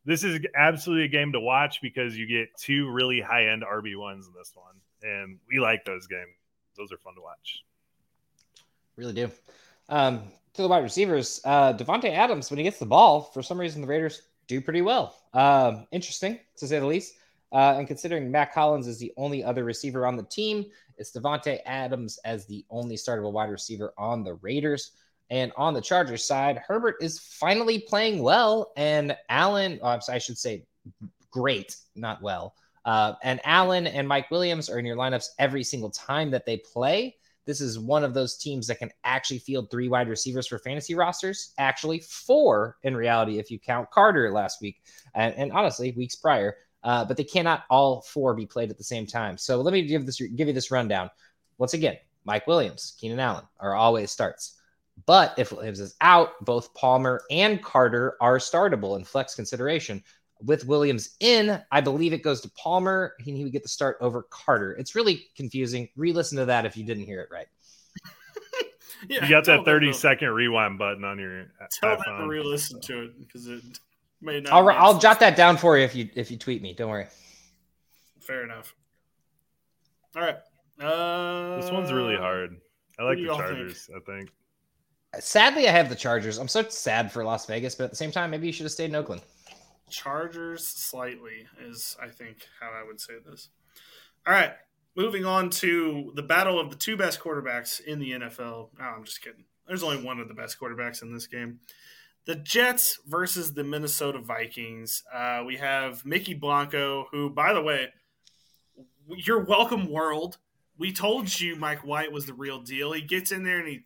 This 0.05 0.25
is 0.25 0.41
absolutely 0.57 1.05
a 1.05 1.09
game 1.09 1.33
to 1.33 1.41
watch 1.41 1.81
because 1.81 2.17
you 2.17 2.27
get 2.27 2.49
two 2.57 2.91
really 2.91 3.21
high 3.21 3.49
end 3.49 3.63
RB1s 3.63 4.27
in 4.27 4.33
this 4.37 4.53
one. 4.55 4.75
And 5.03 5.39
we 5.49 5.61
like 5.61 5.85
those 5.85 6.07
games. 6.07 6.31
Those 6.77 6.93
are 6.93 6.99
fun 6.99 7.15
to 7.15 7.21
watch. 7.21 7.65
Really 8.97 9.13
do. 9.13 9.31
Um, 9.89 10.23
to 10.55 10.63
the 10.63 10.69
wide 10.69 10.83
receivers, 10.83 11.41
uh, 11.45 11.73
Davante 11.75 12.11
Adams, 12.11 12.51
when 12.51 12.59
he 12.59 12.65
gets 12.65 12.79
the 12.79 12.87
ball, 12.87 13.23
for 13.23 13.43
some 13.43 13.59
reason 13.59 13.81
the 13.81 13.87
Raiders 13.87 14.23
do 14.47 14.61
pretty 14.61 14.81
well. 14.81 15.15
Um, 15.35 15.87
interesting 15.93 16.39
to 16.57 16.67
say 16.67 16.79
the 16.79 16.87
least. 16.87 17.15
Uh, 17.57 17.77
and 17.79 17.87
considering 17.87 18.31
Mack 18.31 18.53
Hollins 18.53 18.87
is 18.87 18.99
the 18.99 19.15
only 19.17 19.43
other 19.43 19.65
receiver 19.65 20.05
on 20.07 20.15
the 20.15 20.25
team, 20.25 20.67
it's 20.99 21.11
Davante 21.11 21.61
Adams 21.65 22.19
as 22.23 22.45
the 22.45 22.67
only 22.69 22.97
startable 22.97 23.33
wide 23.33 23.49
receiver 23.49 23.95
on 23.97 24.23
the 24.23 24.35
Raiders. 24.35 24.91
And 25.31 25.53
on 25.57 25.73
the 25.73 25.81
Chargers 25.81 26.23
side, 26.23 26.59
Herbert 26.59 26.97
is 27.01 27.19
finally 27.19 27.79
playing 27.79 28.23
well, 28.23 28.73
and 28.77 29.17
Allen, 29.31 29.81
oh, 29.83 29.99
I 30.07 30.19
should 30.19 30.37
say 30.37 30.67
great, 31.31 31.77
not 31.95 32.21
well. 32.21 32.55
Uh, 32.85 33.15
and 33.23 33.41
Allen 33.43 33.87
and 33.87 34.07
Mike 34.07 34.31
Williams 34.31 34.69
are 34.69 34.79
in 34.79 34.85
your 34.85 34.97
lineups 34.97 35.29
every 35.39 35.65
single 35.65 35.91
time 35.91 36.31
that 36.33 36.45
they 36.45 36.59
play. 36.59 37.17
This 37.47 37.63
is 37.63 37.79
one 37.79 38.05
of 38.05 38.13
those 38.13 38.37
teams 38.37 38.67
that 38.67 38.81
can 38.81 38.91
actually 39.05 39.39
field 39.39 39.71
three 39.71 39.89
wide 39.89 40.11
receivers 40.11 40.47
for 40.47 40.59
fantasy 40.59 40.95
rosters. 40.95 41.55
Actually, 41.57 42.01
four 42.01 42.77
in 42.83 42.95
reality, 42.95 43.39
if 43.39 43.51
you 43.51 43.59
count 43.59 43.91
Carter 43.91 44.31
last 44.31 44.61
week, 44.61 44.83
and, 45.15 45.35
and 45.37 45.53
honestly, 45.53 45.93
weeks 45.93 46.17
prior. 46.17 46.55
Uh, 46.87 47.05
but 47.05 47.17
they 47.17 47.25
cannot 47.25 47.65
all 47.69 48.01
four 48.03 48.33
be 48.33 48.47
played 48.47 48.71
at 48.71 48.79
the 48.79 48.85
same 48.85 49.09
time. 49.09 49.37
So 49.37 49.61
let 49.61 49.73
me 49.73 49.83
give 49.83 50.07
this 50.07 50.21
give 50.21 50.47
you 50.47 50.55
this 50.55 50.71
rundown. 50.71 51.11
Once 51.59 51.75
again, 51.75 51.97
Mike 52.25 52.47
Williams, 52.47 52.95
Keenan 53.01 53.19
Allen 53.19 53.43
are 53.59 53.75
always 53.75 54.13
starts. 54.13 54.61
But 55.05 55.35
if 55.37 55.51
Williams 55.51 55.81
is 55.81 55.97
out, 56.01 56.33
both 56.45 56.73
Palmer 56.75 57.23
and 57.29 57.61
Carter 57.61 58.17
are 58.21 58.39
startable 58.39 58.97
in 58.97 59.05
flex 59.05 59.35
consideration. 59.35 60.01
With 60.41 60.65
Williams 60.65 61.17
in, 61.19 61.61
I 61.73 61.81
believe 61.81 62.13
it 62.13 62.23
goes 62.23 62.41
to 62.43 62.51
Palmer. 62.51 63.15
He, 63.19 63.33
he 63.33 63.43
would 63.43 63.53
get 63.53 63.65
the 63.65 63.69
start 63.69 63.97
over 64.01 64.23
Carter. 64.23 64.75
It's 64.75 64.95
really 64.95 65.27
confusing. 65.35 65.89
Re 65.97 66.13
listen 66.13 66.39
to 66.39 66.45
that 66.45 66.67
if 66.67 66.77
you 66.77 66.85
didn't 66.85 67.05
hear 67.05 67.21
it 67.21 67.31
right. 67.33 67.49
yeah, 69.09 69.25
you 69.25 69.29
got 69.29 69.45
that 69.47 69.65
30 69.65 69.93
second 69.93 70.29
rewind 70.29 70.79
button 70.79 71.03
on 71.03 71.19
your 71.19 71.47
Tell 71.81 71.97
them 71.97 72.21
to 72.21 72.27
re 72.29 72.45
listen 72.45 72.81
to 72.83 73.07
it 73.07 73.19
because 73.19 73.49
it 73.49 73.63
may 74.21 74.41
not. 74.41 74.53
I'll, 74.53 74.69
I'll 74.69 74.99
jot 74.99 75.21
that 75.21 75.37
down 75.37 75.57
for 75.57 75.77
you 75.77 75.85
if 75.85 75.95
you 75.95 76.09
if 76.15 76.31
you 76.31 76.37
tweet 76.37 76.63
me. 76.63 76.75
Don't 76.75 76.91
worry. 76.91 77.07
Fair 78.21 78.45
enough. 78.45 78.75
All 80.17 80.23
right. 80.23 80.37
Uh, 80.81 81.61
this 81.61 81.71
one's 81.71 81.93
really 81.93 82.17
hard. 82.17 82.57
I 82.99 83.03
like 83.05 83.19
the 83.19 83.27
Chargers, 83.27 83.87
think? 83.87 84.03
I 84.09 84.17
think. 84.17 84.33
Sadly, 85.19 85.69
I 85.69 85.73
have 85.73 85.89
the 85.89 85.95
Chargers. 85.95 86.39
I'm 86.39 86.49
so 86.49 86.63
sad 86.69 87.13
for 87.13 87.25
Las 87.25 87.47
Vegas, 87.47 87.75
but 87.75 87.85
at 87.85 87.91
the 87.91 87.97
same 87.97 88.11
time, 88.11 88.31
maybe 88.31 88.47
you 88.47 88.53
should 88.53 88.65
have 88.65 88.73
stayed 88.73 88.91
in 88.91 88.95
Oakland. 88.95 89.23
Chargers 89.89 90.67
slightly 90.67 91.47
is, 91.61 91.97
I 92.03 92.09
think, 92.09 92.47
how 92.61 92.71
I 92.71 92.85
would 92.85 93.01
say 93.01 93.15
this. 93.25 93.49
All 94.27 94.35
right, 94.35 94.53
moving 94.97 95.25
on 95.25 95.51
to 95.51 96.13
the 96.17 96.23
battle 96.23 96.59
of 96.59 96.71
the 96.71 96.77
two 96.77 96.97
best 96.97 97.21
quarterbacks 97.21 97.81
in 97.81 97.99
the 97.99 98.13
NFL. 98.13 98.41
Oh, 98.41 98.71
I'm 98.81 99.05
just 99.05 99.23
kidding. 99.23 99.45
There's 99.67 99.83
only 99.83 100.03
one 100.03 100.19
of 100.19 100.29
the 100.29 100.35
best 100.35 100.59
quarterbacks 100.59 101.03
in 101.03 101.13
this 101.13 101.27
game. 101.27 101.61
The 102.27 102.35
Jets 102.35 102.99
versus 103.07 103.55
the 103.55 103.63
Minnesota 103.63 104.19
Vikings. 104.19 105.05
Uh, 105.15 105.43
we 105.47 105.57
have 105.57 106.05
Mickey 106.05 106.35
Blanco, 106.35 107.07
who, 107.13 107.31
by 107.31 107.53
the 107.53 107.63
way, 107.63 107.89
you're 109.09 109.45
welcome, 109.45 109.89
world. 109.89 110.39
We 110.77 110.93
told 110.93 111.41
you 111.41 111.55
Mike 111.57 111.87
White 111.87 112.11
was 112.11 112.27
the 112.27 112.35
real 112.35 112.61
deal. 112.61 112.93
He 112.93 113.01
gets 113.01 113.31
in 113.31 113.45
there 113.45 113.61
and 113.61 113.69
he 113.69 113.85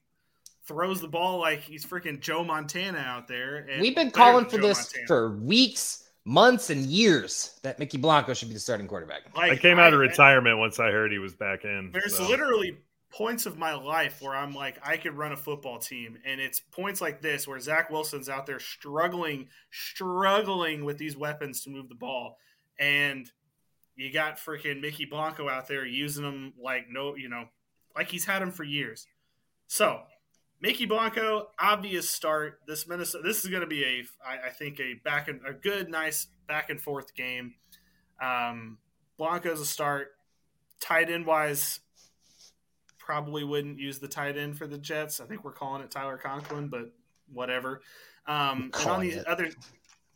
throws 0.66 1.00
the 1.00 1.08
ball 1.08 1.38
like 1.38 1.60
he's 1.60 1.84
freaking 1.84 2.20
Joe 2.20 2.42
Montana 2.42 2.98
out 2.98 3.28
there. 3.28 3.66
We've 3.78 3.94
been 3.94 4.10
calling 4.10 4.46
for 4.46 4.56
Joe 4.56 4.68
this 4.68 4.78
Montana. 4.78 5.06
for 5.06 5.36
weeks, 5.36 6.08
months, 6.24 6.70
and 6.70 6.86
years 6.86 7.60
that 7.62 7.78
Mickey 7.78 7.98
Blanco 7.98 8.32
should 8.32 8.48
be 8.48 8.54
the 8.54 8.60
starting 8.60 8.88
quarterback. 8.88 9.22
Like, 9.36 9.52
I 9.52 9.56
came 9.56 9.78
out 9.78 9.92
I, 9.92 9.94
of 9.94 10.00
retirement 10.00 10.56
I, 10.56 10.58
once 10.58 10.80
I 10.80 10.90
heard 10.90 11.12
he 11.12 11.18
was 11.18 11.34
back 11.34 11.64
in. 11.64 11.90
There's 11.92 12.16
so. 12.16 12.26
literally 12.26 12.78
points 13.10 13.46
of 13.46 13.58
my 13.58 13.74
life 13.74 14.22
where 14.22 14.34
I'm 14.34 14.54
like, 14.54 14.78
I 14.84 14.96
could 14.96 15.16
run 15.16 15.32
a 15.32 15.36
football 15.36 15.78
team. 15.78 16.18
And 16.24 16.40
it's 16.40 16.60
points 16.60 17.00
like 17.00 17.20
this 17.20 17.46
where 17.46 17.58
Zach 17.58 17.90
Wilson's 17.90 18.28
out 18.28 18.46
there 18.46 18.60
struggling, 18.60 19.48
struggling 19.70 20.84
with 20.84 20.98
these 20.98 21.16
weapons 21.16 21.62
to 21.62 21.70
move 21.70 21.88
the 21.88 21.94
ball. 21.94 22.38
And 22.78 23.30
you 23.96 24.12
got 24.12 24.38
freaking 24.38 24.80
Mickey 24.80 25.04
Blanco 25.04 25.48
out 25.48 25.68
there 25.68 25.84
using 25.84 26.22
them 26.22 26.54
like 26.62 26.86
no, 26.88 27.16
you 27.16 27.28
know, 27.28 27.46
like 27.96 28.10
he's 28.10 28.24
had 28.24 28.40
them 28.40 28.52
for 28.52 28.64
years. 28.64 29.06
So 29.66 30.00
Mickey 30.60 30.86
Blanco, 30.86 31.48
obvious 31.58 32.08
start. 32.08 32.60
This 32.66 32.86
Minnesota, 32.86 33.26
this 33.26 33.44
is 33.44 33.50
going 33.50 33.62
to 33.62 33.66
be 33.66 33.84
a, 33.84 34.04
I, 34.24 34.48
I 34.48 34.50
think 34.50 34.78
a 34.78 34.94
back 34.94 35.28
and 35.28 35.40
a 35.46 35.52
good, 35.52 35.88
nice 35.88 36.28
back 36.46 36.70
and 36.70 36.80
forth 36.80 37.14
game. 37.14 37.54
Um, 38.22 38.78
Blanco's 39.18 39.60
a 39.60 39.66
start. 39.66 40.08
Tight 40.80 41.10
end 41.10 41.26
wise, 41.26 41.80
probably 43.10 43.42
wouldn't 43.42 43.76
use 43.76 43.98
the 43.98 44.06
tight 44.06 44.38
end 44.38 44.56
for 44.56 44.68
the 44.68 44.78
Jets. 44.78 45.20
I 45.20 45.24
think 45.24 45.42
we're 45.42 45.50
calling 45.50 45.82
it 45.82 45.90
Tyler 45.90 46.16
Conklin, 46.16 46.68
but 46.68 46.92
whatever. 47.32 47.82
Um, 48.28 48.70
and 48.78 48.88
on 48.88 49.00
the 49.00 49.10
it. 49.10 49.26
other 49.26 49.50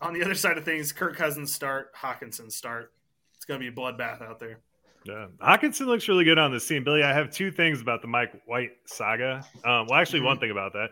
on 0.00 0.14
the 0.14 0.22
other 0.22 0.36
side 0.36 0.56
of 0.58 0.64
things, 0.64 0.92
Kirk 0.92 1.16
Cousins 1.16 1.52
start, 1.52 1.92
Hockenson 1.92 2.52
start. 2.52 2.92
It's 3.34 3.44
going 3.44 3.58
to 3.58 3.68
be 3.68 3.68
a 3.68 3.76
bloodbath 3.76 4.22
out 4.22 4.38
there. 4.38 4.60
Yeah, 5.04 5.26
Hockenson 5.42 5.86
looks 5.86 6.06
really 6.06 6.22
good 6.22 6.38
on 6.38 6.52
this 6.52 6.68
team. 6.68 6.84
Billy, 6.84 7.02
I 7.02 7.12
have 7.12 7.32
two 7.32 7.50
things 7.50 7.80
about 7.80 8.00
the 8.00 8.06
Mike 8.06 8.30
White 8.46 8.70
saga. 8.84 9.44
Um, 9.64 9.86
well, 9.88 9.94
actually, 9.94 10.20
mm-hmm. 10.20 10.26
one 10.26 10.38
thing 10.38 10.52
about 10.52 10.72
that. 10.74 10.90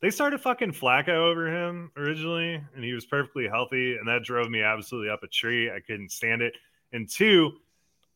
They 0.00 0.10
started 0.10 0.40
fucking 0.40 0.72
Flacco 0.72 1.30
over 1.30 1.46
him 1.46 1.92
originally, 1.96 2.60
and 2.74 2.84
he 2.84 2.94
was 2.94 3.06
perfectly 3.06 3.46
healthy, 3.46 3.94
and 3.94 4.08
that 4.08 4.24
drove 4.24 4.50
me 4.50 4.60
absolutely 4.60 5.08
up 5.08 5.22
a 5.22 5.28
tree. 5.28 5.70
I 5.70 5.78
couldn't 5.78 6.10
stand 6.10 6.42
it. 6.42 6.54
And 6.92 7.08
two, 7.08 7.52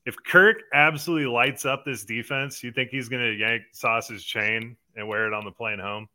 if 0.09 0.17
Kirk 0.27 0.63
absolutely 0.73 1.27
lights 1.27 1.67
up 1.67 1.85
this 1.85 2.03
defense, 2.03 2.65
you 2.65 2.73
think 2.73 2.89
he's 2.89 3.11
going 3.11 3.23
to 3.23 3.33
yank 3.33 3.63
Sauce's 3.73 4.25
chain 4.25 4.75
and 4.97 5.07
wear 5.07 5.27
it 5.27 5.35
on 5.35 5.45
the 5.45 5.51
plane 5.51 5.79
home? 5.79 6.09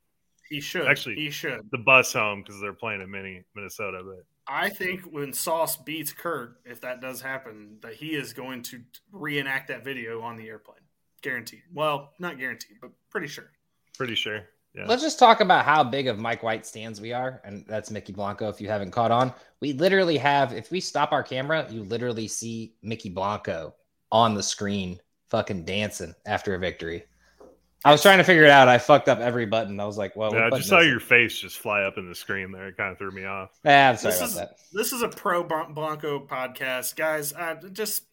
He 0.49 0.59
should. 0.59 0.87
Actually, 0.87 1.15
he 1.15 1.29
should. 1.29 1.61
The 1.71 1.77
bus 1.77 2.11
home 2.11 2.41
because 2.41 2.59
they're 2.59 2.73
playing 2.73 3.01
in 3.01 3.11
mini 3.11 3.43
Minnesota, 3.55 4.01
but 4.03 4.25
I 4.47 4.69
think 4.69 5.01
when 5.03 5.31
Sauce 5.31 5.77
beats 5.77 6.11
Kirk, 6.11 6.57
if 6.65 6.81
that 6.81 7.01
does 7.01 7.21
happen, 7.21 7.77
that 7.81 7.93
he 7.93 8.15
is 8.15 8.33
going 8.33 8.63
to 8.63 8.81
reenact 9.11 9.67
that 9.67 9.85
video 9.85 10.21
on 10.21 10.37
the 10.37 10.47
airplane. 10.47 10.77
Guaranteed. 11.21 11.61
Well, 11.71 12.13
not 12.17 12.39
guaranteed, 12.39 12.77
but 12.81 12.89
pretty 13.11 13.27
sure. 13.27 13.51
Pretty 13.95 14.15
sure. 14.15 14.41
Yeah. 14.75 14.85
Let's 14.87 15.03
just 15.03 15.19
talk 15.19 15.39
about 15.39 15.65
how 15.65 15.83
big 15.83 16.07
of 16.07 16.17
Mike 16.17 16.41
White 16.41 16.65
stands 16.65 16.99
we 16.99 17.13
are. 17.13 17.41
And 17.45 17.63
that's 17.67 17.91
Mickey 17.91 18.11
Blanco, 18.11 18.49
if 18.49 18.59
you 18.59 18.67
haven't 18.67 18.89
caught 18.89 19.11
on. 19.11 19.31
We 19.61 19.73
literally 19.73 20.17
have, 20.17 20.51
if 20.51 20.71
we 20.71 20.79
stop 20.79 21.11
our 21.11 21.21
camera, 21.21 21.67
you 21.69 21.83
literally 21.83 22.27
see 22.27 22.73
Mickey 22.81 23.09
Blanco 23.09 23.75
on 24.13 24.35
the 24.35 24.43
screen 24.43 25.01
fucking 25.29 25.65
dancing 25.65 26.13
after 26.25 26.53
a 26.53 26.59
victory. 26.59 27.03
I 27.83 27.91
was 27.91 28.01
trying 28.01 28.19
to 28.19 28.23
figure 28.23 28.43
it 28.45 28.49
out. 28.49 28.69
I 28.69 28.77
fucked 28.77 29.09
up 29.09 29.19
every 29.19 29.45
button. 29.45 29.77
I 29.79 29.85
was 29.85 29.97
like, 29.97 30.15
"Well, 30.15 30.33
yeah, 30.33 30.45
I 30.45 30.57
just 30.57 30.69
saw 30.69 30.79
your 30.79 31.01
face 31.01 31.37
just 31.37 31.57
fly 31.57 31.81
up 31.81 31.97
in 31.97 32.07
the 32.07 32.15
screen 32.15 32.53
there. 32.53 32.67
It 32.67 32.77
kind 32.77 32.93
of 32.93 32.97
threw 32.97 33.11
me 33.11 33.25
off. 33.25 33.49
Yeah, 33.65 33.89
I'm 33.89 33.97
sorry 33.97 34.13
this 34.13 34.19
about 34.19 34.29
is, 34.29 34.35
that. 34.35 34.57
This 34.71 34.93
is 34.93 35.01
a 35.01 35.09
pro 35.09 35.43
Blanco 35.43 36.25
podcast, 36.25 36.95
guys. 36.95 37.33
Uh, 37.33 37.55
just 37.73 38.03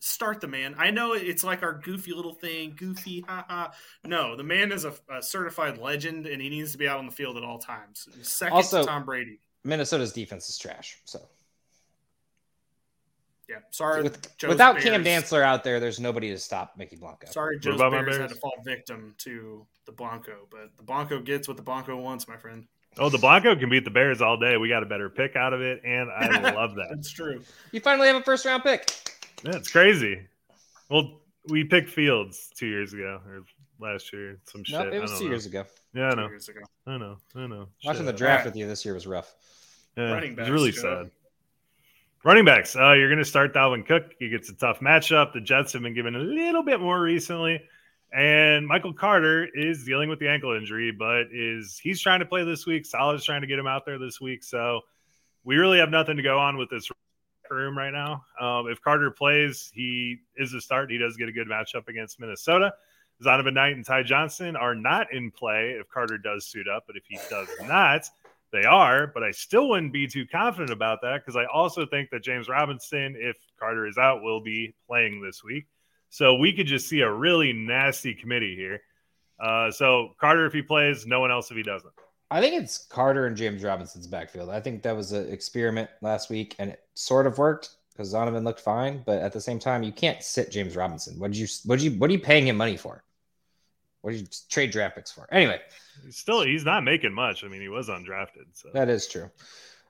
start 0.00 0.40
the 0.40 0.48
man. 0.48 0.74
I 0.78 0.90
know 0.90 1.12
it's 1.12 1.44
like 1.44 1.62
our 1.62 1.74
goofy 1.74 2.12
little 2.12 2.34
thing, 2.34 2.74
goofy, 2.76 3.20
haha. 3.20 3.68
No, 4.04 4.34
the 4.34 4.42
man 4.42 4.72
is 4.72 4.84
a, 4.84 4.94
a, 5.08 5.22
certified 5.22 5.78
legend, 5.78 6.26
and 6.26 6.42
he 6.42 6.48
needs 6.48 6.72
to 6.72 6.78
be 6.78 6.88
out 6.88 6.98
on 6.98 7.06
the 7.06 7.12
field 7.12 7.36
at 7.36 7.44
all 7.44 7.58
times. 7.58 8.08
Second 8.22 8.54
also, 8.54 8.80
to 8.80 8.86
Tom 8.86 9.04
Brady. 9.04 9.38
Minnesota's 9.62 10.12
defense 10.12 10.48
is 10.48 10.58
trash. 10.58 10.98
So 11.04 11.20
yeah, 13.50 13.56
sorry. 13.70 14.04
With, 14.04 14.28
without 14.46 14.74
Bears. 14.74 14.84
Cam 14.84 15.04
Dantzler 15.04 15.42
out 15.42 15.64
there, 15.64 15.80
there's 15.80 15.98
nobody 15.98 16.30
to 16.30 16.38
stop 16.38 16.74
Mickey 16.76 16.94
Blanco. 16.94 17.26
Sorry, 17.30 17.58
Joe's 17.58 17.78
Bears, 17.78 17.90
Bears 17.90 18.18
had 18.18 18.28
to 18.28 18.36
fall 18.36 18.54
victim 18.64 19.14
to 19.18 19.66
the 19.86 19.92
Blanco, 19.92 20.46
but 20.50 20.70
the 20.76 20.84
Blanco 20.84 21.20
gets 21.20 21.48
what 21.48 21.56
the 21.56 21.62
Blanco 21.62 21.96
wants, 21.96 22.28
my 22.28 22.36
friend. 22.36 22.66
Oh, 22.98 23.08
the 23.08 23.18
Blanco 23.18 23.56
can 23.56 23.68
beat 23.68 23.84
the 23.84 23.90
Bears 23.90 24.20
all 24.20 24.36
day. 24.36 24.56
We 24.56 24.68
got 24.68 24.82
a 24.82 24.86
better 24.86 25.10
pick 25.10 25.34
out 25.34 25.52
of 25.52 25.60
it, 25.60 25.80
and 25.84 26.10
I 26.10 26.50
love 26.54 26.76
that. 26.76 26.88
That's 26.90 27.10
true. 27.10 27.42
You 27.72 27.80
finally 27.80 28.06
have 28.06 28.16
a 28.16 28.22
first 28.22 28.44
round 28.44 28.62
pick. 28.62 28.90
Yeah, 29.44 29.56
it's 29.56 29.70
crazy. 29.70 30.20
Well, 30.88 31.20
we 31.48 31.64
picked 31.64 31.90
Fields 31.90 32.50
two 32.56 32.66
years 32.66 32.92
ago 32.92 33.20
or 33.26 33.42
last 33.80 34.12
year. 34.12 34.38
Some 34.46 34.62
shit. 34.62 34.78
Nope, 34.78 34.94
it 34.94 35.00
was 35.00 35.18
two 35.18 35.24
know. 35.24 35.30
years 35.30 35.46
ago. 35.46 35.64
Yeah, 35.94 36.10
I 36.10 36.14
know. 36.14 36.30
I 36.86 36.98
know. 36.98 37.16
I 37.34 37.46
know. 37.46 37.68
Watching 37.84 38.00
shit. 38.00 38.06
the 38.06 38.12
draft 38.12 38.40
right. 38.40 38.46
with 38.46 38.56
you 38.56 38.68
this 38.68 38.84
year 38.84 38.94
was 38.94 39.06
rough. 39.06 39.34
Yeah, 39.96 40.12
Running 40.12 40.34
back, 40.36 40.46
it 40.46 40.52
was 40.52 40.60
really 40.60 40.72
sad. 40.72 41.10
Running 42.22 42.44
backs. 42.44 42.76
Uh, 42.76 42.92
you're 42.92 43.08
going 43.08 43.18
to 43.18 43.24
start 43.24 43.54
Dalvin 43.54 43.86
Cook. 43.86 44.12
He 44.18 44.28
gets 44.28 44.50
a 44.50 44.52
tough 44.52 44.80
matchup. 44.80 45.32
The 45.32 45.40
Jets 45.40 45.72
have 45.72 45.80
been 45.80 45.94
given 45.94 46.14
a 46.14 46.18
little 46.18 46.62
bit 46.62 46.78
more 46.78 47.00
recently. 47.00 47.62
And 48.12 48.66
Michael 48.66 48.92
Carter 48.92 49.48
is 49.54 49.84
dealing 49.84 50.10
with 50.10 50.18
the 50.18 50.28
ankle 50.28 50.54
injury, 50.54 50.90
but 50.90 51.28
is 51.32 51.80
he's 51.82 51.98
trying 51.98 52.20
to 52.20 52.26
play 52.26 52.44
this 52.44 52.66
week. 52.66 52.84
Saleh's 52.84 53.24
trying 53.24 53.40
to 53.40 53.46
get 53.46 53.58
him 53.58 53.66
out 53.66 53.86
there 53.86 53.98
this 53.98 54.20
week. 54.20 54.44
So 54.44 54.82
we 55.44 55.56
really 55.56 55.78
have 55.78 55.88
nothing 55.88 56.18
to 56.18 56.22
go 56.22 56.38
on 56.38 56.58
with 56.58 56.68
this 56.68 56.90
room 57.50 57.78
right 57.78 57.92
now. 57.92 58.22
Um, 58.38 58.68
if 58.68 58.82
Carter 58.82 59.10
plays, 59.10 59.70
he 59.72 60.18
is 60.36 60.52
a 60.52 60.60
start. 60.60 60.90
He 60.90 60.98
does 60.98 61.16
get 61.16 61.30
a 61.30 61.32
good 61.32 61.48
matchup 61.48 61.88
against 61.88 62.20
Minnesota. 62.20 62.74
Zonovan 63.24 63.54
Knight 63.54 63.76
and 63.76 63.84
Ty 63.84 64.02
Johnson 64.02 64.56
are 64.56 64.74
not 64.74 65.06
in 65.10 65.30
play 65.30 65.76
if 65.80 65.88
Carter 65.88 66.18
does 66.18 66.46
suit 66.46 66.66
up, 66.68 66.84
but 66.86 66.96
if 66.96 67.04
he 67.08 67.18
does 67.30 67.48
not, 67.62 68.02
they 68.52 68.64
are, 68.64 69.06
but 69.06 69.22
I 69.22 69.30
still 69.30 69.68
wouldn't 69.68 69.92
be 69.92 70.06
too 70.06 70.26
confident 70.26 70.70
about 70.70 71.00
that 71.02 71.20
because 71.24 71.36
I 71.36 71.44
also 71.52 71.86
think 71.86 72.10
that 72.10 72.22
James 72.22 72.48
Robinson, 72.48 73.16
if 73.18 73.36
Carter 73.58 73.86
is 73.86 73.98
out, 73.98 74.22
will 74.22 74.40
be 74.40 74.74
playing 74.88 75.22
this 75.22 75.42
week. 75.44 75.66
So 76.08 76.34
we 76.34 76.52
could 76.52 76.66
just 76.66 76.88
see 76.88 77.00
a 77.00 77.10
really 77.10 77.52
nasty 77.52 78.14
committee 78.14 78.56
here. 78.56 78.82
Uh, 79.40 79.70
so 79.70 80.10
Carter, 80.20 80.46
if 80.46 80.52
he 80.52 80.62
plays, 80.62 81.06
no 81.06 81.20
one 81.20 81.30
else 81.30 81.50
if 81.50 81.56
he 81.56 81.62
doesn't. 81.62 81.92
I 82.30 82.40
think 82.40 82.62
it's 82.62 82.86
Carter 82.86 83.26
and 83.26 83.36
James 83.36 83.62
Robinson's 83.62 84.06
backfield. 84.06 84.50
I 84.50 84.60
think 84.60 84.82
that 84.82 84.96
was 84.96 85.12
an 85.12 85.32
experiment 85.32 85.90
last 86.00 86.30
week, 86.30 86.54
and 86.58 86.70
it 86.70 86.80
sort 86.94 87.26
of 87.26 87.38
worked 87.38 87.70
because 87.92 88.12
Zonovan 88.14 88.44
looked 88.44 88.60
fine. 88.60 89.02
But 89.04 89.20
at 89.20 89.32
the 89.32 89.40
same 89.40 89.58
time, 89.58 89.82
you 89.82 89.90
can't 89.90 90.22
sit 90.22 90.50
James 90.50 90.76
Robinson. 90.76 91.18
What 91.18 91.34
you? 91.34 91.46
What 91.64 91.80
you? 91.80 91.90
What 91.92 92.08
are 92.08 92.12
you 92.12 92.20
paying 92.20 92.46
him 92.46 92.56
money 92.56 92.76
for? 92.76 93.02
What 94.02 94.12
did 94.12 94.20
you 94.20 94.26
trade 94.48 94.70
draft 94.70 94.96
picks 94.96 95.12
for? 95.12 95.28
Anyway, 95.30 95.60
still 96.10 96.42
he's 96.42 96.64
not 96.64 96.84
making 96.84 97.12
much. 97.12 97.44
I 97.44 97.48
mean, 97.48 97.60
he 97.60 97.68
was 97.68 97.88
undrafted. 97.88 98.46
So 98.54 98.70
that 98.72 98.88
is 98.88 99.06
true. 99.06 99.30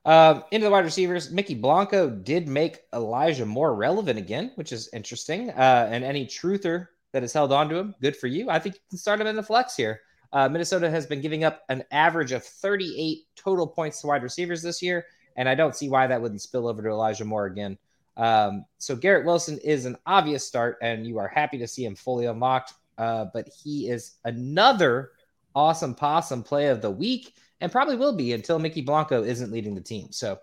Um, 0.05 0.45
into 0.51 0.65
the 0.65 0.71
wide 0.71 0.85
receivers, 0.85 1.31
Mickey 1.31 1.55
Blanco 1.55 2.09
did 2.09 2.49
make 2.49 2.81
Elijah 2.95 3.45
more 3.45 3.75
relevant 3.75 4.19
again, 4.19 4.53
which 4.55 4.73
is 4.73 4.89
interesting. 4.93 5.51
Uh, 5.51 5.89
and 5.91 6.03
any 6.05 6.27
truther 6.27 6.89
that 7.13 7.23
has 7.23 7.33
held 7.33 7.53
on 7.53 7.69
to 7.69 7.77
him, 7.77 7.95
good 8.01 8.17
for 8.17 8.27
you. 8.27 8.49
I 8.51 8.59
think 8.59 8.77
you 8.77 8.81
can 8.91 8.99
start 8.99 9.21
him 9.21 9.27
in 9.27 9.37
the 9.37 9.43
flex 9.43 9.77
here. 9.77 10.01
Uh, 10.33 10.49
Minnesota 10.49 10.89
has 10.89 11.07
been 11.07 11.21
giving 11.21 11.45
up 11.45 11.63
an 11.69 11.85
average 11.91 12.33
of 12.33 12.45
38 12.45 13.27
total 13.37 13.67
points 13.67 14.01
to 14.01 14.07
wide 14.07 14.23
receivers 14.23 14.63
this 14.63 14.81
year, 14.81 15.07
and 15.37 15.49
I 15.49 15.55
don't 15.55 15.75
see 15.75 15.89
why 15.89 16.07
that 16.07 16.23
wouldn't 16.23 16.41
spill 16.41 16.69
over 16.69 16.83
to 16.83 16.89
Elijah 16.89 17.25
Moore 17.25 17.47
again. 17.47 17.77
Um, 18.17 18.65
so 18.79 18.95
Garrett 18.95 19.27
Wilson 19.27 19.59
is 19.59 19.87
an 19.87 19.97
obvious 20.07 20.47
start, 20.47 20.79
and 20.83 21.07
you 21.07 21.19
are 21.19 21.29
happy 21.29 21.59
to 21.59 21.67
see 21.67 21.85
him 21.85 21.97
fully 21.97 22.27
unlocked. 22.27 22.75
Uh, 23.01 23.25
but 23.33 23.49
he 23.49 23.89
is 23.89 24.17
another 24.27 25.13
awesome 25.55 25.95
possum 25.95 26.43
play 26.43 26.67
of 26.67 26.83
the 26.83 26.91
week, 26.91 27.35
and 27.63 27.73
probably 27.73 27.97
will 27.97 28.15
be 28.15 28.35
until 28.35 28.59
Mickey 28.59 28.83
Blanco 28.83 29.25
isn't 29.25 29.51
leading 29.51 29.75
the 29.75 29.81
team. 29.81 30.13
So 30.13 30.39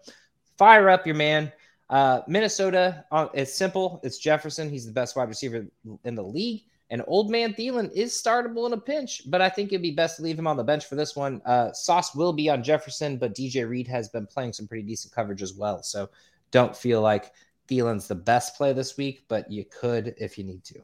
fire 0.58 0.90
up 0.90 1.06
your 1.06 1.16
man. 1.16 1.52
Uh, 1.88 2.22
Minnesota, 2.28 3.06
uh, 3.12 3.28
it's 3.36 3.54
simple. 3.54 4.02
It's 4.04 4.18
Jefferson. 4.18 4.72
He's 4.72 4.88
the 4.88 4.92
best 4.92 5.16
wide 5.16 5.30
receiver 5.30 5.68
in 6.04 6.16
the 6.16 6.24
league. 6.24 6.64
And 6.90 7.04
old 7.06 7.30
man 7.30 7.54
Thielen 7.54 7.92
is 7.94 8.14
startable 8.14 8.66
in 8.66 8.74
a 8.74 8.78
pinch, 8.78 9.30
but 9.30 9.40
I 9.40 9.50
think 9.50 9.72
it'd 9.72 9.84
be 9.84 9.92
best 9.92 10.18
to 10.18 10.24
leave 10.24 10.40
him 10.40 10.48
on 10.48 10.58
the 10.58 10.64
bench 10.64 10.86
for 10.86 10.96
this 10.96 11.16
one. 11.16 11.42
Uh, 11.46 11.72
Sauce 11.74 12.16
will 12.16 12.34
be 12.34 12.50
on 12.50 12.64
Jefferson, 12.64 13.18
but 13.18 13.36
DJ 13.36 13.70
Reed 13.70 13.88
has 13.88 14.10
been 14.10 14.26
playing 14.26 14.54
some 14.54 14.68
pretty 14.68 14.84
decent 14.84 15.14
coverage 15.14 15.44
as 15.44 15.54
well. 15.54 15.84
So 15.84 16.10
don't 16.50 16.76
feel 16.76 17.02
like 17.02 17.34
Thielen's 17.70 18.08
the 18.08 18.16
best 18.16 18.56
play 18.56 18.74
this 18.74 18.98
week, 18.98 19.26
but 19.28 19.52
you 19.52 19.64
could 19.66 20.16
if 20.18 20.40
you 20.40 20.44
need 20.44 20.64
to. 20.64 20.82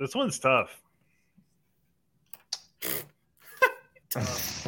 This 0.00 0.14
one's 0.14 0.38
tough. 0.38 0.80
tough. 4.08 4.66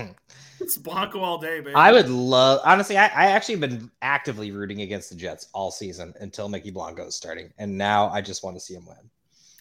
it's 0.60 0.76
Blanco 0.76 1.20
all 1.20 1.38
day, 1.38 1.60
baby. 1.60 1.74
I 1.74 1.90
would 1.90 2.10
love, 2.10 2.60
honestly, 2.66 2.98
I, 2.98 3.06
I 3.06 3.30
actually 3.30 3.56
been 3.56 3.90
actively 4.02 4.50
rooting 4.50 4.82
against 4.82 5.08
the 5.08 5.16
Jets 5.16 5.48
all 5.54 5.70
season 5.70 6.12
until 6.20 6.50
Mickey 6.50 6.70
Blanco 6.70 7.06
is 7.06 7.14
starting. 7.14 7.50
And 7.56 7.78
now 7.78 8.10
I 8.10 8.20
just 8.20 8.44
want 8.44 8.56
to 8.56 8.60
see 8.60 8.74
him 8.74 8.84
win. 8.84 8.98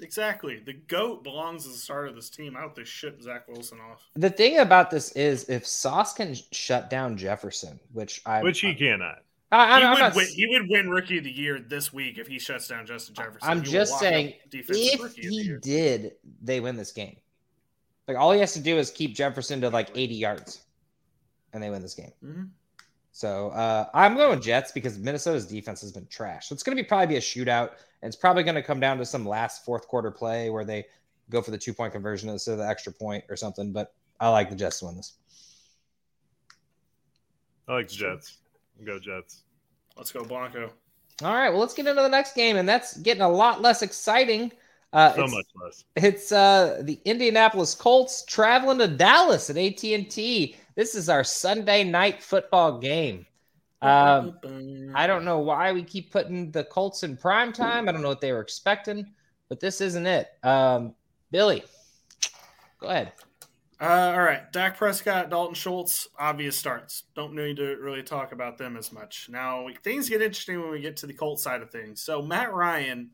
Exactly. 0.01 0.59
The 0.59 0.73
GOAT 0.73 1.23
belongs 1.23 1.65
as 1.65 1.71
the 1.71 1.77
start 1.77 2.09
of 2.09 2.15
this 2.15 2.29
team. 2.29 2.57
I 2.57 2.61
hope 2.61 2.75
they 2.75 2.83
ship 2.83 3.21
Zach 3.21 3.47
Wilson 3.47 3.79
off. 3.79 4.03
The 4.17 4.29
thing 4.29 4.59
about 4.59 4.91
this 4.91 5.13
is 5.13 5.47
if 5.47 5.65
Sauce 5.65 6.13
can 6.13 6.35
shut 6.51 6.89
down 6.89 7.15
Jefferson, 7.15 7.79
which 7.93 8.21
I 8.25 8.43
which 8.43 8.59
he 8.59 8.75
cannot. 8.75 9.19
I, 9.51 9.79
he, 9.79 9.85
I'm 9.85 9.91
would 9.91 9.99
not, 9.99 10.15
win, 10.15 10.27
he 10.27 10.47
would 10.47 10.69
win 10.69 10.89
Rookie 10.89 11.17
of 11.17 11.25
the 11.25 11.31
Year 11.31 11.59
this 11.59 11.91
week 11.91 12.17
if 12.17 12.27
he 12.27 12.39
shuts 12.39 12.67
down 12.67 12.85
Justin 12.85 13.15
Jefferson. 13.15 13.39
I'm 13.49 13.61
He 13.61 13.71
just 13.71 13.99
saying, 13.99 14.33
if 14.51 14.69
Rookie 14.69 14.93
of 14.93 15.13
the 15.13 15.21
he 15.21 15.57
did, 15.61 16.13
they 16.41 16.61
win 16.61 16.77
this 16.77 16.91
game. 16.91 17.17
Like 18.07 18.17
all 18.17 18.31
he 18.31 18.39
has 18.39 18.53
to 18.53 18.61
do 18.61 18.77
is 18.77 18.91
keep 18.91 19.13
Jefferson 19.13 19.59
to 19.61 19.69
like 19.69 19.89
80 19.93 20.15
yards, 20.15 20.61
and 21.53 21.61
they 21.61 21.69
win 21.69 21.81
this 21.81 21.95
game. 21.95 22.11
Mhm. 22.23 22.49
So 23.11 23.49
uh, 23.49 23.87
I'm 23.93 24.15
going 24.15 24.29
with 24.29 24.41
Jets 24.41 24.71
because 24.71 24.97
Minnesota's 24.97 25.45
defense 25.45 25.81
has 25.81 25.91
been 25.91 26.07
trash. 26.07 26.47
So 26.47 26.53
it's 26.53 26.63
going 26.63 26.77
to 26.77 26.81
be 26.81 26.87
probably 26.87 27.07
be 27.07 27.17
a 27.17 27.21
shootout, 27.21 27.71
and 28.01 28.07
it's 28.07 28.15
probably 28.15 28.43
going 28.43 28.55
to 28.55 28.63
come 28.63 28.79
down 28.79 28.97
to 28.99 29.05
some 29.05 29.25
last 29.25 29.65
fourth 29.65 29.87
quarter 29.87 30.11
play 30.11 30.49
where 30.49 30.63
they 30.63 30.85
go 31.29 31.41
for 31.41 31.51
the 31.51 31.57
two 31.57 31.73
point 31.73 31.91
conversion 31.91 32.29
instead 32.29 32.53
of 32.53 32.59
the 32.59 32.67
extra 32.67 32.93
point 32.93 33.23
or 33.29 33.35
something. 33.35 33.73
But 33.73 33.93
I 34.19 34.29
like 34.29 34.49
the 34.49 34.55
Jets 34.55 34.79
to 34.79 34.85
win 34.85 34.95
this. 34.95 35.13
I 37.67 37.73
like 37.73 37.89
the 37.89 37.95
Jets. 37.95 38.37
Go 38.85 38.99
Jets. 38.99 39.43
Let's 39.97 40.11
go 40.11 40.23
Blanco. 40.23 40.71
All 41.23 41.33
right, 41.33 41.49
well 41.49 41.59
let's 41.59 41.73
get 41.73 41.85
into 41.87 42.01
the 42.01 42.09
next 42.09 42.35
game, 42.35 42.57
and 42.57 42.67
that's 42.67 42.97
getting 42.97 43.21
a 43.21 43.29
lot 43.29 43.61
less 43.61 43.81
exciting. 43.81 44.51
Uh, 44.93 45.13
So 45.13 45.23
it's- 45.23 45.31
much 45.31 45.45
less. 45.63 45.83
It's 45.95 46.31
uh 46.31 46.81
the 46.83 46.99
Indianapolis 47.05 47.75
Colts 47.75 48.23
traveling 48.25 48.79
to 48.79 48.87
Dallas 48.87 49.49
at 49.49 49.57
AT&T. 49.57 50.55
This 50.75 50.95
is 50.95 51.09
our 51.09 51.23
Sunday 51.23 51.83
night 51.83 52.23
football 52.23 52.79
game. 52.79 53.25
Um, 53.83 54.37
I 54.93 55.07
don't 55.07 55.25
know 55.25 55.39
why 55.39 55.71
we 55.73 55.83
keep 55.83 56.11
putting 56.11 56.51
the 56.51 56.63
Colts 56.65 57.03
in 57.03 57.17
prime 57.17 57.51
time. 57.51 57.89
I 57.89 57.91
don't 57.91 58.01
know 58.03 58.09
what 58.09 58.21
they 58.21 58.31
were 58.31 58.41
expecting, 58.41 59.11
but 59.49 59.59
this 59.59 59.81
isn't 59.81 60.05
it. 60.05 60.29
Um, 60.43 60.93
Billy, 61.31 61.63
go 62.79 62.87
ahead. 62.87 63.13
Uh, 63.81 64.13
all 64.13 64.21
right, 64.21 64.51
Dak 64.51 64.77
Prescott, 64.77 65.31
Dalton 65.31 65.55
Schultz, 65.55 66.07
obvious 66.19 66.55
starts. 66.55 67.05
Don't 67.15 67.33
need 67.33 67.57
to 67.57 67.77
really 67.77 68.03
talk 68.03 68.31
about 68.31 68.59
them 68.59 68.77
as 68.77 68.91
much. 68.91 69.27
Now 69.27 69.65
things 69.83 70.07
get 70.07 70.21
interesting 70.21 70.61
when 70.61 70.69
we 70.69 70.81
get 70.81 70.97
to 70.97 71.07
the 71.07 71.15
Colt 71.15 71.39
side 71.39 71.63
of 71.63 71.71
things. 71.71 71.99
So 71.99 72.21
Matt 72.21 72.53
Ryan 72.53 73.09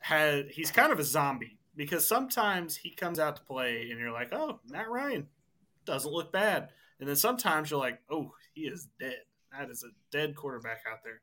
had 0.00 0.50
he's 0.50 0.70
kind 0.70 0.92
of 0.92 0.98
a 1.00 1.02
zombie 1.02 1.56
because 1.74 2.06
sometimes 2.06 2.76
he 2.76 2.90
comes 2.90 3.18
out 3.18 3.36
to 3.36 3.42
play 3.42 3.88
and 3.90 3.98
you're 3.98 4.12
like, 4.12 4.34
oh, 4.34 4.60
Matt 4.68 4.90
Ryan 4.90 5.28
doesn't 5.86 6.12
look 6.12 6.30
bad, 6.30 6.68
and 7.00 7.08
then 7.08 7.16
sometimes 7.16 7.70
you're 7.70 7.80
like, 7.80 7.98
oh, 8.10 8.32
he 8.52 8.62
is 8.62 8.88
dead. 9.00 9.16
That 9.58 9.70
is 9.70 9.82
a 9.82 9.94
dead 10.10 10.36
quarterback 10.36 10.82
out 10.92 10.98
there. 11.04 11.22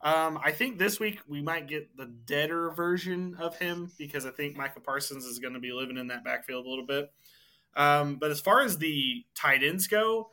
Um, 0.00 0.40
I 0.42 0.52
think 0.52 0.78
this 0.78 0.98
week 0.98 1.20
we 1.28 1.42
might 1.42 1.68
get 1.68 1.94
the 1.94 2.06
deader 2.24 2.70
version 2.70 3.36
of 3.38 3.58
him 3.58 3.90
because 3.98 4.24
I 4.24 4.30
think 4.30 4.56
Michael 4.56 4.80
Parsons 4.80 5.26
is 5.26 5.40
going 5.40 5.52
to 5.52 5.60
be 5.60 5.72
living 5.72 5.98
in 5.98 6.06
that 6.06 6.24
backfield 6.24 6.64
a 6.64 6.68
little 6.70 6.86
bit. 6.86 7.12
Um, 7.76 8.16
but 8.16 8.30
as 8.30 8.40
far 8.40 8.62
as 8.62 8.78
the 8.78 9.24
tight 9.34 9.62
ends 9.62 9.86
go, 9.86 10.30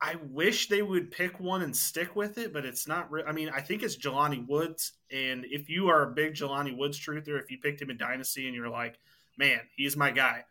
I 0.00 0.16
wish 0.30 0.68
they 0.68 0.82
would 0.82 1.10
pick 1.10 1.40
one 1.40 1.62
and 1.62 1.74
stick 1.74 2.14
with 2.14 2.36
it, 2.36 2.52
but 2.52 2.66
it's 2.66 2.86
not. 2.86 3.10
Re- 3.10 3.24
I 3.26 3.32
mean, 3.32 3.48
I 3.48 3.60
think 3.60 3.82
it's 3.82 3.96
Jelani 3.96 4.46
Woods, 4.46 4.92
and 5.10 5.46
if 5.48 5.70
you 5.70 5.88
are 5.88 6.02
a 6.02 6.12
big 6.12 6.34
Jelani 6.34 6.76
Woods 6.76 6.98
truther, 6.98 7.40
if 7.40 7.50
you 7.50 7.58
picked 7.58 7.80
him 7.80 7.90
in 7.90 7.96
Dynasty 7.96 8.46
and 8.46 8.54
you're 8.54 8.68
like, 8.68 8.98
man, 9.38 9.60
he's 9.74 9.96
my 9.96 10.10
guy, 10.10 10.44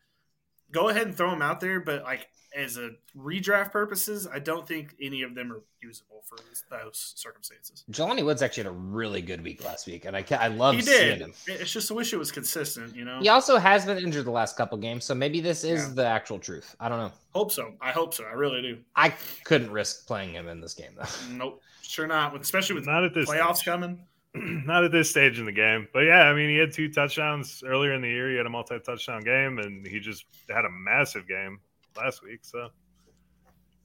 go 0.71 0.89
ahead 0.89 1.07
and 1.07 1.15
throw 1.15 1.31
him 1.31 1.43
out 1.43 1.59
there. 1.59 1.79
But 1.79 2.03
like 2.03 2.27
as 2.55 2.77
a 2.77 2.91
redraft 3.17 3.71
purposes, 3.71 4.27
I 4.31 4.39
don't 4.39 4.67
think 4.67 4.95
any 5.01 5.21
of 5.23 5.35
them 5.35 5.51
are 5.51 5.61
usable 5.81 6.23
for 6.25 6.37
those 6.71 7.13
circumstances. 7.15 7.83
Jelani 7.91 8.23
Woods 8.25 8.41
actually 8.41 8.63
had 8.63 8.71
a 8.71 8.75
really 8.75 9.21
good 9.21 9.43
week 9.43 9.63
last 9.65 9.85
week, 9.87 10.05
and 10.05 10.15
I 10.15 10.21
ca- 10.23 10.37
I 10.37 10.47
love 10.47 10.75
he 10.75 10.81
seeing 10.81 11.19
him. 11.19 11.33
It's 11.47 11.71
just 11.71 11.91
I 11.91 11.93
wish 11.95 12.13
it 12.13 12.17
was 12.17 12.31
consistent. 12.31 12.95
You 12.95 13.05
know, 13.05 13.19
He 13.19 13.29
also 13.29 13.57
has 13.57 13.85
been 13.85 13.97
injured 13.97 14.25
the 14.25 14.31
last 14.31 14.55
couple 14.57 14.77
games, 14.77 15.03
so 15.05 15.13
maybe 15.13 15.41
this 15.41 15.63
is 15.63 15.87
Yeah. 15.89 15.93
the 15.95 16.05
actual 16.07 16.39
truth. 16.39 16.75
I 16.79 16.89
don't 16.89 16.99
know. 16.99 17.11
hope 17.33 17.51
so. 17.51 17.73
I 17.81 17.91
hope 17.91 18.13
so. 18.13 18.23
I 18.23 18.31
really 18.31 18.61
do. 18.61 18.77
I 18.95 19.13
couldn't 19.43 19.71
risk 19.71 20.07
playing 20.07 20.33
him 20.33 20.47
in 20.47 20.61
this 20.61 20.73
game 20.73 20.91
though. 20.97 21.05
Nope, 21.31 21.61
sure 21.81 22.07
not. 22.07 22.39
Especially 22.39 22.75
with 22.75 22.85
Not 22.85 23.03
at 23.03 23.13
this 23.13 23.29
playoffs 23.29 23.57
stage. 23.57 23.65
coming. 23.65 23.99
Not 24.37 24.83
at 24.83 24.91
this 24.91 25.09
stage 25.09 25.39
in 25.39 25.45
the 25.45 25.51
game. 25.53 25.87
But 25.93 26.01
yeah, 26.01 26.23
I 26.23 26.33
mean, 26.33 26.49
he 26.49 26.57
had 26.57 26.73
two 26.73 26.91
touchdowns 26.91 27.63
earlier 27.65 27.93
in 27.93 28.01
the 28.01 28.09
year. 28.09 28.29
He 28.31 28.35
had 28.35 28.45
a 28.45 28.49
multi 28.49 28.77
touchdown 28.79 29.21
game, 29.21 29.59
and 29.59 29.87
he 29.87 30.01
just 30.01 30.25
had 30.49 30.65
a 30.65 30.69
massive 30.69 31.25
game 31.25 31.59
last 31.97 32.23
week. 32.23 32.39
So 32.43 32.69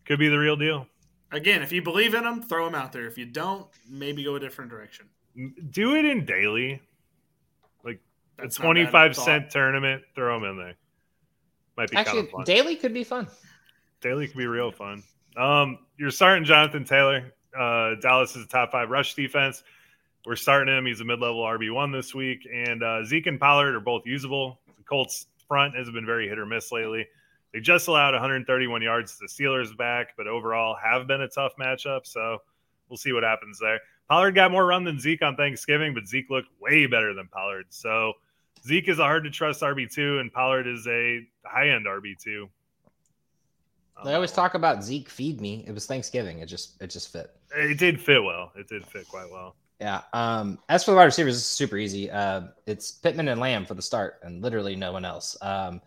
could 0.05 0.19
be 0.19 0.29
the 0.29 0.39
real 0.39 0.57
deal. 0.57 0.87
Again, 1.33 1.63
if 1.63 1.71
you 1.71 1.81
believe 1.83 2.15
in 2.15 2.25
them, 2.25 2.43
throw 2.43 2.65
them 2.65 2.75
out 2.75 2.93
there. 2.93 3.07
If 3.07 3.17
you 3.17 3.27
don't, 3.27 3.67
maybe 3.89 4.25
go 4.25 4.35
a 4.35 4.41
different 4.41 4.71
direction. 4.71 5.07
Do 5.71 5.95
it 5.95 6.05
in 6.05 6.25
daily. 6.25 6.81
Like 7.85 8.01
a 8.39 8.43
That's 8.43 8.59
not 8.59 8.65
bad 8.65 8.91
25 8.91 9.15
thought. 9.17 9.25
cent 9.25 9.51
tournament, 9.51 10.03
throw 10.17 10.37
him 10.37 10.45
in 10.45 10.57
there. 10.57 10.75
Might 11.77 11.91
be 11.91 11.97
kind 11.97 12.09
Actually, 12.09 12.23
of 12.25 12.31
fun. 12.31 12.45
daily 12.45 12.77
could 12.77 12.93
be 12.93 13.05
fun. 13.05 13.29
Daily 14.01 14.27
could 14.27 14.37
be 14.39 14.47
real 14.47 14.73
fun. 14.73 15.05
Um, 15.37 15.79
you're 15.99 16.11
starting 16.11 16.45
Jonathan 16.45 16.85
Taylor. 16.85 17.33
Uh, 17.57 17.95
Dallas 18.01 18.35
is 18.35 18.45
a 18.45 18.49
top 18.49 18.73
five 18.73 18.91
rush 18.91 19.15
defense. 19.15 19.63
We're 20.27 20.37
starting 20.37 20.77
him. 20.77 20.85
He's 20.85 21.01
a 21.01 21.05
mid-level 21.05 21.41
RB 21.43 21.73
one 21.73 21.93
this 21.93 22.15
week, 22.15 22.47
and 22.53 22.83
uh, 22.83 23.05
Zeke 23.05 23.27
and 23.29 23.41
Pollard 23.41 23.75
are 23.75 23.81
both 23.81 24.03
usable. 24.05 24.59
The 24.77 24.83
Colts 24.83 25.27
front 25.49 25.75
has 25.77 25.89
been 25.91 26.05
very 26.05 26.29
hit 26.29 26.39
or 26.39 26.45
miss 26.45 26.73
lately. 26.73 27.07
They 27.53 27.61
just 27.61 27.89
allowed 27.89 28.13
131 28.13 28.83
yards 28.83 29.17
to 29.17 29.19
the 29.23 29.27
Steelers 29.27 29.77
back, 29.77 30.15
but 30.17 30.27
overall 30.27 30.77
have 30.83 31.07
been 31.07 31.23
a 31.23 31.29
tough 31.29 31.53
matchup. 31.59 32.07
So 32.07 32.39
we'll 32.89 32.97
see 32.97 33.13
what 33.13 33.23
happens 33.23 33.59
there. 33.59 33.81
Pollard 34.09 34.33
got 34.33 34.51
more 34.51 34.67
run 34.67 34.85
than 34.85 34.99
Zeke 34.99 35.23
on 35.23 35.37
Thanksgiving, 35.37 35.95
but 35.95 36.07
Zeke 36.07 36.31
looked 36.31 36.49
way 36.61 36.87
better 36.87 37.15
than 37.15 37.29
Pollard. 37.29 37.67
So 37.71 38.15
Zeke 38.67 38.89
is 38.89 38.99
a 38.99 39.05
hard 39.05 39.25
to 39.25 39.31
trust 39.31 39.63
RB 39.63 39.93
two, 39.93 40.19
and 40.19 40.33
Pollard 40.33 40.67
is 40.67 40.87
a 40.87 41.27
high 41.45 41.71
end 41.71 41.87
RB 41.87 42.19
two. 42.23 42.49
They 44.05 44.15
always 44.15 44.33
talk 44.33 44.55
about 44.55 44.83
Zeke 44.83 45.09
feed 45.09 45.41
me. 45.41 45.65
It 45.67 45.73
was 45.73 45.87
Thanksgiving. 45.87 46.39
It 46.41 46.47
just 46.47 46.81
it 46.81 46.89
just 46.89 47.13
fit. 47.13 47.37
It 47.55 47.79
did 47.79 48.01
fit 48.01 48.23
well. 48.23 48.53
It 48.57 48.69
did 48.69 48.87
fit 48.87 49.07
quite 49.09 49.31
well. 49.31 49.57
Yeah. 49.81 50.03
Um, 50.13 50.59
as 50.69 50.85
for 50.85 50.91
the 50.91 50.97
wide 50.97 51.05
receivers, 51.05 51.37
it's 51.37 51.45
super 51.45 51.77
easy. 51.77 52.11
Uh, 52.11 52.49
it's 52.67 52.91
Pittman 52.91 53.29
and 53.29 53.41
Lamb 53.41 53.65
for 53.65 53.75
the 53.75 53.83
start, 53.83 54.21
and 54.23 54.43
literally 54.43 54.77
no 54.77 54.93
one 54.93 55.05
else. 55.05 55.37
Um, 55.41 55.81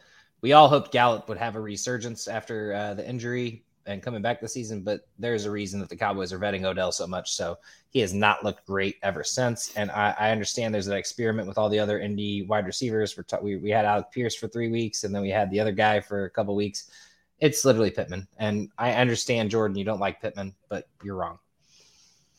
we 0.43 0.51
all 0.51 0.67
hoped 0.67 0.91
Gallup 0.91 1.29
would 1.29 1.37
have 1.37 1.55
a 1.55 1.61
resurgence 1.61 2.27
after 2.27 2.73
uh, 2.73 2.93
the 2.93 3.09
injury 3.09 3.63
and 3.85 4.03
coming 4.03 4.21
back 4.21 4.41
this 4.41 4.53
season, 4.53 4.81
but 4.81 5.07
there's 5.17 5.45
a 5.45 5.51
reason 5.51 5.79
that 5.79 5.87
the 5.87 5.95
Cowboys 5.95 6.33
are 6.33 6.39
vetting 6.39 6.65
Odell 6.65 6.91
so 6.91 7.07
much. 7.07 7.33
So 7.33 7.57
he 7.91 7.99
has 7.99 8.13
not 8.13 8.43
looked 8.43 8.65
great 8.65 8.97
ever 9.03 9.23
since. 9.23 9.73
And 9.75 9.89
I, 9.89 10.13
I 10.19 10.31
understand 10.31 10.73
there's 10.73 10.87
an 10.87 10.97
experiment 10.97 11.47
with 11.47 11.57
all 11.57 11.69
the 11.69 11.79
other 11.79 11.99
Indy 11.99 12.43
wide 12.43 12.65
receivers. 12.65 13.17
We're 13.17 13.39
we, 13.41 13.55
we 13.55 13.69
had 13.71 13.85
Alec 13.85 14.11
Pierce 14.11 14.35
for 14.35 14.49
three 14.49 14.69
weeks, 14.69 15.05
and 15.05 15.15
then 15.15 15.21
we 15.21 15.29
had 15.29 15.49
the 15.49 15.61
other 15.61 15.71
guy 15.71 16.01
for 16.01 16.25
a 16.25 16.29
couple 16.29 16.55
weeks. 16.55 16.91
It's 17.39 17.63
literally 17.63 17.91
Pittman. 17.91 18.27
And 18.37 18.69
I 18.77 18.93
understand, 18.93 19.49
Jordan, 19.49 19.77
you 19.77 19.85
don't 19.85 19.99
like 19.99 20.21
Pittman, 20.21 20.53
but 20.67 20.89
you're 21.03 21.15
wrong. 21.15 21.39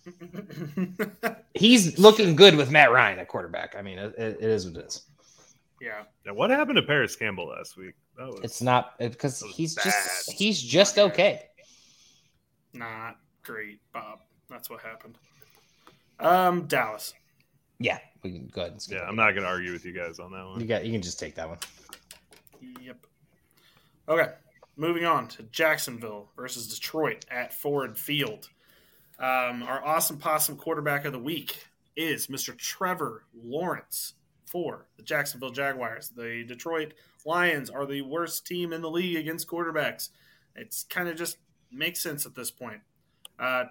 He's 1.54 1.98
looking 1.98 2.36
good 2.36 2.54
with 2.54 2.70
Matt 2.70 2.92
Ryan 2.92 3.18
at 3.18 3.28
quarterback. 3.28 3.74
I 3.76 3.82
mean, 3.82 3.98
it, 3.98 4.14
it 4.18 4.42
is 4.42 4.66
what 4.66 4.76
it 4.76 4.86
is. 4.86 5.02
Yeah. 5.80 6.02
Now, 6.24 6.34
what 6.34 6.50
happened 6.50 6.76
to 6.76 6.82
Parris 6.82 7.16
Campbell 7.16 7.48
last 7.48 7.76
week? 7.76 7.94
was, 8.18 8.40
It's 8.42 8.62
not 8.62 8.98
because 8.98 9.40
he's 9.42 9.74
bad. 9.74 9.84
just 9.84 10.32
he's 10.32 10.62
just 10.62 10.98
okay. 10.98 11.42
Not 12.72 13.16
great, 13.42 13.80
Bob. 13.92 14.20
That's 14.48 14.70
what 14.70 14.80
happened. 14.80 15.18
Um, 16.20 16.66
Dallas. 16.66 17.12
Yeah, 17.80 17.98
we 18.22 18.30
can 18.32 18.46
go 18.48 18.60
ahead 18.62 18.72
and 18.72 18.82
skip 18.82 18.98
Yeah. 18.98 19.04
I'm 19.08 19.16
not 19.16 19.32
gonna 19.32 19.46
argue 19.48 19.72
with 19.72 19.84
you 19.84 19.92
guys 19.92 20.18
on 20.20 20.30
that 20.32 20.38
one. 20.44 20.52
You 20.54 20.58
one. 20.60 20.66
got 20.66 20.84
you 20.84 20.92
can 20.92 21.02
just 21.02 21.18
take 21.18 21.34
that 21.34 21.48
one. 21.48 21.58
Yep. 22.80 23.06
Okay, 24.08 24.28
moving 24.76 25.04
on 25.04 25.28
to 25.28 25.42
Jacksonville 25.44 26.30
versus 26.36 26.68
Detroit 26.68 27.24
at 27.30 27.52
Ford 27.52 27.98
Field. 27.98 28.48
Um, 29.18 29.62
our 29.62 29.84
awesome 29.84 30.18
possum 30.18 30.56
quarterback 30.56 31.04
of 31.04 31.12
the 31.12 31.18
week 31.18 31.66
is 31.96 32.26
Mr. 32.28 32.56
Trevor 32.56 33.24
Lawrence 33.34 34.14
for 34.54 34.86
the 34.96 35.02
Jacksonville 35.02 35.50
Jaguars. 35.50 36.10
The 36.10 36.44
Detroit 36.46 36.94
Lions 37.26 37.70
are 37.70 37.86
the 37.86 38.02
worst 38.02 38.46
team 38.46 38.72
in 38.72 38.82
the 38.82 38.90
league 38.90 39.16
against 39.16 39.48
quarterbacks. 39.48 40.10
It's 40.54 40.84
kind 40.84 41.08
of 41.08 41.16
just 41.16 41.38
makes 41.72 42.00
sense 42.00 42.24
at 42.24 42.36
this 42.36 42.52
point. 42.52 42.80
Uh, 43.36 43.64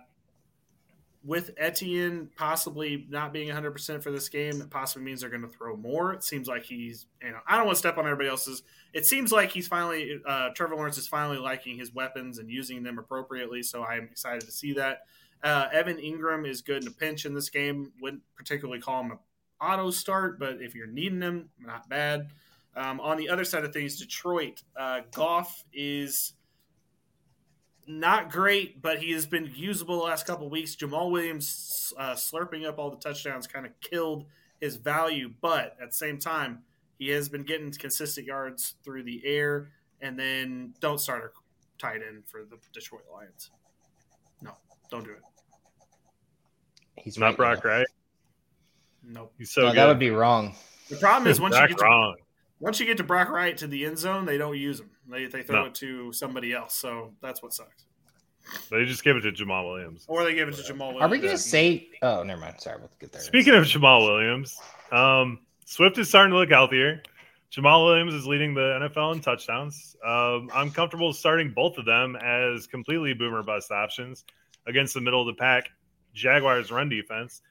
with 1.23 1.51
Etienne 1.55 2.29
possibly 2.35 3.07
not 3.09 3.31
being 3.31 3.47
100% 3.47 4.03
for 4.03 4.11
this 4.11 4.27
game, 4.27 4.59
it 4.59 4.69
possibly 4.69 5.05
means 5.05 5.21
they're 5.21 5.29
going 5.29 5.41
to 5.41 5.47
throw 5.47 5.77
more. 5.77 6.11
It 6.11 6.25
seems 6.25 6.49
like 6.49 6.63
he's, 6.65 7.05
you 7.21 7.31
know, 7.31 7.39
I 7.47 7.55
don't 7.55 7.65
want 7.65 7.77
to 7.77 7.79
step 7.79 7.97
on 7.97 8.03
everybody 8.03 8.27
else's. 8.27 8.63
It 8.91 9.05
seems 9.05 9.31
like 9.31 9.51
he's 9.51 9.69
finally, 9.69 10.19
uh, 10.27 10.49
Trevor 10.53 10.75
Lawrence 10.75 10.97
is 10.97 11.07
finally 11.07 11.37
liking 11.37 11.77
his 11.77 11.93
weapons 11.93 12.39
and 12.39 12.49
using 12.49 12.83
them 12.83 12.99
appropriately. 12.99 13.63
So 13.63 13.85
I'm 13.85 14.09
excited 14.11 14.41
to 14.41 14.51
see 14.51 14.73
that. 14.73 15.03
Uh, 15.41 15.69
Evan 15.71 15.95
Engram 15.95 16.45
is 16.45 16.61
good 16.61 16.81
in 16.81 16.89
a 16.89 16.91
pinch 16.91 17.25
in 17.25 17.33
this 17.33 17.49
game. 17.49 17.93
Wouldn't 18.01 18.23
particularly 18.35 18.81
call 18.81 18.99
him 18.99 19.11
an 19.11 19.19
auto 19.63 19.91
start, 19.91 20.39
but 20.39 20.61
if 20.61 20.75
you're 20.75 20.87
needing 20.87 21.21
him, 21.21 21.49
not 21.59 21.87
bad. 21.89 22.29
Um, 22.75 22.99
on 22.99 23.17
the 23.17 23.29
other 23.29 23.43
side 23.45 23.63
of 23.63 23.71
things, 23.71 23.97
Detroit, 23.97 24.63
uh, 24.75 25.01
Goff 25.11 25.63
is 25.73 26.33
not 27.87 28.31
great, 28.31 28.81
but 28.81 28.99
he 28.99 29.11
has 29.11 29.25
been 29.25 29.51
usable 29.55 29.97
the 29.97 30.03
last 30.03 30.25
couple 30.25 30.45
of 30.45 30.51
weeks. 30.51 30.75
Jamaal 30.75 31.11
Williams 31.11 31.93
uh, 31.97 32.13
slurping 32.13 32.65
up 32.65 32.79
all 32.79 32.89
the 32.89 32.97
touchdowns 32.97 33.47
kind 33.47 33.65
of 33.65 33.71
killed 33.81 34.25
his 34.59 34.75
value, 34.77 35.31
but 35.41 35.75
at 35.81 35.91
the 35.91 35.95
same 35.95 36.17
time, 36.17 36.59
he 36.97 37.09
has 37.09 37.29
been 37.29 37.43
getting 37.43 37.71
consistent 37.71 38.25
yards 38.25 38.75
through 38.83 39.03
the 39.03 39.21
air. 39.25 39.69
And 40.01 40.19
then 40.19 40.73
don't 40.79 40.99
start 40.99 41.23
a 41.23 41.79
tight 41.81 42.01
end 42.07 42.23
for 42.27 42.43
the 42.43 42.57
Detroit 42.73 43.03
Lions. 43.13 43.51
No, 44.41 44.51
don't 44.89 45.03
do 45.03 45.11
it. 45.11 45.21
He's 46.97 47.17
Not 47.17 47.37
Brock 47.37 47.63
you 47.63 47.69
know. 47.69 47.75
Wright. 47.77 47.87
Nope. 49.05 49.33
He's 49.37 49.51
so 49.51 49.61
No, 49.61 49.67
good. 49.69 49.77
that 49.77 49.87
would 49.87 49.99
be 49.99 50.09
wrong. 50.11 50.55
The 50.89 50.95
problem 50.97 51.29
is 51.31 51.39
once 51.41 51.55
you 51.57 51.67
get 51.67 51.77
to, 51.77 51.83
wrong. 51.83 52.15
once 52.59 52.79
you 52.79 52.85
get 52.85 52.97
to 52.97 53.03
Brock 53.03 53.29
Wright 53.29 53.55
to 53.57 53.67
the 53.67 53.85
end 53.85 53.97
zone, 53.97 54.25
they 54.25 54.37
don't 54.37 54.57
use 54.57 54.79
him. 54.79 54.89
They 55.09 55.25
they 55.25 55.43
throw 55.43 55.61
No. 55.61 55.65
it 55.67 55.75
to 55.75 56.13
somebody 56.13 56.53
else. 56.53 56.75
So 56.75 57.13
that's 57.21 57.41
what 57.43 57.53
sucks. 57.53 57.85
They 58.69 58.83
just 58.85 59.03
give 59.03 59.15
it 59.15 59.21
to 59.21 59.31
Jamaal 59.31 59.73
Williams. 59.73 60.03
Or 60.07 60.23
they 60.25 60.33
give 60.33 60.49
it 60.49 60.55
to 60.55 60.73
Jamaal. 60.73 61.01
Are 61.01 61.07
we 61.07 61.17
going 61.19 61.31
to 61.31 61.37
say? 61.37 61.87
Oh, 62.01 62.23
never 62.23 62.41
mind. 62.41 62.59
Sorry, 62.59 62.77
we'll 62.77 62.89
get 62.99 63.11
there. 63.13 63.21
Speaking 63.21 63.53
of 63.53 63.63
Jamaal 63.63 64.05
Williams, 64.05 64.57
um, 64.91 65.39
Swift 65.65 65.97
is 65.97 66.09
starting 66.09 66.31
to 66.31 66.37
look 66.37 66.49
healthier. 66.49 67.01
Jamaal 67.55 67.85
Williams 67.85 68.13
is 68.13 68.25
leading 68.27 68.53
the 68.53 68.79
NFL 68.81 69.13
in 69.15 69.21
touchdowns. 69.21 69.95
Um, 70.05 70.49
I'm 70.53 70.71
comfortable 70.71 71.13
starting 71.13 71.51
both 71.53 71.77
of 71.77 71.85
them 71.85 72.17
as 72.17 72.67
completely 72.67 73.13
boomer 73.13 73.43
bust 73.43 73.71
options 73.71 74.25
against 74.67 74.93
the 74.93 75.01
middle 75.01 75.21
of 75.21 75.27
the 75.27 75.39
pack 75.39 75.69
Jaguars 76.13 76.69
run 76.71 76.89
defense. 76.89 77.41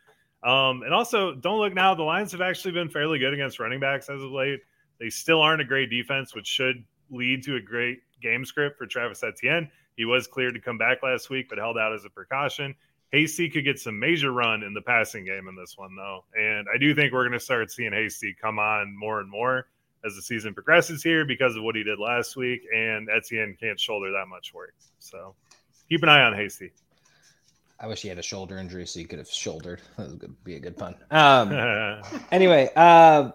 Um, 0.42 0.82
and 0.82 0.92
also, 0.92 1.34
don't 1.34 1.58
look 1.58 1.74
now. 1.74 1.94
The 1.94 2.02
Lions 2.02 2.32
have 2.32 2.40
actually 2.40 2.72
been 2.72 2.88
fairly 2.88 3.18
good 3.18 3.32
against 3.32 3.60
running 3.60 3.80
backs 3.80 4.08
as 4.08 4.22
of 4.22 4.30
late. 4.30 4.60
They 4.98 5.08
still 5.08 5.40
aren't 5.40 5.60
a 5.60 5.64
great 5.64 5.90
defense, 5.90 6.34
which 6.34 6.46
should 6.46 6.84
lead 7.10 7.42
to 7.44 7.56
a 7.56 7.60
great 7.60 8.00
game 8.20 8.44
script 8.44 8.78
for 8.78 8.86
Travis 8.86 9.22
Etienne. 9.22 9.70
He 9.96 10.04
was 10.04 10.26
cleared 10.26 10.54
to 10.54 10.60
come 10.60 10.78
back 10.78 11.02
last 11.02 11.30
week, 11.30 11.48
but 11.48 11.58
held 11.58 11.78
out 11.78 11.92
as 11.92 12.04
a 12.04 12.10
precaution. 12.10 12.74
Hasty 13.12 13.50
could 13.50 13.64
get 13.64 13.78
some 13.78 13.98
major 13.98 14.32
run 14.32 14.62
in 14.62 14.72
the 14.72 14.80
passing 14.80 15.24
game 15.24 15.46
in 15.46 15.54
this 15.54 15.76
one, 15.76 15.94
though. 15.94 16.24
And 16.34 16.66
I 16.74 16.78
do 16.78 16.94
think 16.94 17.12
we're 17.12 17.24
going 17.24 17.38
to 17.38 17.40
start 17.40 17.70
seeing 17.70 17.92
Hasty 17.92 18.34
come 18.40 18.58
on 18.58 18.96
more 18.96 19.20
and 19.20 19.30
more 19.30 19.66
as 20.04 20.16
the 20.16 20.22
season 20.22 20.54
progresses 20.54 21.02
here 21.02 21.24
because 21.24 21.54
of 21.54 21.62
what 21.62 21.76
he 21.76 21.84
did 21.84 21.98
last 21.98 22.36
week. 22.36 22.62
And 22.74 23.08
Etienne 23.14 23.54
can't 23.60 23.78
shoulder 23.78 24.10
that 24.12 24.28
much 24.28 24.54
work. 24.54 24.74
So 24.98 25.34
keep 25.90 26.02
an 26.02 26.08
eye 26.08 26.22
on 26.22 26.32
Hasty. 26.32 26.72
I 27.82 27.88
wish 27.88 28.00
he 28.02 28.08
had 28.08 28.18
a 28.18 28.22
shoulder 28.22 28.58
injury 28.58 28.86
so 28.86 29.00
he 29.00 29.04
could 29.04 29.18
have 29.18 29.28
shouldered. 29.28 29.82
That 29.98 30.08
would 30.08 30.44
be 30.44 30.54
a 30.54 30.60
good 30.60 30.76
pun. 30.76 30.94
Um, 31.10 31.52
anyway, 32.32 32.70
uh, 32.76 33.32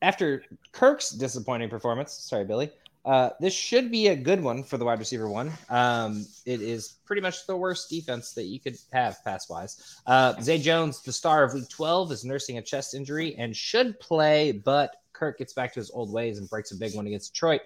after 0.00 0.42
Kirk's 0.72 1.10
disappointing 1.10 1.68
performance, 1.68 2.12
sorry, 2.12 2.44
Billy, 2.44 2.70
uh, 3.04 3.30
this 3.40 3.52
should 3.52 3.90
be 3.90 4.08
a 4.08 4.16
good 4.16 4.40
one 4.40 4.62
for 4.62 4.78
the 4.78 4.84
wide 4.84 4.98
receiver 4.98 5.28
one. 5.28 5.52
Um, 5.68 6.26
it 6.46 6.62
is 6.62 6.96
pretty 7.04 7.20
much 7.20 7.46
the 7.46 7.56
worst 7.56 7.90
defense 7.90 8.32
that 8.32 8.44
you 8.44 8.60
could 8.60 8.76
have 8.92 9.22
pass 9.24 9.50
wise. 9.50 10.00
Uh, 10.06 10.40
Zay 10.40 10.58
Jones, 10.58 11.02
the 11.02 11.12
star 11.12 11.44
of 11.44 11.52
week 11.52 11.68
12, 11.68 12.12
is 12.12 12.24
nursing 12.24 12.58
a 12.58 12.62
chest 12.62 12.94
injury 12.94 13.34
and 13.36 13.54
should 13.54 13.98
play, 14.00 14.52
but 14.52 14.96
Kirk 15.12 15.38
gets 15.38 15.52
back 15.52 15.72
to 15.74 15.80
his 15.80 15.90
old 15.90 16.12
ways 16.12 16.38
and 16.38 16.48
breaks 16.48 16.72
a 16.72 16.76
big 16.76 16.94
one 16.94 17.06
against 17.06 17.34
Detroit. 17.34 17.60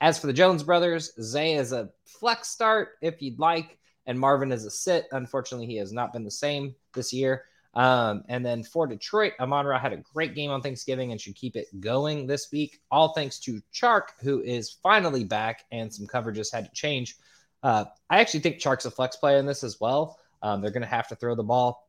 As 0.00 0.18
for 0.18 0.26
the 0.26 0.32
Jones 0.32 0.62
brothers, 0.62 1.12
Zay 1.20 1.54
is 1.54 1.72
a 1.72 1.90
flex 2.04 2.48
start 2.48 2.90
if 3.02 3.20
you'd 3.20 3.38
like, 3.38 3.77
and 4.08 4.18
Marvin 4.18 4.50
is 4.50 4.64
a 4.64 4.70
sit. 4.70 5.06
Unfortunately, 5.12 5.66
he 5.66 5.76
has 5.76 5.92
not 5.92 6.12
been 6.12 6.24
the 6.24 6.30
same 6.30 6.74
this 6.94 7.12
year. 7.12 7.44
Um, 7.74 8.24
and 8.28 8.44
then 8.44 8.64
for 8.64 8.86
Detroit, 8.86 9.34
Amon 9.38 9.66
had 9.78 9.92
a 9.92 9.98
great 9.98 10.34
game 10.34 10.50
on 10.50 10.62
Thanksgiving 10.62 11.12
and 11.12 11.20
should 11.20 11.36
keep 11.36 11.54
it 11.54 11.68
going 11.78 12.26
this 12.26 12.50
week. 12.50 12.80
All 12.90 13.12
thanks 13.12 13.38
to 13.40 13.60
Chark, 13.72 14.08
who 14.20 14.40
is 14.40 14.78
finally 14.82 15.22
back, 15.22 15.66
and 15.70 15.92
some 15.92 16.06
coverages 16.06 16.50
had 16.50 16.64
to 16.64 16.72
change. 16.72 17.16
Uh, 17.62 17.84
I 18.08 18.20
actually 18.20 18.40
think 18.40 18.56
Chark's 18.56 18.86
a 18.86 18.90
flex 18.90 19.16
play 19.16 19.38
in 19.38 19.44
this 19.44 19.62
as 19.62 19.78
well. 19.78 20.18
Um, 20.42 20.62
they're 20.62 20.70
going 20.70 20.82
to 20.82 20.88
have 20.88 21.08
to 21.08 21.16
throw 21.16 21.34
the 21.34 21.42
ball, 21.42 21.86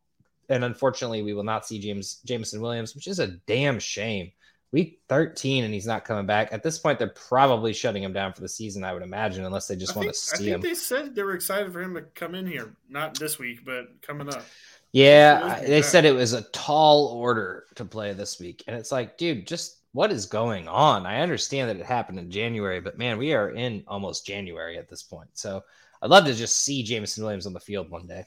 and 0.50 0.64
unfortunately, 0.64 1.24
we 1.24 1.34
will 1.34 1.44
not 1.44 1.66
see 1.66 1.80
James 1.80 2.20
Jameson 2.26 2.62
Williams, 2.62 2.96
which 2.96 3.08
is 3.08 3.20
a 3.20 3.28
damn 3.28 3.80
shame. 3.80 4.32
Week 4.72 5.02
13, 5.10 5.64
and 5.64 5.74
he's 5.74 5.88
not 5.88 6.06
coming 6.06 6.28
back. 6.28 6.50
At 6.52 6.62
this 6.62 6.78
point, 6.78 7.00
they're 7.00 7.08
probably 7.08 7.74
shutting 7.74 8.04
him 8.04 8.14
down 8.14 8.34
for 8.34 8.42
the 8.42 8.50
season, 8.50 8.84
I 8.84 8.94
would 8.94 9.02
imagine, 9.02 9.44
unless 9.44 9.68
they 9.68 9.76
just 9.76 9.94
I 9.94 10.00
want 10.00 10.06
think, 10.08 10.16
to 10.16 10.32
I 10.34 10.38
see 10.38 10.44
think 10.46 10.56
him. 10.56 10.62
they 10.62 10.76
said 10.76 11.16
they 11.16 11.24
were 11.24 11.34
excited 11.34 11.74
for 11.74 11.82
him 11.82 11.96
to 11.96 12.02
come 12.02 12.36
in 12.36 12.46
here. 12.46 12.76
Not 12.88 13.18
this 13.18 13.40
week, 13.40 13.66
but 13.66 14.02
coming 14.02 14.30
up. 14.30 14.44
Yeah, 14.92 15.60
they 15.62 15.82
said 15.82 16.06
it 16.06 16.16
was 16.16 16.34
a 16.34 16.44
tall 16.52 17.08
order 17.08 17.66
to 17.76 17.86
play 17.86 18.14
this 18.14 18.40
week. 18.40 18.64
And 18.68 18.76
it's 18.76 18.92
like, 18.92 19.18
dude, 19.18 19.48
just 19.48 19.78
what 19.92 20.12
is 20.12 20.26
going 20.26 20.68
on? 20.68 21.06
I 21.06 21.22
understand 21.22 21.70
that 21.70 21.78
it 21.78 21.86
happened 21.86 22.20
in 22.20 22.32
January, 22.32 22.80
but 22.80 22.98
man, 22.98 23.18
we 23.18 23.34
are 23.34 23.50
in 23.50 23.84
almost 23.88 24.26
January 24.26 24.78
at 24.78 24.90
this 24.90 25.04
point. 25.04 25.30
So 25.34 25.64
I'd 26.02 26.10
love 26.10 26.26
to 26.26 26.34
just 26.34 26.58
see 26.58 26.84
Jameson 26.84 27.24
Williams 27.24 27.46
on 27.46 27.54
the 27.54 27.60
field 27.60 27.90
one 27.90 28.08
day. 28.08 28.26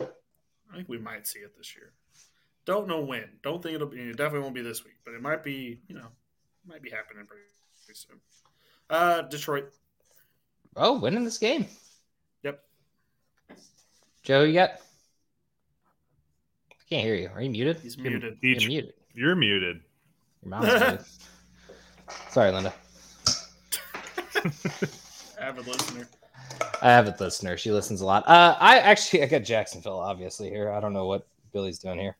I 0.00 0.76
think 0.76 0.88
we 0.88 0.98
might 0.98 1.26
see 1.26 1.40
it 1.40 1.56
this 1.56 1.74
year. 1.76 1.92
Don't 2.66 2.86
know 2.88 3.00
when. 3.00 3.24
Don't 3.42 3.62
think 3.62 3.74
it'll 3.76 3.86
be. 3.86 4.00
It 4.00 4.16
definitely 4.16 4.40
won't 4.40 4.54
be 4.54 4.60
this 4.62 4.84
week, 4.84 4.96
but 5.04 5.14
it 5.14 5.22
might 5.22 5.42
be. 5.42 5.80
You 5.88 5.94
know, 5.96 6.08
might 6.66 6.82
be 6.82 6.90
happening 6.90 7.24
pretty, 7.26 7.44
pretty 7.84 7.98
soon. 7.98 8.16
Uh, 8.90 9.22
Detroit. 9.22 9.72
Oh, 10.76 10.98
winning 10.98 11.24
this 11.24 11.38
game. 11.38 11.66
Yep. 12.42 12.60
Joe, 14.24 14.42
you 14.42 14.52
got? 14.54 14.70
I 16.70 16.74
can't 16.90 17.04
hear 17.04 17.14
you. 17.14 17.30
Are 17.34 17.40
you 17.40 17.50
muted? 17.50 17.80
He's 17.80 17.96
You're- 17.96 18.10
muted. 18.10 18.38
You're 18.42 18.52
Each- 18.56 18.68
muted. 18.68 18.92
You're 19.14 19.34
muted. 19.36 19.80
Your 20.42 20.50
mom's 20.50 20.66
muted. 20.68 21.00
Sorry, 22.30 22.52
Linda. 22.52 22.74
Avid 25.40 25.66
listener. 25.66 26.08
I 26.82 26.90
have 26.90 27.08
a 27.08 27.16
listener. 27.18 27.56
She 27.56 27.72
listens 27.72 28.00
a 28.00 28.06
lot. 28.06 28.26
Uh, 28.28 28.56
I 28.60 28.78
actually 28.78 29.22
I 29.22 29.26
got 29.26 29.42
Jacksonville 29.42 29.98
obviously 29.98 30.48
here. 30.50 30.70
I 30.70 30.80
don't 30.80 30.92
know 30.92 31.06
what 31.06 31.26
Billy's 31.52 31.78
doing 31.78 31.98
here. 31.98 32.16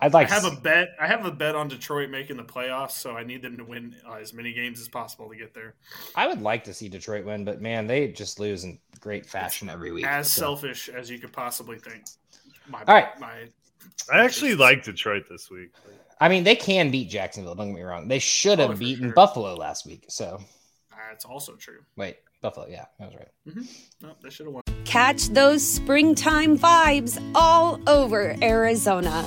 I'd 0.00 0.14
like 0.14 0.30
I 0.30 0.34
have 0.34 0.42
to 0.44 0.56
a 0.56 0.60
bet. 0.60 0.90
I 1.00 1.06
have 1.08 1.24
a 1.26 1.30
bet 1.32 1.56
on 1.56 1.66
Detroit 1.66 2.08
making 2.08 2.36
the 2.36 2.44
playoffs, 2.44 2.92
so 2.92 3.16
I 3.16 3.24
need 3.24 3.42
them 3.42 3.56
to 3.56 3.64
win 3.64 3.96
uh, 4.08 4.14
as 4.14 4.32
many 4.32 4.52
games 4.52 4.80
as 4.80 4.86
possible 4.88 5.28
to 5.28 5.34
get 5.36 5.54
there. 5.54 5.74
I 6.14 6.28
would 6.28 6.40
like 6.40 6.62
to 6.64 6.74
see 6.74 6.88
Detroit 6.88 7.24
win, 7.24 7.44
but 7.44 7.60
man, 7.60 7.86
they 7.88 8.08
just 8.08 8.38
lose 8.38 8.62
in 8.64 8.78
great 9.00 9.26
fashion 9.26 9.68
every 9.68 9.90
week. 9.90 10.06
As 10.06 10.30
So- 10.30 10.40
selfish 10.42 10.88
as 10.88 11.10
you 11.10 11.18
could 11.18 11.32
possibly 11.32 11.78
think. 11.78 12.04
My, 12.68 12.80
All 12.86 12.94
right. 12.94 13.18
My, 13.18 13.48
I 14.12 14.24
actually 14.24 14.54
like 14.54 14.84
Detroit 14.84 15.24
this 15.28 15.50
week. 15.50 15.70
I 16.20 16.28
mean, 16.28 16.44
they 16.44 16.54
can 16.56 16.90
beat 16.90 17.08
Jacksonville. 17.10 17.54
Don't 17.54 17.68
get 17.68 17.76
me 17.76 17.82
wrong. 17.82 18.06
They 18.08 18.18
should 18.18 18.58
have 18.58 18.70
Oh, 18.70 18.74
beaten 18.76 19.06
sure. 19.06 19.14
Buffalo 19.14 19.54
last 19.54 19.86
week. 19.86 20.04
So 20.08 20.40
that's 21.10 21.24
also 21.24 21.54
true. 21.56 21.80
wait, 21.96 22.18
Buffalo. 22.40 22.66
Yeah, 22.68 22.84
that 23.00 23.06
was 23.12 23.16
right. 23.16 23.66
No, 24.02 24.14
they 24.22 24.30
should 24.30 24.46
have 24.46 24.52
won. 24.54 24.62
Catch 24.84 25.28
those 25.28 25.66
springtime 25.66 26.56
vibes 26.58 27.20
all 27.34 27.80
over 27.88 28.36
Arizona. 28.42 29.26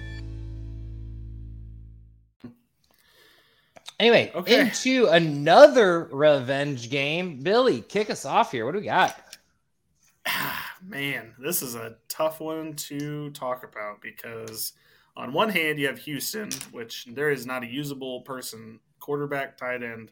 Anyway, 4.01 4.31
Okay. 4.33 4.61
into 4.61 5.05
another 5.09 6.05
revenge 6.05 6.89
game. 6.89 7.37
Billy, 7.37 7.81
kick 7.81 8.09
us 8.09 8.25
off 8.25 8.51
here. 8.51 8.65
What 8.65 8.71
do 8.71 8.79
we 8.79 8.85
got? 8.85 9.15
Man, 10.83 11.35
this 11.37 11.61
is 11.61 11.75
a 11.75 11.97
tough 12.09 12.39
one 12.39 12.73
to 12.73 13.29
talk 13.29 13.63
about 13.63 14.01
because 14.01 14.73
on 15.15 15.33
one 15.33 15.49
hand 15.49 15.77
you 15.77 15.85
have 15.85 15.99
Houston, 15.99 16.49
which 16.71 17.05
there 17.11 17.29
is 17.29 17.45
not 17.45 17.61
a 17.61 17.67
usable 17.67 18.21
person, 18.21 18.79
quarterback, 18.99 19.55
tight 19.55 19.83
end, 19.83 20.11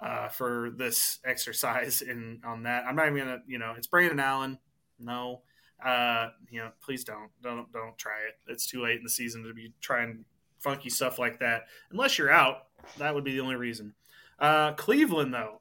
uh, 0.00 0.26
for 0.26 0.72
this 0.76 1.20
exercise. 1.24 2.02
In 2.08 2.40
on 2.44 2.64
that, 2.64 2.84
I'm 2.84 2.96
not 2.96 3.06
even 3.06 3.18
gonna, 3.18 3.42
you 3.46 3.58
know, 3.58 3.74
it's 3.78 3.86
Brandon 3.86 4.18
Allen. 4.18 4.58
No, 4.98 5.42
uh, 5.86 6.30
you 6.50 6.58
know, 6.58 6.72
please 6.82 7.04
don't, 7.04 7.30
don't, 7.44 7.72
don't 7.72 7.96
try 7.96 8.18
it. 8.28 8.50
It's 8.50 8.66
too 8.66 8.82
late 8.82 8.96
in 8.98 9.04
the 9.04 9.08
season 9.08 9.44
to 9.44 9.54
be 9.54 9.72
trying 9.80 10.24
funky 10.58 10.90
stuff 10.90 11.18
like 11.18 11.38
that. 11.40 11.66
Unless 11.90 12.18
you're 12.18 12.30
out, 12.30 12.66
that 12.98 13.14
would 13.14 13.24
be 13.24 13.32
the 13.32 13.40
only 13.40 13.56
reason. 13.56 13.94
Uh, 14.38 14.72
Cleveland, 14.72 15.34
though, 15.34 15.60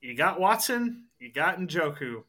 you 0.00 0.14
got 0.14 0.40
Watson, 0.40 1.04
you 1.18 1.30
got 1.32 1.58
Njoku 1.58 2.22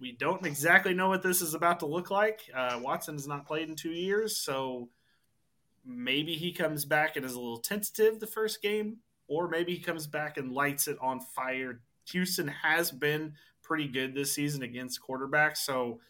we 0.00 0.12
don't 0.12 0.44
exactly 0.44 0.94
know 0.94 1.08
what 1.08 1.22
this 1.22 1.40
is 1.40 1.54
about 1.54 1.80
to 1.80 1.86
look 1.86 2.10
like. 2.10 2.42
Uh, 2.54 2.78
Watson 2.82 3.14
has 3.14 3.26
not 3.26 3.46
played 3.46 3.68
in 3.68 3.76
two 3.76 3.90
years, 3.90 4.36
so 4.36 4.88
maybe 5.84 6.34
he 6.34 6.52
comes 6.52 6.84
back 6.84 7.16
and 7.16 7.24
is 7.24 7.34
a 7.34 7.40
little 7.40 7.58
tentative 7.58 8.20
the 8.20 8.26
first 8.26 8.60
game, 8.60 8.98
or 9.28 9.48
maybe 9.48 9.74
he 9.74 9.80
comes 9.80 10.06
back 10.06 10.36
and 10.36 10.52
lights 10.52 10.88
it 10.88 10.98
on 11.00 11.20
fire. 11.20 11.80
Houston 12.10 12.48
has 12.48 12.90
been 12.90 13.34
pretty 13.62 13.88
good 13.88 14.14
this 14.14 14.32
season 14.32 14.62
against 14.62 15.00
quarterbacks, 15.00 15.58
so 15.58 16.00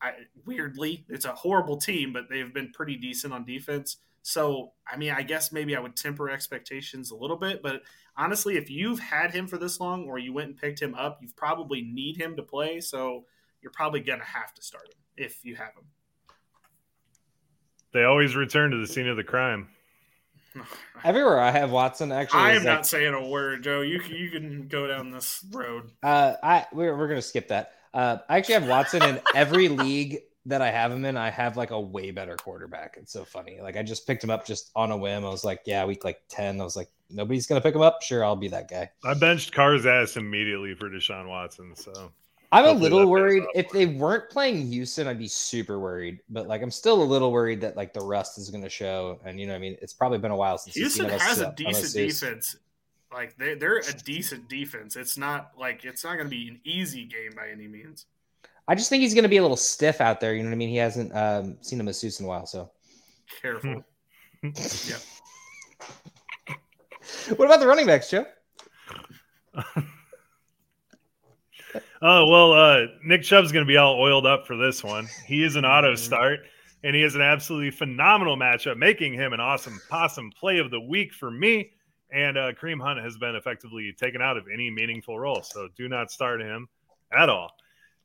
I, 0.00 0.12
weirdly, 0.44 1.04
it's 1.08 1.24
a 1.24 1.34
horrible 1.34 1.76
team, 1.76 2.12
but 2.12 2.28
they've 2.28 2.52
been 2.52 2.72
pretty 2.72 2.96
decent 2.96 3.32
on 3.32 3.44
defense. 3.44 3.98
So, 4.22 4.72
I 4.86 4.96
mean, 4.96 5.10
I 5.12 5.22
guess 5.22 5.52
maybe 5.52 5.74
I 5.74 5.80
would 5.80 5.96
temper 5.96 6.28
expectations 6.30 7.10
a 7.10 7.16
little 7.16 7.36
bit, 7.36 7.62
but 7.62 7.82
honestly, 8.16 8.56
if 8.56 8.68
you've 8.70 8.98
had 9.00 9.30
him 9.32 9.46
for 9.46 9.56
this 9.58 9.80
long 9.80 10.04
or 10.06 10.18
you 10.18 10.32
went 10.32 10.48
and 10.48 10.56
picked 10.56 10.80
him 10.82 10.94
up, 10.94 11.18
you 11.22 11.28
probably 11.36 11.82
need 11.82 12.16
him 12.16 12.36
to 12.36 12.42
play. 12.42 12.80
So 12.80 13.24
you're 13.62 13.72
probably 13.72 14.00
going 14.00 14.18
to 14.18 14.24
have 14.26 14.52
to 14.54 14.62
start 14.62 14.88
him 14.88 14.98
if 15.16 15.44
you 15.44 15.56
have 15.56 15.68
him. 15.68 15.84
They 17.92 18.04
always 18.04 18.36
return 18.36 18.70
to 18.72 18.76
the 18.76 18.86
scene 18.86 19.08
of 19.08 19.16
the 19.16 19.24
crime. 19.24 19.68
Everywhere 21.04 21.38
I 21.40 21.50
have 21.50 21.70
Watson, 21.70 22.12
actually, 22.12 22.40
I 22.40 22.52
is 22.52 22.58
am 22.60 22.64
like- 22.66 22.74
not 22.74 22.86
saying 22.86 23.14
a 23.14 23.26
word, 23.28 23.62
Joe. 23.62 23.80
You 23.80 24.00
can, 24.00 24.14
you 24.14 24.30
can 24.30 24.68
go 24.68 24.86
down 24.86 25.10
this 25.10 25.44
road. 25.52 25.90
Uh, 26.02 26.34
I 26.42 26.66
we're 26.72 26.96
we're 26.96 27.08
gonna 27.08 27.22
skip 27.22 27.48
that. 27.48 27.72
Uh, 27.94 28.18
I 28.28 28.36
actually 28.38 28.54
have 28.54 28.68
Watson 28.68 29.02
in 29.02 29.20
every 29.34 29.68
league 29.68 30.18
that 30.48 30.62
I 30.62 30.70
have 30.70 30.90
him 30.90 31.04
in. 31.04 31.16
I 31.16 31.30
have 31.30 31.56
like 31.56 31.70
a 31.70 31.80
way 31.80 32.10
better 32.10 32.36
quarterback. 32.36 32.96
It's 33.00 33.12
so 33.12 33.24
funny. 33.24 33.60
Like 33.60 33.76
I 33.76 33.82
just 33.82 34.06
picked 34.06 34.24
him 34.24 34.30
up 34.30 34.46
just 34.46 34.70
on 34.74 34.90
a 34.90 34.96
whim. 34.96 35.24
I 35.24 35.28
was 35.28 35.44
like, 35.44 35.60
yeah, 35.66 35.84
week 35.84 36.04
like 36.04 36.20
ten. 36.28 36.60
I 36.60 36.64
was 36.64 36.76
like, 36.76 36.88
nobody's 37.10 37.46
gonna 37.46 37.60
pick 37.60 37.74
him 37.74 37.82
up. 37.82 38.02
Sure, 38.02 38.24
I'll 38.24 38.36
be 38.36 38.48
that 38.48 38.68
guy. 38.68 38.90
I 39.04 39.14
benched 39.14 39.52
Carr's 39.52 39.86
ass 39.86 40.16
immediately 40.16 40.74
for 40.74 40.88
Deshaun 40.88 41.28
Watson. 41.28 41.76
So 41.76 42.12
I'm 42.50 42.64
a 42.64 42.68
Hopefully 42.68 42.88
that 42.88 42.94
little 42.94 43.10
worried 43.10 43.44
if 43.54 43.70
they 43.70 43.86
weren't 43.86 44.30
playing 44.30 44.66
Houston, 44.72 45.06
I'd 45.06 45.18
be 45.18 45.28
super 45.28 45.78
worried. 45.78 46.20
But 46.30 46.48
like, 46.48 46.62
I'm 46.62 46.70
still 46.70 47.02
a 47.02 47.04
little 47.04 47.30
worried 47.30 47.60
that 47.60 47.76
like 47.76 47.92
the 47.92 48.00
rust 48.00 48.38
is 48.38 48.50
gonna 48.50 48.70
show. 48.70 49.20
And 49.24 49.38
you 49.38 49.46
know, 49.46 49.52
what 49.52 49.58
I 49.58 49.60
mean, 49.60 49.76
it's 49.82 49.92
probably 49.92 50.18
been 50.18 50.30
a 50.30 50.36
while 50.36 50.56
since 50.56 50.74
Houston 50.76 51.06
seen 51.06 51.14
us 51.14 51.22
has 51.22 51.38
a 51.38 51.40
sit 51.40 51.46
uh, 51.46 51.50
decent 51.52 51.86
seats. 51.86 52.20
defense. 52.20 52.56
Like 53.12 53.36
they, 53.36 53.54
they're 53.54 53.78
a 53.78 53.92
decent 54.04 54.48
defense. 54.48 54.96
It's 54.96 55.16
not 55.16 55.52
like 55.58 55.84
it's 55.84 56.04
not 56.04 56.14
going 56.14 56.26
to 56.26 56.30
be 56.30 56.48
an 56.48 56.60
easy 56.64 57.04
game 57.04 57.32
by 57.34 57.48
any 57.48 57.66
means. 57.66 58.06
I 58.68 58.74
just 58.74 58.90
think 58.90 59.00
he's 59.00 59.14
gonna 59.14 59.28
be 59.28 59.38
a 59.38 59.42
little 59.42 59.56
stiff 59.56 60.00
out 60.00 60.20
there. 60.20 60.34
You 60.34 60.42
know 60.42 60.50
what 60.50 60.54
I 60.54 60.58
mean? 60.58 60.68
He 60.68 60.76
hasn't 60.76 61.14
um, 61.16 61.56
seen 61.62 61.80
him 61.80 61.88
as 61.88 61.98
suits 61.98 62.20
in 62.20 62.26
a 62.26 62.28
while, 62.28 62.46
so. 62.46 62.70
Careful. 63.42 63.84
yep. 64.42 65.00
What 67.36 67.46
about 67.46 67.60
the 67.60 67.66
running 67.66 67.86
backs, 67.86 68.10
Joe? 68.10 68.26
Oh 72.00 72.26
well, 72.26 72.52
uh, 72.52 72.86
Nick 73.04 73.22
Chubb's 73.22 73.50
going 73.50 73.64
to 73.64 73.68
be 73.68 73.76
all 73.76 74.00
oiled 74.00 74.24
up 74.24 74.46
for 74.46 74.56
this 74.56 74.84
one. 74.84 75.08
He 75.26 75.42
is 75.42 75.56
an 75.56 75.64
auto 75.64 75.94
Mm-hmm. 75.94 75.96
start, 75.96 76.40
and 76.84 76.94
he 76.94 77.02
has 77.02 77.14
an 77.16 77.22
absolutely 77.22 77.72
phenomenal 77.72 78.36
matchup, 78.36 78.76
making 78.76 79.14
him 79.14 79.32
an 79.32 79.40
awesome 79.40 79.80
possum 79.90 80.30
play 80.38 80.58
of 80.58 80.70
the 80.70 80.80
week 80.80 81.12
for 81.12 81.30
me. 81.30 81.72
And 82.12 82.38
uh, 82.38 82.52
Kareem 82.52 82.80
Hunt 82.80 83.00
has 83.00 83.18
been 83.18 83.34
effectively 83.34 83.92
taken 83.98 84.22
out 84.22 84.36
of 84.36 84.44
any 84.52 84.70
meaningful 84.70 85.18
role, 85.18 85.42
so 85.42 85.68
do 85.76 85.88
not 85.88 86.10
start 86.10 86.40
him 86.40 86.68
at 87.12 87.28
all. 87.28 87.50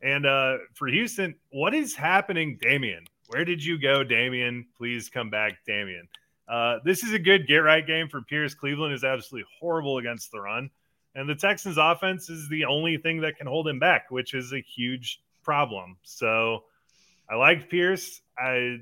And 0.04 0.26
uh, 0.26 0.58
for 0.74 0.88
Houston, 0.88 1.34
what 1.50 1.74
is 1.74 1.96
happening, 1.96 2.60
Dameon? 2.62 3.08
Where 3.28 3.46
did 3.46 3.64
you 3.64 3.80
go, 3.80 4.04
Dameon? 4.04 4.66
Please 4.78 5.10
come 5.10 5.30
back, 5.30 5.54
Dameon. 5.68 6.08
Uh, 6.48 6.80
this 6.84 7.04
is 7.04 7.14
a 7.14 7.20
good 7.20 7.48
get 7.48 7.60
right 7.60 7.88
game 7.88 8.10
for 8.10 8.22
Pierce. 8.22 8.54
Cleveland 8.54 8.94
is 8.94 9.06
absolutely 9.06 9.48
horrible 9.60 9.98
against 9.98 10.30
the 10.32 10.42
run. 10.42 10.70
And 11.16 11.30
the 11.30 11.36
Texans 11.36 11.78
offense 11.78 12.30
is 12.30 12.50
the 12.50 12.66
only 12.66 12.98
thing 12.98 13.22
that 13.22 13.38
can 13.38 13.48
hold 13.48 13.68
him 13.68 13.80
back, 13.80 14.12
which 14.12 14.34
is 14.34 14.52
a 14.52 14.60
huge 14.62 15.22
problem. 15.42 15.98
So 16.04 16.64
I 17.30 17.36
like 17.36 17.70
Pierce. 17.70 18.22
I 18.38 18.80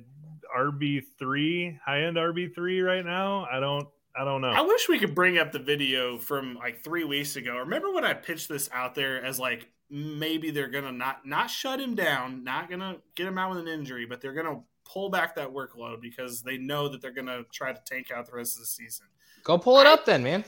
RB 0.57 1.03
three, 1.19 1.77
high 1.85 2.03
end 2.03 2.17
RB 2.17 2.53
three 2.53 2.81
right 2.81 3.05
now. 3.05 3.47
I 3.51 3.59
don't 3.59 3.87
I 4.15 4.25
don't 4.25 4.41
know. 4.41 4.49
I 4.49 4.61
wish 4.61 4.89
we 4.89 4.99
could 4.99 5.15
bring 5.15 5.37
up 5.37 5.51
the 5.51 5.59
video 5.59 6.17
from 6.17 6.55
like 6.55 6.83
three 6.83 7.03
weeks 7.03 7.35
ago. 7.35 7.57
Remember 7.57 7.91
when 7.91 8.03
I 8.03 8.13
pitched 8.13 8.49
this 8.49 8.69
out 8.73 8.95
there 8.95 9.23
as 9.23 9.39
like 9.39 9.69
maybe 9.91 10.49
they're 10.51 10.69
gonna 10.69 10.91
not 10.91 11.25
not 11.25 11.49
shut 11.49 11.79
him 11.79 11.95
down, 11.95 12.43
not 12.43 12.69
gonna 12.69 12.97
get 13.15 13.27
him 13.27 13.37
out 13.37 13.51
with 13.51 13.59
an 13.59 13.67
injury, 13.67 14.05
but 14.05 14.21
they're 14.21 14.33
gonna 14.33 14.61
pull 14.85 15.09
back 15.09 15.35
that 15.35 15.49
workload 15.49 16.01
because 16.01 16.41
they 16.41 16.57
know 16.57 16.87
that 16.87 17.01
they're 17.01 17.11
gonna 17.11 17.43
try 17.51 17.71
to 17.73 17.81
tank 17.85 18.11
out 18.11 18.25
the 18.25 18.35
rest 18.35 18.55
of 18.55 18.61
the 18.61 18.67
season. 18.67 19.05
Go 19.43 19.57
pull 19.57 19.79
it 19.79 19.87
up 19.87 20.05
then, 20.05 20.23
man. 20.23 20.43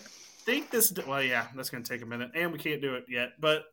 think 0.46 0.70
this 0.70 0.94
well 1.08 1.24
yeah 1.24 1.48
that's 1.56 1.70
going 1.70 1.82
to 1.82 1.90
take 1.90 2.02
a 2.02 2.06
minute 2.06 2.32
and 2.36 2.52
we 2.52 2.60
can't 2.60 2.82
do 2.82 2.96
it 2.96 3.06
yet 3.08 3.32
but 3.40 3.64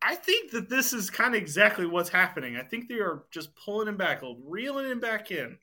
i 0.00 0.14
think 0.14 0.52
that 0.52 0.68
this 0.68 0.92
is 0.92 1.10
kind 1.10 1.34
of 1.34 1.42
exactly 1.42 1.86
what's 1.86 2.08
happening 2.08 2.56
i 2.56 2.62
think 2.62 2.88
they 2.88 3.00
are 3.00 3.24
just 3.32 3.50
pulling 3.56 3.88
him 3.88 3.96
back 3.96 4.22
reeling 4.44 4.88
him 4.88 5.00
back 5.00 5.32
in 5.32 5.58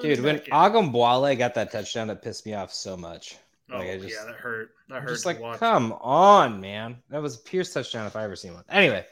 Dude, 0.00 0.20
when 0.20 0.36
in. 1.30 1.38
Got 1.38 1.54
that 1.54 1.70
touchdown, 1.70 2.08
it 2.08 2.22
pissed 2.22 2.46
me 2.46 2.54
off 2.54 2.72
so 2.72 2.96
much. 2.96 3.36
Oh, 3.74 3.78
like, 3.78 4.00
just- 4.00 4.14
yeah 4.14 4.24
that 4.26 4.36
hurt 4.36 4.70
that 4.88 5.02
hurt 5.02 5.08
just 5.08 5.26
like, 5.26 5.40
watch. 5.40 5.58
come 5.58 5.92
on, 6.00 6.60
man. 6.60 6.96
That 7.10 7.22
was 7.22 7.36
a 7.36 7.38
Pierce 7.38 7.72
touchdown 7.72 8.06
if 8.06 8.16
I 8.16 8.24
ever 8.24 8.36
seen 8.36 8.54
one. 8.54 8.64
Anyway, 8.68 9.04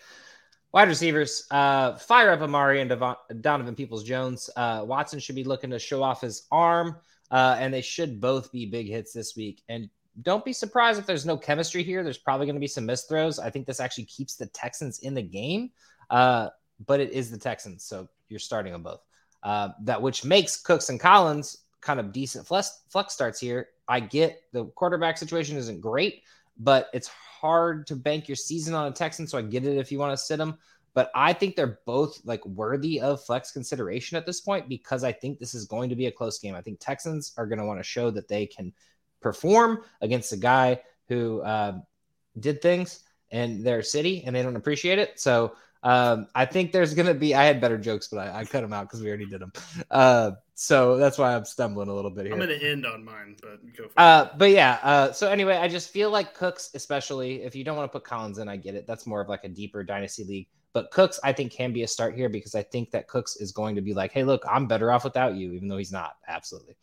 wide 0.73 0.89
receivers, 0.89 1.47
uh, 1.51 1.97
fire 1.97 2.31
up 2.31 2.41
Amari 2.41 2.81
and 2.81 2.91
Devon, 2.91 3.17
Donovan 3.41 3.75
Peoples 3.75 4.05
Jones. 4.05 4.51
Uh, 4.57 4.83
Watson 4.85 5.19
should 5.19 5.35
be 5.35 5.45
looking 5.45 5.71
to 5.71 5.79
show 5.79 6.03
off 6.03 6.21
his 6.21 6.47
arm, 6.51 6.97
uh, 7.31 7.57
and 7.59 7.73
they 7.73 7.83
should 7.83 8.21
both 8.21 8.51
be 8.53 8.67
big 8.67 8.89
hits 8.89 9.13
this 9.13 9.37
week. 9.37 9.63
And 9.69 9.89
don't 10.21 10.45
be 10.45 10.53
surprised 10.53 10.99
if 10.99 11.07
there's 11.07 11.25
no 11.25 11.37
chemistry 11.37 11.83
here. 11.83 12.05
There's 12.05 12.19
probably 12.19 12.47
going 12.47 12.57
to 12.57 12.61
be 12.61 12.67
some 12.67 12.87
missed 12.87 13.09
throws. 13.09 13.39
I 13.39 13.51
think 13.51 13.67
this 13.67 13.81
actually 13.81 14.05
keeps 14.05 14.37
the 14.37 14.47
Texans 14.47 14.99
in 14.99 15.15
the 15.15 15.23
game, 15.23 15.71
uh, 16.11 16.49
but 16.85 17.01
it 17.01 17.13
is 17.13 17.31
the 17.31 17.39
Texans, 17.39 17.85
so 17.85 18.09
you're 18.29 18.39
starting 18.39 18.73
them 18.73 18.83
both. 18.83 19.01
Uh, 19.43 19.71
that 19.83 20.01
which 20.01 20.25
makes 20.25 20.61
Cooks 20.61 20.89
and 20.89 21.01
Collins 21.01 21.59
kind 21.83 22.01
of 22.01 22.13
decent 22.13 22.47
flex, 22.47 22.83
flex 22.89 23.13
starts 23.13 23.39
here. 23.39 23.69
I 23.89 24.01
get 24.01 24.41
the 24.53 24.67
quarterback 24.67 25.19
situation 25.19 25.57
isn't 25.57 25.81
great, 25.81 26.23
but 26.59 26.89
it's 26.95 27.09
hard 27.09 27.87
to 27.89 27.97
bank 27.97 28.29
your 28.29 28.37
season 28.37 28.75
on 28.75 28.87
a 28.87 28.93
Texan. 28.93 29.27
So 29.27 29.37
I 29.37 29.43
get 29.43 29.67
it 29.67 29.77
if 29.77 29.93
you 29.93 29.99
want 29.99 30.13
to 30.13 30.25
sit 30.25 30.39
them. 30.39 30.57
But 30.95 31.11
I 31.15 31.33
think 31.33 31.57
they're 31.57 31.81
both 31.87 32.21
like 32.25 32.45
worthy 32.45 33.01
of 33.01 33.25
flex 33.25 33.51
consideration 33.51 34.17
at 34.17 34.27
this 34.27 34.41
point 34.41 34.69
because 34.69 35.05
I 35.05 35.13
think 35.13 35.39
this 35.39 35.55
is 35.55 35.65
going 35.65 35.89
to 35.89 35.97
be 35.97 36.07
a 36.07 36.13
close 36.13 36.39
game. 36.39 36.55
I 36.55 36.61
think 36.61 36.81
Texans 36.81 37.33
are 37.37 37.47
going 37.47 37.59
to 37.59 37.65
want 37.65 37.81
to 37.81 37.85
show 37.85 38.11
that 38.11 38.29
they 38.29 38.47
can 38.47 38.73
perform 39.21 39.81
against 40.03 40.33
a 40.33 40.37
guy 40.37 40.81
who 41.09 41.41
uh, 41.41 41.79
did 42.39 42.61
things 42.61 43.05
in 43.31 43.63
their 43.63 43.83
city 43.83 44.23
and 44.25 44.37
they 44.37 44.43
don't 44.43 44.57
appreciate 44.57 44.99
it. 44.99 45.19
So 45.19 45.55
um, 45.83 46.29
I 46.35 46.47
think 46.47 46.73
there's 46.73 46.95
going 46.95 47.07
to 47.07 47.15
be, 47.15 47.35
I 47.35 47.45
had 47.45 47.61
better 47.61 47.79
jokes, 47.79 48.09
but 48.09 48.19
I, 48.19 48.41
I 48.41 48.45
cut 48.45 48.61
them 48.61 48.73
out 48.73 48.85
because 48.85 49.03
we 49.03 49.09
already 49.09 49.27
did 49.27 49.41
them. 49.41 49.53
Uh, 49.91 50.33
so 50.55 50.97
that's 50.97 51.19
why 51.19 51.35
I'm 51.35 51.45
stumbling 51.45 51.89
a 51.89 51.95
little 51.95 52.11
bit 52.11 52.27
here. 52.27 52.35
i'm 52.35 52.41
to 52.41 52.71
end 52.71 52.87
on 52.87 53.05
mine 53.05 53.37
but 53.43 53.61
go 53.77 53.85
for 53.85 53.89
it. 53.89 53.93
Uh, 53.97 54.29
but 54.37 54.51
yeah. 54.51 54.79
Uh, 54.83 55.13
so 55.13 55.29
anyway, 55.29 55.57
I 55.57 55.69
just 55.69 55.91
feel 55.91 56.11
like 56.11 56.35
Cooks, 56.35 56.71
especially 56.75 57.43
if 57.43 57.57
you 57.57 57.65
don't 57.65 57.77
want 57.77 57.91
to 57.91 57.99
put 57.99 58.05
Collins 58.05 58.39
in, 58.39 58.49
I 58.49 58.57
get 58.57 58.75
it. 58.75 58.87
That's 58.87 59.07
more 59.07 59.21
of 59.21 59.29
like 59.29 59.45
a 59.45 59.49
deeper 59.49 59.83
dynasty 59.83 60.25
league. 60.25 60.49
But 60.73 60.91
Cooks, 60.91 61.19
I 61.23 61.33
think, 61.33 61.53
can 61.53 61.73
be 61.73 61.83
a 61.83 61.89
start 61.89 62.15
here 62.15 62.29
because 62.29 62.55
I 62.55 62.63
think 62.63 62.93
that 62.93 63.09
Cooks 63.09 63.37
is 63.37 63.53
going 63.53 63.75
to 63.75 63.83
be 63.83 63.93
like, 63.93 64.13
hey, 64.13 64.25
look, 64.25 64.43
I'm 64.49 64.67
better 64.67 64.91
off 64.91 65.05
without 65.05 65.35
you, 65.35 65.53
even 65.53 65.69
though 65.69 65.77
he's 65.77 65.93
not. 65.93 66.17
Absolutely. 66.29 66.77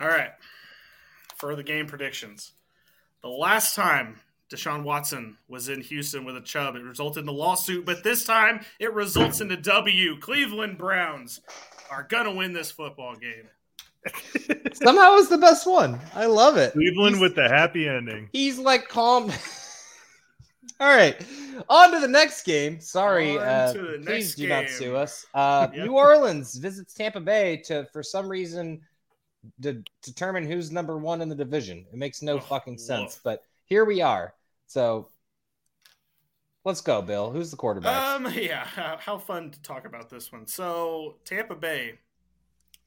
all 0.00 0.08
right 0.08 0.32
for 1.36 1.54
the 1.54 1.62
game 1.62 1.86
predictions 1.86 2.52
the 3.22 3.28
last 3.28 3.74
time 3.74 4.18
Deshaun 4.52 4.82
Watson 4.84 5.36
was 5.48 5.68
in 5.68 5.80
Houston 5.80 6.24
with 6.24 6.36
a 6.36 6.40
chub. 6.40 6.76
It 6.76 6.82
resulted 6.82 7.24
in 7.24 7.28
a 7.28 7.32
lawsuit, 7.32 7.84
but 7.84 8.04
this 8.04 8.24
time 8.24 8.60
it 8.78 8.92
results 8.92 9.40
in 9.40 9.50
a 9.50 9.56
W. 9.56 10.18
Cleveland 10.20 10.78
Browns 10.78 11.40
are 11.90 12.04
gonna 12.08 12.32
win 12.32 12.52
this 12.52 12.70
football 12.70 13.16
game. 13.16 13.48
Somehow 14.74 15.16
it's 15.16 15.28
the 15.28 15.38
best 15.38 15.66
one. 15.66 15.98
I 16.14 16.26
love 16.26 16.56
it. 16.56 16.72
Cleveland 16.74 17.16
He's- 17.16 17.22
with 17.22 17.34
the 17.34 17.48
happy 17.48 17.88
ending. 17.88 18.28
He's 18.32 18.58
like 18.58 18.88
calm. 18.88 19.32
All 20.78 20.94
right, 20.94 21.16
on 21.70 21.90
to 21.92 22.00
the 22.00 22.08
next 22.08 22.42
game. 22.42 22.80
Sorry, 22.80 23.38
uh, 23.38 23.72
to 23.72 23.78
the 23.78 23.86
please 24.04 24.04
next 24.04 24.34
do 24.34 24.48
not 24.48 24.68
sue 24.68 24.94
us. 24.94 25.24
Uh, 25.32 25.68
Yep. 25.74 25.86
New 25.86 25.92
Orleans 25.96 26.54
visits 26.58 26.92
Tampa 26.92 27.20
Bay 27.20 27.62
to, 27.66 27.86
for 27.94 28.02
some 28.02 28.28
reason, 28.28 28.82
de- 29.60 29.82
determine 30.02 30.44
who's 30.44 30.70
number 30.70 30.98
one 30.98 31.22
in 31.22 31.30
the 31.30 31.34
division. 31.34 31.86
It 31.90 31.96
makes 31.96 32.20
no 32.20 32.36
Oh, 32.36 32.40
fucking 32.40 32.76
sense, 32.76 33.14
woof. 33.14 33.20
but 33.24 33.42
here 33.66 33.84
we 33.84 34.00
are. 34.00 34.32
So 34.66 35.08
let's 36.64 36.80
go, 36.80 37.02
Bill. 37.02 37.30
Who's 37.30 37.50
the 37.50 37.56
quarterback? 37.56 38.02
Um, 38.02 38.32
yeah, 38.34 38.64
how, 38.64 39.18
fun 39.18 39.50
to 39.50 39.62
talk 39.62 39.86
about 39.86 40.08
this 40.08 40.32
one. 40.32 40.46
So 40.46 41.16
Tampa 41.24 41.54
Bay, 41.54 41.98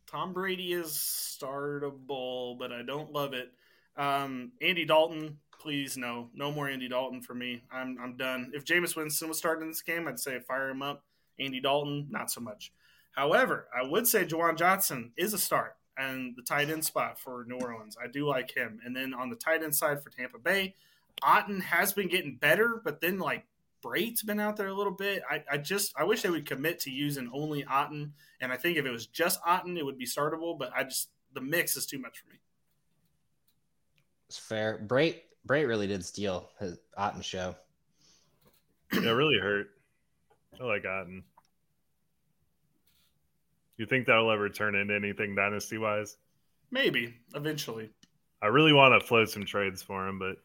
Tom 0.08 0.34
Brady 0.34 0.74
is 0.74 0.92
startable, 0.92 2.58
but 2.58 2.72
I 2.72 2.82
don't 2.82 3.12
love 3.12 3.34
it. 3.34 3.52
Um, 3.98 4.54
Andy 4.62 4.86
Dalton, 4.86 5.38
please 5.60 5.98
no, 5.98 6.30
no 6.34 6.52
more 6.52 6.70
Andy 6.70 6.88
Dalton 6.88 7.22
for 7.22 7.36
me. 7.36 7.62
I'm 7.72 7.98
I'm 8.02 8.16
done. 8.16 8.52
If 8.54 8.64
Jameis 8.64 8.96
Winston 8.96 9.28
was 9.28 9.38
starting 9.38 9.64
in 9.64 9.70
this 9.70 9.82
game, 9.82 10.08
I'd 10.08 10.20
say 10.20 10.40
fire 10.40 10.70
him 10.70 10.82
up. 10.82 11.04
Andy 11.40 11.60
Dalton, 11.60 12.08
not 12.10 12.32
so 12.32 12.42
much. 12.42 12.72
However, 13.12 13.68
I 13.76 13.86
would 13.86 14.08
say 14.08 14.26
Juwan 14.26 14.58
Johnson 14.58 15.12
is 15.18 15.34
a 15.34 15.38
start 15.38 15.76
and 16.00 16.36
the 16.36 16.42
tight 16.42 16.70
end 16.70 16.84
spot 16.84 17.20
for 17.20 17.46
New 17.48 17.58
Orleans. 17.58 17.98
I 18.02 18.08
do 18.08 18.26
like 18.26 18.56
him. 18.56 18.80
And 18.86 18.96
then 18.96 19.14
on 19.14 19.30
the 19.30 19.36
tight 19.36 19.62
end 19.64 19.76
side 19.76 20.02
for 20.02 20.10
Tampa 20.10 20.40
Bay, 20.40 20.76
Otton 21.22 21.62
has 21.62 21.92
been 21.94 22.08
getting 22.08 22.38
better, 22.38 22.82
but 22.84 23.02
then 23.02 23.20
like 23.20 23.46
Brate's 23.84 24.24
been 24.24 24.40
out 24.40 24.56
there 24.58 24.68
a 24.68 24.74
little 24.74 24.94
bit. 24.94 25.22
I, 25.30 25.44
I 25.52 25.58
just 25.58 25.94
I 25.98 26.04
wish 26.06 26.22
they 26.22 26.30
would 26.30 26.46
commit 26.46 26.80
to 26.82 26.92
using 26.92 27.30
only 27.34 27.64
Otton. 27.64 28.12
And 28.42 28.52
I 28.52 28.58
think 28.58 28.78
if 28.78 28.86
it 28.86 28.92
was 28.92 29.08
just 29.08 29.42
Otton, 29.44 29.78
it 29.78 29.86
would 29.86 29.98
be 29.98 30.06
startable. 30.06 30.58
But 30.58 30.72
I 30.76 30.84
just 30.84 31.10
the 31.34 31.42
mix 31.42 31.76
is 31.76 31.86
too 31.86 32.00
much 32.00 32.20
for 32.20 32.30
me. 32.30 32.40
It's 34.28 34.38
fair. 34.38 34.80
Brate 34.86 35.22
Brate 35.48 35.68
really 35.68 35.88
did 35.88 36.06
steal 36.06 36.50
his 36.60 36.78
Otton 36.98 37.24
show. 37.24 37.56
Yeah, 38.94 39.02
it 39.02 39.12
really 39.12 39.40
hurt. 39.40 39.68
I 40.60 40.64
like 40.64 40.84
Otton. 40.84 41.24
You 43.80 43.86
think 43.86 44.08
that'll 44.08 44.30
ever 44.30 44.50
turn 44.50 44.76
into 44.76 44.94
anything 44.94 45.36
dynasty 45.36 45.78
wise? 45.78 46.18
Maybe 46.70 47.16
eventually. 47.34 47.90
I 48.42 48.48
really 48.48 48.74
want 48.74 49.02
to 49.02 49.08
float 49.08 49.30
some 49.30 49.46
trades 49.46 49.82
for 49.82 50.06
him, 50.06 50.20
but 50.20 50.36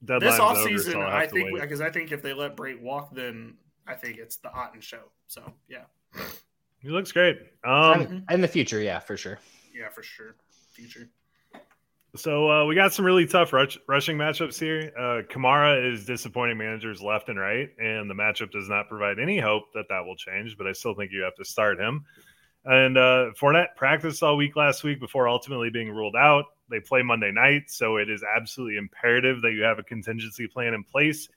This 0.00 0.36
deadline's 0.36 0.58
over, 0.64 0.78
so 0.78 1.00
I'll 1.00 1.10
have 1.10 1.14
I 1.14 1.26
to 1.26 1.32
think 1.32 1.60
because 1.60 1.80
I 1.80 1.90
think 1.90 2.12
if 2.12 2.22
they 2.22 2.32
let 2.32 2.56
Brate 2.56 2.80
walk, 2.80 3.12
then 3.12 3.54
I 3.84 3.94
think 3.94 4.18
it's 4.18 4.36
the 4.36 4.48
Otton 4.48 4.80
show. 4.80 5.10
So 5.26 5.42
yeah, 5.68 5.82
he 6.78 6.88
looks 6.88 7.10
great. 7.10 7.36
Um, 7.64 8.24
in 8.30 8.40
the 8.40 8.46
future, 8.48 8.80
yeah, 8.80 9.00
for 9.00 9.16
sure. 9.16 9.40
yeah, 9.74 9.88
for 9.88 10.04
sure. 10.04 10.36
Future. 10.72 11.08
So 12.14 12.48
uh, 12.48 12.64
we 12.64 12.76
got 12.76 12.92
some 12.92 13.04
really 13.04 13.26
tough 13.26 13.52
rush, 13.52 13.76
rushing 13.88 14.16
matchups 14.16 14.56
here. 14.56 14.92
Uh, 14.96 15.22
Kamara 15.28 15.92
is 15.92 16.06
disappointing 16.06 16.58
managers 16.58 17.02
left 17.02 17.28
and 17.28 17.40
right, 17.40 17.70
and 17.80 18.08
the 18.08 18.14
matchup 18.14 18.52
does 18.52 18.68
not 18.68 18.88
provide 18.88 19.18
any 19.18 19.40
hope 19.40 19.72
that 19.74 19.86
that 19.88 20.06
will 20.06 20.14
change. 20.14 20.56
But 20.56 20.68
I 20.68 20.72
still 20.72 20.94
think 20.94 21.10
you 21.10 21.22
have 21.22 21.34
to 21.34 21.44
start 21.44 21.80
him. 21.80 22.04
And 22.64 22.96
uh, 22.96 23.30
Fournette 23.38 23.76
practiced 23.76 24.22
all 24.22 24.36
week 24.36 24.56
last 24.56 24.84
week 24.84 24.98
before 24.98 25.28
ultimately 25.28 25.70
being 25.70 25.90
ruled 25.90 26.16
out. 26.16 26.44
They 26.70 26.80
play 26.80 27.02
Monday 27.02 27.30
night, 27.30 27.64
so 27.68 27.98
it 27.98 28.08
is 28.08 28.24
absolutely 28.24 28.78
imperative 28.78 29.42
that 29.42 29.52
you 29.52 29.62
have 29.62 29.78
a 29.78 29.82
contingency 29.82 30.46
plan 30.46 30.72
in 30.72 30.82
place 30.82 31.28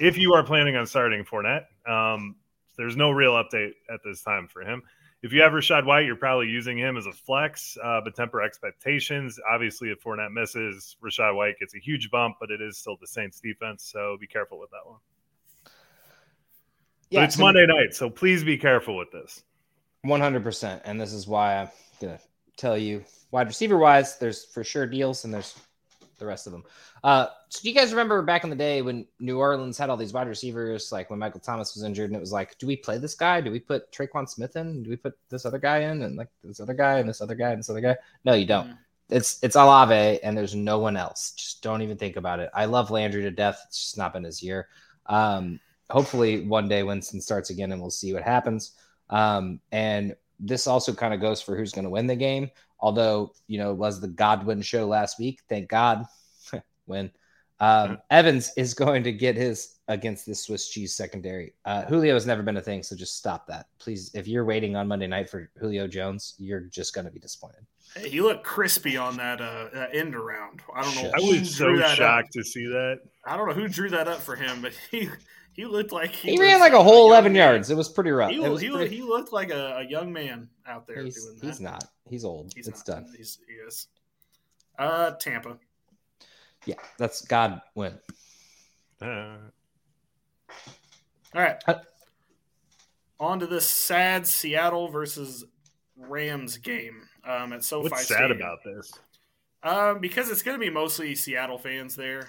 if 0.00 0.18
you 0.18 0.32
are 0.34 0.42
planning 0.42 0.74
on 0.74 0.86
starting 0.86 1.24
Fournette. 1.24 1.64
Um, 1.88 2.34
there's 2.76 2.96
no 2.96 3.10
real 3.12 3.32
update 3.32 3.72
at 3.92 4.00
this 4.04 4.22
time 4.22 4.48
for 4.48 4.62
him. 4.62 4.82
If 5.22 5.32
you 5.32 5.40
have 5.42 5.52
Rachaad 5.52 5.84
White, 5.84 6.06
you're 6.06 6.16
probably 6.16 6.46
using 6.46 6.78
him 6.78 6.96
as 6.96 7.06
a 7.06 7.12
flex, 7.12 7.76
uh, 7.82 8.00
but 8.04 8.14
temper 8.14 8.40
expectations. 8.40 9.38
Obviously, 9.52 9.90
if 9.90 10.02
Fournette 10.02 10.32
misses, 10.32 10.96
Rachaad 11.02 11.34
White 11.34 11.58
gets 11.58 11.74
a 11.74 11.78
huge 11.78 12.10
bump, 12.10 12.36
but 12.40 12.50
it 12.50 12.60
is 12.60 12.78
still 12.78 12.96
the 13.00 13.06
Saints 13.06 13.40
defense, 13.40 13.84
so 13.84 14.16
be 14.20 14.28
careful 14.28 14.58
with 14.58 14.70
that 14.70 14.84
one. 14.84 14.98
Yeah, 17.10 17.20
but 17.20 17.24
it's 17.24 17.36
so- 17.36 17.42
Monday 17.42 17.66
night, 17.66 17.94
so 17.94 18.10
please 18.10 18.44
be 18.44 18.58
careful 18.58 18.96
with 18.96 19.10
this. 19.10 19.42
One 20.08 20.20
hundred 20.20 20.42
percent, 20.42 20.82
and 20.86 20.98
this 20.98 21.12
is 21.12 21.26
why 21.26 21.56
I'm 21.58 21.68
gonna 22.00 22.18
tell 22.56 22.78
you 22.78 23.04
wide 23.30 23.46
receiver 23.46 23.76
wise, 23.76 24.18
there's 24.18 24.46
for 24.46 24.64
sure 24.64 24.86
deals, 24.86 25.24
and 25.24 25.34
there's 25.34 25.54
the 26.18 26.24
rest 26.26 26.46
of 26.46 26.52
them. 26.52 26.64
Uh, 27.04 27.26
so 27.50 27.60
do 27.62 27.68
you 27.68 27.74
guys 27.74 27.90
remember 27.90 28.22
back 28.22 28.42
in 28.42 28.50
the 28.50 28.56
day 28.56 28.80
when 28.80 29.06
New 29.20 29.38
Orleans 29.38 29.76
had 29.76 29.90
all 29.90 29.96
these 29.98 30.14
wide 30.14 30.26
receivers, 30.26 30.90
like 30.90 31.10
when 31.10 31.18
Michael 31.18 31.40
Thomas 31.40 31.74
was 31.74 31.84
injured, 31.84 32.08
and 32.10 32.16
it 32.16 32.20
was 32.20 32.32
like, 32.32 32.56
do 32.58 32.66
we 32.66 32.74
play 32.74 32.96
this 32.96 33.14
guy? 33.14 33.40
Do 33.40 33.50
we 33.50 33.60
put 33.60 33.92
Tre'Quan 33.92 34.28
Smith 34.28 34.56
in? 34.56 34.82
Do 34.82 34.90
we 34.90 34.96
put 34.96 35.16
this 35.28 35.44
other 35.44 35.58
guy 35.58 35.80
in, 35.80 36.02
and 36.02 36.16
like 36.16 36.30
this 36.42 36.58
other 36.58 36.74
guy, 36.74 36.98
and 36.98 37.08
this 37.08 37.20
other 37.20 37.34
guy, 37.34 37.50
and 37.50 37.58
this 37.58 37.70
other 37.70 37.82
guy? 37.82 37.96
No, 38.24 38.32
you 38.32 38.46
don't. 38.46 38.68
Mhm. 38.68 38.78
It's 39.10 39.38
it's 39.42 39.56
Olave, 39.56 40.20
and 40.22 40.36
there's 40.36 40.54
no 40.54 40.78
one 40.78 40.96
else. 40.96 41.32
Just 41.36 41.62
don't 41.62 41.82
even 41.82 41.98
think 41.98 42.16
about 42.16 42.40
it. 42.40 42.50
I 42.54 42.64
love 42.64 42.90
Landry 42.90 43.22
to 43.22 43.30
death. 43.30 43.60
It's 43.66 43.82
just 43.82 43.98
not 43.98 44.14
been 44.14 44.24
his 44.24 44.42
year. 44.42 44.68
Um, 45.06 45.60
hopefully 45.90 46.46
one 46.46 46.66
day 46.68 46.82
Winston 46.82 47.20
starts 47.20 47.50
again, 47.50 47.72
and 47.72 47.80
we'll 47.80 47.90
see 47.90 48.12
what 48.14 48.22
happens. 48.22 48.72
Um, 49.10 49.60
and 49.72 50.14
this 50.40 50.66
also 50.66 50.92
kind 50.92 51.14
of 51.14 51.20
goes 51.20 51.40
for 51.40 51.56
who's 51.56 51.72
going 51.72 51.84
to 51.84 51.90
win 51.90 52.06
the 52.06 52.16
game. 52.16 52.50
Although, 52.80 53.32
you 53.46 53.58
know, 53.58 53.72
it 53.72 53.76
was 53.76 54.00
the 54.00 54.08
Godwin 54.08 54.62
show 54.62 54.86
last 54.86 55.18
week. 55.18 55.40
Thank 55.48 55.68
God. 55.68 56.04
win. 56.86 57.10
Um, 57.60 57.98
Evans 58.10 58.52
is 58.56 58.72
going 58.72 59.02
to 59.02 59.12
get 59.12 59.36
his 59.36 59.78
against 59.88 60.26
the 60.26 60.34
Swiss 60.34 60.68
cheese 60.68 60.94
secondary. 60.94 61.54
Uh, 61.64 61.84
Julio 61.86 62.14
has 62.14 62.26
never 62.26 62.42
been 62.42 62.56
a 62.56 62.60
thing, 62.60 62.82
so 62.82 62.94
just 62.94 63.16
stop 63.16 63.46
that. 63.48 63.66
Please, 63.78 64.12
if 64.14 64.28
you're 64.28 64.44
waiting 64.44 64.76
on 64.76 64.86
Monday 64.86 65.08
night 65.08 65.28
for 65.28 65.50
Julio 65.58 65.88
Jones, 65.88 66.34
you're 66.38 66.60
just 66.60 66.94
going 66.94 67.06
to 67.06 67.10
be 67.10 67.18
disappointed. 67.18 67.66
Hey, 67.96 68.10
he 68.10 68.20
looked 68.20 68.44
crispy 68.44 68.96
on 68.96 69.16
that 69.16 69.40
uh, 69.40 69.68
that 69.72 69.94
end 69.94 70.14
around. 70.14 70.60
I 70.74 70.82
don't 70.82 70.94
know. 70.94 71.00
Shit. 71.02 71.14
I 71.14 71.20
was 71.20 71.56
so 71.56 71.76
shocked 71.80 72.28
Up. 72.28 72.32
to 72.32 72.44
see 72.44 72.66
that. 72.66 73.00
I 73.24 73.36
don't 73.36 73.48
know 73.48 73.54
who 73.54 73.66
drew 73.66 73.88
that 73.90 74.06
up 74.06 74.20
for 74.20 74.36
him, 74.36 74.60
but 74.60 74.72
he 74.90 75.08
he 75.58 75.66
looked 75.66 75.90
like 75.90 76.10
He, 76.12 76.30
he, 76.30 76.38
ran 76.38 76.60
like 76.60 76.72
a 76.72 76.80
whole 76.80 77.06
young 77.06 77.14
11 77.24 77.32
man. 77.32 77.38
yards. 77.50 77.68
It 77.68 77.76
was 77.76 77.88
pretty 77.88 78.12
rough. 78.12 78.30
He, 78.30 78.36
It 78.40 78.48
was 78.48 78.60
he, 78.60 78.70
pretty- 78.70 78.94
he 78.94 79.02
looked 79.02 79.32
like 79.32 79.50
a, 79.50 79.78
a 79.78 79.82
young 79.82 80.12
man 80.12 80.48
out 80.68 80.86
there 80.86 81.02
he's, 81.02 81.16
doing 81.24 81.36
that. 81.40 81.46
he's 81.46 81.60
not. 81.60 81.84
He's 82.08 82.24
old. 82.24 82.52
He's 82.54 82.68
it's 82.68 82.86
not. 82.86 83.02
done. 83.02 83.12
He's, 83.16 83.40
he 83.48 83.54
is. 83.54 83.88
Uh, 84.78 85.10
Tampa. 85.18 85.58
Yeah, 86.64 86.76
that's 86.96 87.22
God 87.22 87.60
win. 87.74 87.98
Uh, 89.02 89.34
All 91.34 91.42
right. 91.42 91.56
Uh, 91.66 91.80
On 93.18 93.40
to 93.40 93.46
this 93.48 93.66
sad 93.66 94.28
Seattle 94.28 94.86
versus 94.86 95.44
Rams 95.96 96.56
game 96.58 97.02
um, 97.24 97.52
at 97.52 97.64
SoFi 97.64 97.88
what's 97.88 98.06
sad 98.06 98.14
Stadium. 98.18 98.36
about 98.36 98.58
this? 98.64 98.92
Um, 99.64 99.98
because 99.98 100.30
it's 100.30 100.42
going 100.42 100.54
to 100.54 100.64
be 100.64 100.70
mostly 100.70 101.16
Seattle 101.16 101.58
fans 101.58 101.96
there, 101.96 102.28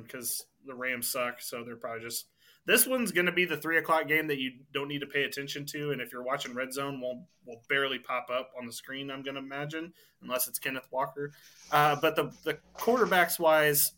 because 0.00 0.44
the 0.64 0.74
Rams 0.76 1.10
suck. 1.10 1.40
So 1.40 1.64
they're 1.64 1.74
probably 1.74 2.04
just 2.04 2.26
this 2.68 2.86
one's 2.86 3.12
going 3.12 3.24
to 3.24 3.32
be 3.32 3.46
the 3.46 3.56
three 3.56 3.78
o'clock 3.78 4.06
game 4.08 4.26
that 4.26 4.38
you 4.38 4.52
don't 4.74 4.88
need 4.88 5.00
to 5.00 5.06
pay 5.06 5.24
attention 5.24 5.64
to, 5.64 5.90
and 5.90 6.02
if 6.02 6.12
you're 6.12 6.22
watching 6.22 6.54
Red 6.54 6.70
Zone, 6.70 7.00
will 7.00 7.26
will 7.46 7.62
barely 7.66 7.98
pop 7.98 8.28
up 8.30 8.50
on 8.60 8.66
the 8.66 8.72
screen. 8.72 9.10
I'm 9.10 9.22
going 9.22 9.36
to 9.36 9.40
imagine, 9.40 9.90
unless 10.22 10.48
it's 10.48 10.58
Kenneth 10.58 10.86
Walker. 10.90 11.32
Uh, 11.72 11.96
but 11.96 12.14
the 12.14 12.30
the 12.44 12.58
quarterbacks 12.76 13.38
wise, 13.38 13.92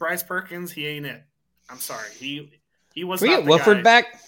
Bryce 0.00 0.24
Perkins, 0.24 0.72
he 0.72 0.84
ain't 0.88 1.06
it. 1.06 1.22
I'm 1.70 1.78
sorry, 1.78 2.10
he 2.18 2.50
he 2.92 3.04
was. 3.04 3.22
We 3.22 3.28
get 3.28 3.44
Wolford 3.44 3.78
guy. 3.78 3.82
back? 3.82 4.20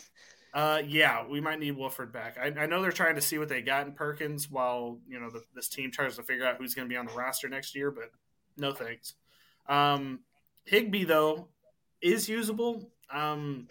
Uh, 0.54 0.82
yeah, 0.86 1.26
we 1.26 1.40
might 1.40 1.58
need 1.58 1.72
Wolford 1.72 2.12
back. 2.12 2.38
I, 2.40 2.62
I 2.62 2.66
know 2.66 2.82
they're 2.82 2.92
trying 2.92 3.16
to 3.16 3.20
see 3.20 3.38
what 3.38 3.48
they 3.48 3.60
got 3.60 3.88
in 3.88 3.92
Perkins 3.92 4.48
while 4.48 5.00
you 5.08 5.18
know 5.18 5.30
the, 5.30 5.42
this 5.52 5.68
team 5.68 5.90
tries 5.90 6.14
to 6.14 6.22
figure 6.22 6.46
out 6.46 6.58
who's 6.58 6.74
going 6.74 6.86
to 6.86 6.92
be 6.92 6.96
on 6.96 7.06
the 7.06 7.12
roster 7.12 7.48
next 7.48 7.74
year. 7.74 7.90
But 7.90 8.12
no 8.56 8.72
thanks. 8.72 9.14
Um, 9.68 10.20
Higbee 10.64 11.04
though 11.04 11.48
is 12.00 12.28
usable. 12.28 12.88
Um, 13.12 13.68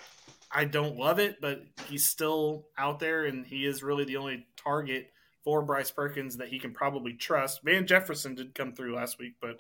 I 0.52 0.66
don't 0.66 0.98
love 0.98 1.20
it, 1.20 1.40
but 1.42 1.64
he's 1.88 2.10
still 2.10 2.66
out 2.78 3.00
there, 3.00 3.26
and 3.26 3.46
he 3.46 3.66
is 3.66 3.84
really 3.84 4.06
the 4.06 4.18
only 4.18 4.48
target 4.56 5.12
for 5.44 5.62
Bryce 5.62 5.92
Perkins 5.92 6.38
that 6.38 6.48
he 6.48 6.60
can 6.60 6.74
probably 6.74 7.14
trust. 7.14 7.62
Van 7.64 7.86
Jefferson 7.86 8.36
did 8.36 8.56
come 8.56 8.74
through 8.74 8.96
last 8.96 9.20
week, 9.20 9.36
but 9.42 9.60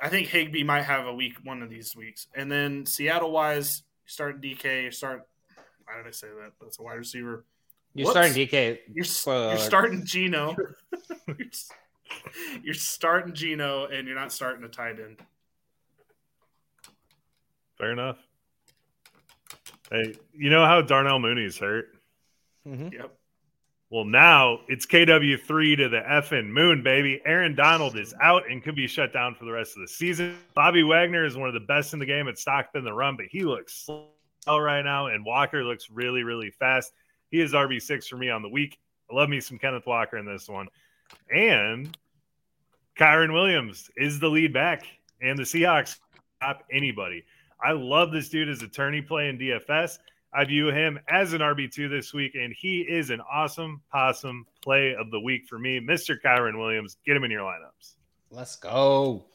I 0.00 0.08
think 0.08 0.28
Higbee 0.28 0.64
might 0.64 0.82
have 0.82 1.06
a 1.06 1.14
week 1.14 1.34
one 1.44 1.62
of 1.62 1.70
these 1.70 1.94
weeks. 1.94 2.26
And 2.34 2.50
then 2.50 2.86
Seattle 2.86 3.30
wise, 3.30 3.82
start 4.06 4.40
DK, 4.40 4.92
start. 4.92 5.26
Why 5.84 5.98
did 5.98 6.06
I 6.06 6.10
say 6.10 6.28
that? 6.28 6.52
That's 6.60 6.78
a 6.78 6.82
wide 6.82 6.94
receiver. 6.94 7.44
You're 7.94 8.06
Whoops. 8.06 8.18
starting 8.18 8.32
DK. 8.48 8.78
You're, 8.92 9.04
Spoiler 9.04 9.38
you're 9.40 9.50
alert. 9.52 9.60
starting 9.60 10.04
Gino. 10.06 10.56
you're, 11.28 11.36
you're 12.64 12.74
starting 12.74 13.34
Gino, 13.34 13.86
and 13.86 14.08
you're 14.08 14.16
not 14.16 14.32
starting 14.32 14.64
a 14.64 14.68
tight 14.68 14.98
end. 14.98 15.18
Fair 17.76 17.92
enough. 17.92 18.16
Hey, 19.92 20.14
you 20.32 20.48
know 20.48 20.64
how 20.64 20.80
Darnell 20.80 21.18
Mooney's 21.18 21.58
hurt? 21.58 21.94
Mhm. 22.66 22.92
Yep. 22.94 23.14
Well, 23.90 24.06
now 24.06 24.60
it's 24.68 24.86
KW3 24.86 25.76
to 25.76 25.90
the 25.90 26.00
effing 26.00 26.46
moon, 26.46 26.82
baby. 26.82 27.20
Aaron 27.26 27.54
Donald 27.54 27.98
is 27.98 28.14
out 28.22 28.50
and 28.50 28.62
could 28.62 28.74
be 28.74 28.86
shut 28.86 29.12
down 29.12 29.34
for 29.34 29.44
the 29.44 29.52
rest 29.52 29.76
of 29.76 29.82
the 29.82 29.88
season. 29.88 30.38
Bobby 30.54 30.82
Wagner 30.82 31.26
is 31.26 31.36
one 31.36 31.48
of 31.48 31.52
the 31.52 31.60
best 31.60 31.92
in 31.92 31.98
the 31.98 32.06
game 32.06 32.26
at 32.26 32.38
Stockton 32.38 32.84
the 32.84 32.92
run, 32.92 33.16
but 33.16 33.26
he 33.26 33.42
looks 33.42 33.74
slow 33.84 34.08
right 34.46 34.80
now, 34.80 35.08
and 35.08 35.26
Walker 35.26 35.62
looks 35.62 35.90
really, 35.90 36.22
really 36.22 36.50
fast. 36.50 36.94
He 37.30 37.42
is 37.42 37.52
RB6 37.52 38.08
for 38.08 38.16
me 38.16 38.30
on 38.30 38.40
the 38.40 38.48
week. 38.48 38.78
I 39.10 39.14
love 39.14 39.28
me 39.28 39.40
some 39.40 39.58
Kenneth 39.58 39.86
Walker 39.86 40.16
in 40.16 40.24
this 40.24 40.48
one. 40.48 40.68
And 41.30 41.94
Kyren 42.96 43.34
Williams 43.34 43.90
is 43.94 44.18
the 44.18 44.28
lead 44.30 44.54
back, 44.54 44.86
and 45.20 45.38
the 45.38 45.42
Seahawks 45.42 45.98
stop 46.36 46.64
anybody. 46.70 47.26
I 47.62 47.72
love 47.72 48.10
this 48.12 48.28
dude 48.28 48.48
as 48.48 48.62
attorney 48.62 49.00
play 49.02 49.28
in 49.28 49.38
DFS. 49.38 49.98
I 50.34 50.44
view 50.44 50.68
him 50.68 50.98
as 51.08 51.34
an 51.34 51.40
RB2 51.42 51.90
this 51.90 52.14
week, 52.14 52.34
and 52.34 52.54
he 52.58 52.80
is 52.80 53.10
an 53.10 53.20
awesome 53.30 53.82
possum 53.92 54.46
play 54.62 54.94
of 54.94 55.10
the 55.10 55.20
week 55.20 55.42
for 55.46 55.58
me. 55.58 55.78
Mr. 55.78 56.16
Kyren 56.24 56.58
Williams, 56.58 56.96
get 57.04 57.16
him 57.16 57.24
in 57.24 57.30
your 57.30 57.42
lineups. 57.42 57.94
Let's 58.30 58.56
go. 58.56 59.26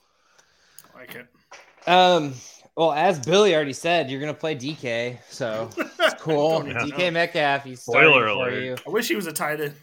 I 0.95 0.99
like 0.99 1.15
it. 1.15 1.27
Um, 1.87 2.33
well, 2.75 2.91
as 2.93 3.19
Billy 3.19 3.55
already 3.55 3.73
said, 3.73 4.09
you're 4.09 4.19
gonna 4.19 4.33
play 4.33 4.55
DK, 4.55 5.19
so 5.29 5.69
it's 5.77 6.13
cool. 6.21 6.67
Yeah. 6.67 6.79
DK 6.79 7.13
Metcalf, 7.13 7.63
he's 7.63 7.81
Spoiler 7.81 8.27
starting 8.27 8.35
for 8.35 8.49
alert. 8.49 8.63
you. 8.63 8.75
I 8.85 8.89
wish 8.89 9.07
he 9.07 9.15
was 9.15 9.27
a 9.27 9.31
tight 9.33 9.61
end. 9.61 9.73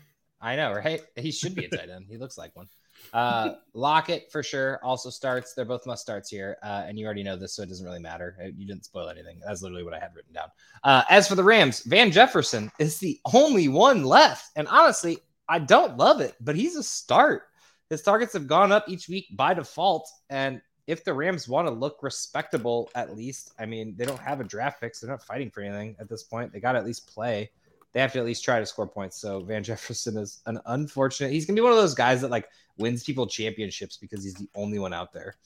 I 0.41 0.57
know, 0.57 0.73
right? 0.73 1.01
He 1.17 1.31
should 1.33 1.55
be 1.55 1.65
a 1.65 1.69
tight 1.69 1.89
end. 1.89 2.07
He 2.11 2.19
looks 2.19 2.37
like 2.37 2.55
one. 2.55 2.67
Uh, 3.13 3.55
Lockett 3.75 4.31
for 4.31 4.43
sure 4.43 4.81
also 4.83 5.11
starts. 5.11 5.55
They're 5.55 5.65
both 5.65 5.87
must 5.87 6.03
starts 6.03 6.29
here, 6.31 6.57
uh, 6.63 6.85
and 6.87 6.99
you 6.99 7.05
already 7.05 7.23
know 7.23 7.37
this, 7.37 7.55
so 7.55 7.63
it 7.63 7.69
doesn't 7.69 7.85
really 7.85 8.01
matter. 8.01 8.37
Uh, 8.41 8.49
You 8.57 8.67
didn't 8.67 8.85
spoil 8.85 9.09
anything. 9.09 9.41
That's 9.47 9.63
literally 9.63 9.85
what 9.85 9.95
I 9.95 9.99
had 9.99 10.15
written 10.15 10.33
down. 10.33 10.49
Uh, 10.83 11.03
as 11.11 11.29
for 11.29 11.35
the 11.35 11.45
Rams, 11.45 11.83
Van 11.85 12.11
Jefferson 12.11 12.71
is 12.79 12.99
the 12.99 13.21
only 13.33 13.69
one 13.69 14.05
left, 14.05 14.51
and 14.57 14.67
honestly, 14.69 15.19
I 15.49 15.59
don't 15.59 15.97
love 15.97 16.21
it, 16.21 16.35
but 16.41 16.57
he's 16.57 16.77
a 16.77 16.83
start. 16.83 17.45
His 17.91 18.03
targets 18.03 18.33
have 18.33 18.47
gone 18.47 18.73
up 18.73 18.89
each 18.89 19.09
week 19.09 19.27
by 19.33 19.55
default, 19.55 20.11
and 20.31 20.61
if 20.87 21.05
the 21.05 21.15
Rams 21.15 21.49
want 21.49 21.67
to 21.67 21.73
look 21.73 22.03
respectable, 22.03 22.91
at 22.95 23.17
least, 23.17 23.53
I 23.59 23.67
mean, 23.67 23.95
they 23.97 24.05
don't 24.05 24.21
have 24.21 24.41
a 24.41 24.45
draft 24.45 24.81
pick, 24.81 24.95
so 24.95 25.07
they're 25.07 25.15
not 25.15 25.25
fighting 25.25 25.51
for 25.51 25.63
anything 25.63 25.97
at 25.99 26.09
this 26.09 26.23
point. 26.23 26.53
They 26.53 26.61
got 26.61 26.73
to 26.73 26.79
at 26.79 26.85
least 26.85 27.07
play 27.07 27.51
they 27.95 28.01
have 28.01 28.13
to 28.13 28.19
at 28.19 28.27
least 28.27 28.45
try 28.45 28.61
to 28.61 28.67
score 28.67 28.87
points. 28.87 29.17
So 29.17 29.41
Van 29.41 29.63
Jefferson 29.65 30.19
is 30.19 30.43
an 30.45 30.61
unfortunate. 30.67 31.33
He's 31.33 31.47
gonna 31.47 31.55
be 31.57 31.63
one 31.63 31.73
of 31.73 31.79
those 31.79 31.95
guys 31.95 32.21
that 32.21 32.31
like 32.31 32.49
wins 32.77 33.03
people 33.05 33.27
championships 33.27 33.97
because 33.97 34.23
he's 34.23 34.35
the 34.35 34.49
only 34.55 34.79
one 34.79 34.93
out 34.93 35.13
there. 35.13 35.37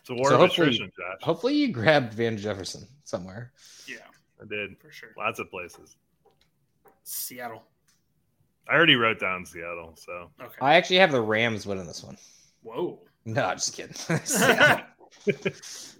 It's 0.00 0.10
a 0.10 0.14
war 0.14 0.28
So 0.28 0.34
of 0.34 0.40
hopefully- 0.42 0.66
attrition, 0.68 0.92
Josh. 0.96 1.22
Hopefully 1.22 1.54
you 1.54 1.72
grabbed 1.72 2.12
Van 2.14 2.36
Jefferson 2.38 2.86
somewhere. 3.04 3.50
Yeah, 3.88 3.96
I 4.40 4.44
did. 4.46 4.78
for 4.78 4.92
sure. 4.92 5.08
Lots 5.18 5.38
of 5.40 5.50
places. 5.50 5.96
Seattle. 7.02 7.64
I 8.70 8.74
already 8.74 8.96
wrote 8.96 9.18
down 9.18 9.46
Seattle, 9.46 9.94
so 9.96 10.30
Okay. 10.40 10.54
I 10.60 10.74
actually 10.74 10.96
have 10.98 11.10
the 11.10 11.20
Rams 11.22 11.66
winning 11.66 11.86
this 11.86 12.04
one. 12.04 12.18
Whoa. 12.62 13.00
No, 13.24 13.44
I'm 13.46 13.56
just 13.56 13.74
kidding. 13.74 13.96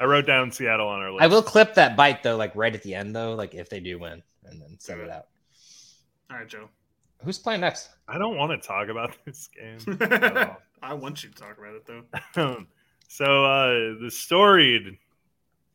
I 0.00 0.04
wrote 0.04 0.26
down 0.26 0.50
Seattle 0.50 0.88
on 0.88 1.00
our 1.00 1.12
list. 1.12 1.22
I 1.22 1.26
will 1.26 1.42
clip 1.42 1.74
that 1.74 1.94
bite 1.96 2.22
though, 2.22 2.36
like 2.36 2.56
right 2.56 2.74
at 2.74 2.82
the 2.82 2.94
end 2.94 3.14
though, 3.14 3.34
like 3.34 3.54
if 3.54 3.68
they 3.68 3.80
do 3.80 3.98
win, 3.98 4.22
and 4.46 4.60
then 4.60 4.76
send 4.80 5.02
it 5.02 5.10
out. 5.10 5.26
All 6.30 6.38
right, 6.38 6.48
Joe. 6.48 6.68
Who's 7.22 7.38
playing 7.38 7.60
next? 7.60 7.90
I 8.08 8.16
don't 8.16 8.36
want 8.36 8.50
to 8.50 8.66
talk 8.66 8.88
about 8.88 9.14
this 9.26 9.48
game. 9.48 9.98
I 10.82 10.94
want 10.94 11.22
you 11.22 11.28
to 11.28 11.36
talk 11.36 11.58
about 11.58 11.74
it 11.74 11.86
though. 12.34 12.64
so 13.08 13.44
uh, 13.44 14.00
the 14.02 14.10
storied 14.10 14.96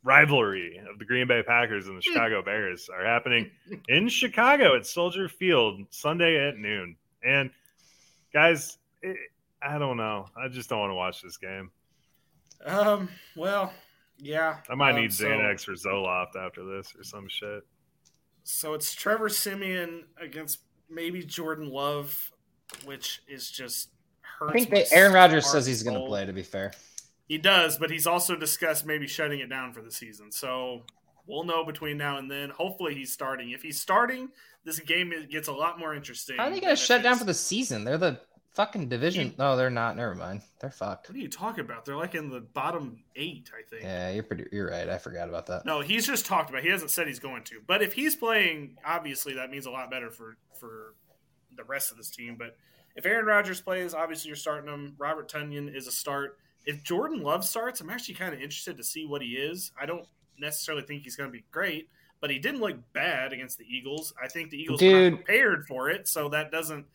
rivalry 0.04 0.80
of 0.90 0.98
the 1.00 1.06
Green 1.06 1.28
Bay 1.28 1.44
Packers 1.44 1.88
and 1.88 1.98
the 1.98 2.02
Chicago 2.02 2.42
Bears 2.42 2.90
are 2.90 3.04
happening 3.06 3.52
in 3.90 4.08
Chicago 4.08 4.76
at 4.76 4.86
Soldier 4.86 5.28
Field 5.28 5.82
Sunday 5.90 6.48
at 6.48 6.58
noon. 6.58 6.96
And 7.24 7.52
guys, 8.34 8.78
it, 9.02 9.18
I 9.62 9.78
don't 9.78 9.98
know. 9.98 10.28
I 10.36 10.48
just 10.48 10.70
don't 10.70 10.80
want 10.80 10.92
to 10.92 10.96
watch 10.96 11.22
this 11.22 11.38
game. 11.38 11.72
Um. 12.66 13.10
Well, 13.36 13.74
yeah. 14.18 14.58
I 14.70 14.76
might 14.76 14.92
um, 14.96 15.02
need 15.02 15.14
so- 15.14 15.26
Xanax 15.26 15.68
or 15.68 15.74
Zoloft 15.74 16.36
after 16.36 16.64
this 16.64 16.94
or 16.98 17.04
some 17.04 17.28
shit. 17.28 17.64
So 18.44 18.74
it's 18.76 18.94
Trevor 18.94 19.30
Siemian 19.30 20.06
against 20.22 20.60
maybe 20.90 21.24
Jordan 21.24 21.70
Love, 21.70 22.32
which 22.84 23.24
is 23.28 23.50
just 23.50 23.90
hurts. 24.22 24.52
I 24.52 24.54
think 24.54 24.72
my 24.72 24.78
that 24.80 24.94
Aaron 24.94 25.14
Rodgers 25.14 25.48
says 25.48 25.66
he's 25.66 25.82
going 25.84 26.00
to 26.00 26.06
play. 26.06 26.26
To 26.26 26.34
be 26.34 26.44
fair, 26.44 26.72
He 27.28 27.40
does, 27.40 27.78
but 27.78 27.90
he's 27.90 28.06
also 28.06 28.36
discussed 28.36 28.86
maybe 28.86 29.08
shutting 29.08 29.40
it 29.40 29.50
down 29.50 29.74
for 29.74 29.82
the 29.82 29.92
season. 29.92 30.32
So 30.32 30.84
we'll 31.26 31.44
know 31.44 31.66
between 31.66 31.98
now 31.98 32.18
and 32.18 32.30
then. 32.30 32.52
Hopefully 32.52 32.94
he's 32.94 33.12
starting. 33.12 33.50
If 33.50 33.64
he's 33.64 33.82
starting, 33.82 34.30
this 34.64 34.80
game 34.80 35.12
gets 35.30 35.48
a 35.48 35.54
lot 35.54 35.80
more 35.80 35.96
interesting. 35.96 36.38
how 36.38 36.46
are 36.46 36.50
they 36.52 36.60
going 36.60 36.76
to 36.76 36.82
shut 36.82 37.02
down 37.02 37.18
for 37.18 37.26
the 37.26 37.34
season? 37.34 37.84
They're 37.84 37.98
the 37.98 38.20
fucking 38.56 38.90
division. 38.90 39.34
No, 39.38 39.56
they're 39.56 39.70
not. 39.70 39.96
Never 39.96 40.16
mind. 40.16 40.42
They're 40.60 40.72
fucked. 40.72 41.10
What 41.10 41.16
are 41.16 41.20
you 41.20 41.28
talking 41.30 41.64
about? 41.64 41.86
They're 41.86 41.96
like 41.98 42.16
in 42.16 42.30
the 42.30 42.40
bottom 42.42 43.04
eight, 43.16 43.52
I 43.58 43.68
think. 43.70 43.84
Yeah, 43.84 44.12
you're 44.12 44.24
pretty. 44.24 44.46
You're 44.52 44.70
right. 44.70 44.90
I 44.90 44.98
forgot 44.98 45.30
about 45.30 45.46
that. 45.48 45.66
No, 45.66 45.82
he's 45.82 46.08
just 46.08 46.26
talked 46.26 46.50
about. 46.50 46.60
it. 46.60 46.66
He 46.66 46.72
hasn't 46.72 46.92
said 46.92 47.08
he's 47.08 47.20
going 47.20 47.44
to. 47.46 47.62
But 47.66 47.82
if 47.82 47.94
he's 47.94 48.16
playing, 48.16 48.78
obviously 48.86 49.34
that 49.36 49.52
means 49.52 49.66
a 49.66 49.72
lot 49.72 49.92
better 49.92 50.10
for 50.10 50.38
for 50.60 50.96
the 51.56 51.64
rest 51.64 51.92
of 51.92 51.98
this 51.98 52.10
team. 52.10 52.36
But 52.38 52.56
if 52.96 53.06
Aaron 53.06 53.26
Rodgers 53.26 53.62
plays, 53.62 53.94
obviously 53.94 54.30
you're 54.30 54.36
starting 54.38 54.72
him. 54.72 54.96
Robert 54.98 55.30
Tonyan 55.30 55.74
is 55.76 55.88
a 55.88 55.92
start. 55.92 56.38
If 56.66 56.84
Jordan 56.84 57.22
Love 57.22 57.46
starts, 57.46 57.82
I'm 57.82 57.90
actually 57.90 58.16
kind 58.16 58.34
of 58.34 58.40
interested 58.42 58.78
to 58.78 58.84
see 58.84 59.06
what 59.06 59.22
he 59.22 59.30
is. 59.34 59.72
I 59.80 59.86
don't 59.86 60.06
necessarily 60.40 60.84
think 60.84 61.04
he's 61.04 61.16
going 61.16 61.30
to 61.30 61.32
be 61.34 61.44
great, 61.52 61.90
but 62.20 62.30
he 62.32 62.40
didn't 62.40 62.60
look 62.62 62.78
bad 62.94 63.34
against 63.34 63.58
the 63.58 63.66
Eagles. 63.66 64.14
I 64.22 64.28
think 64.28 64.50
the 64.50 64.58
Eagles 64.62 64.82
were 64.82 64.88
Dude. 64.90 65.14
not 65.14 65.26
prepared 65.26 65.68
for 65.68 65.90
it, 65.90 66.08
so 66.08 66.30
that 66.30 66.52
doesn't. 66.52 66.86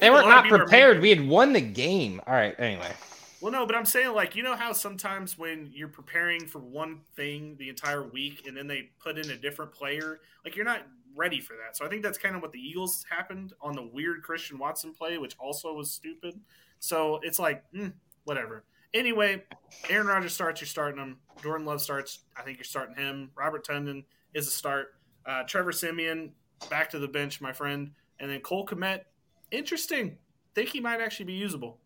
They 0.00 0.10
were 0.10 0.22
not 0.22 0.46
prepared. 0.46 1.00
We 1.00 1.10
had 1.10 1.26
won 1.26 1.52
the 1.52 1.60
game. 1.60 2.20
All 2.26 2.34
right. 2.34 2.54
Anyway, 2.58 2.92
well, 3.40 3.52
no, 3.52 3.66
but 3.66 3.76
I'm 3.76 3.84
saying 3.84 4.14
like 4.14 4.34
you 4.34 4.42
know 4.42 4.56
how 4.56 4.72
sometimes 4.72 5.38
when 5.38 5.70
you're 5.72 5.88
preparing 5.88 6.46
for 6.46 6.58
one 6.58 7.00
thing 7.14 7.56
the 7.58 7.68
entire 7.68 8.02
week 8.02 8.46
and 8.46 8.56
then 8.56 8.66
they 8.66 8.90
put 9.02 9.18
in 9.18 9.30
a 9.30 9.36
different 9.36 9.72
player, 9.72 10.20
like 10.44 10.56
you're 10.56 10.64
not 10.64 10.82
ready 11.14 11.40
for 11.40 11.54
that. 11.54 11.76
So 11.76 11.84
I 11.84 11.88
think 11.88 12.02
that's 12.02 12.18
kind 12.18 12.36
of 12.36 12.42
what 12.42 12.52
the 12.52 12.60
Eagles 12.60 13.04
happened 13.08 13.52
on 13.60 13.74
the 13.74 13.82
weird 13.82 14.22
Christian 14.22 14.58
Watson 14.58 14.92
play, 14.92 15.18
which 15.18 15.36
also 15.38 15.72
was 15.74 15.90
stupid. 15.90 16.40
So 16.80 17.20
it's 17.22 17.38
like 17.38 17.64
mm, 17.72 17.92
whatever. 18.24 18.64
Anyway, 18.94 19.44
Aaron 19.90 20.06
Rodgers 20.06 20.32
starts. 20.32 20.60
You're 20.60 20.66
starting 20.66 20.98
him. 21.00 21.18
Jordan 21.42 21.66
Love 21.66 21.80
starts. 21.80 22.20
I 22.36 22.42
think 22.42 22.58
you're 22.58 22.64
starting 22.64 22.96
him. 22.96 23.30
Robert 23.36 23.66
Tonyan 23.66 24.04
is 24.34 24.48
a 24.48 24.50
start. 24.50 24.94
Uh, 25.26 25.42
Trevor 25.42 25.72
Siemian 25.72 26.32
back 26.70 26.90
to 26.90 26.98
the 26.98 27.08
bench, 27.08 27.40
my 27.40 27.52
friend, 27.52 27.90
and 28.18 28.30
then 28.30 28.40
Cole 28.40 28.66
Kmet. 28.66 29.02
Interesting. 29.50 30.18
Think 30.54 30.68
he 30.70 30.80
might 30.80 31.00
actually 31.00 31.26
be 31.26 31.34
usable. 31.34 31.78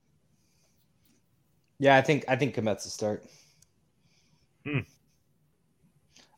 yeah, 1.78 1.96
I 1.96 2.00
think 2.00 2.24
I 2.28 2.36
think 2.36 2.54
Kmet's 2.54 2.86
a 2.86 2.90
start. 2.90 3.24
Hmm. 4.64 4.80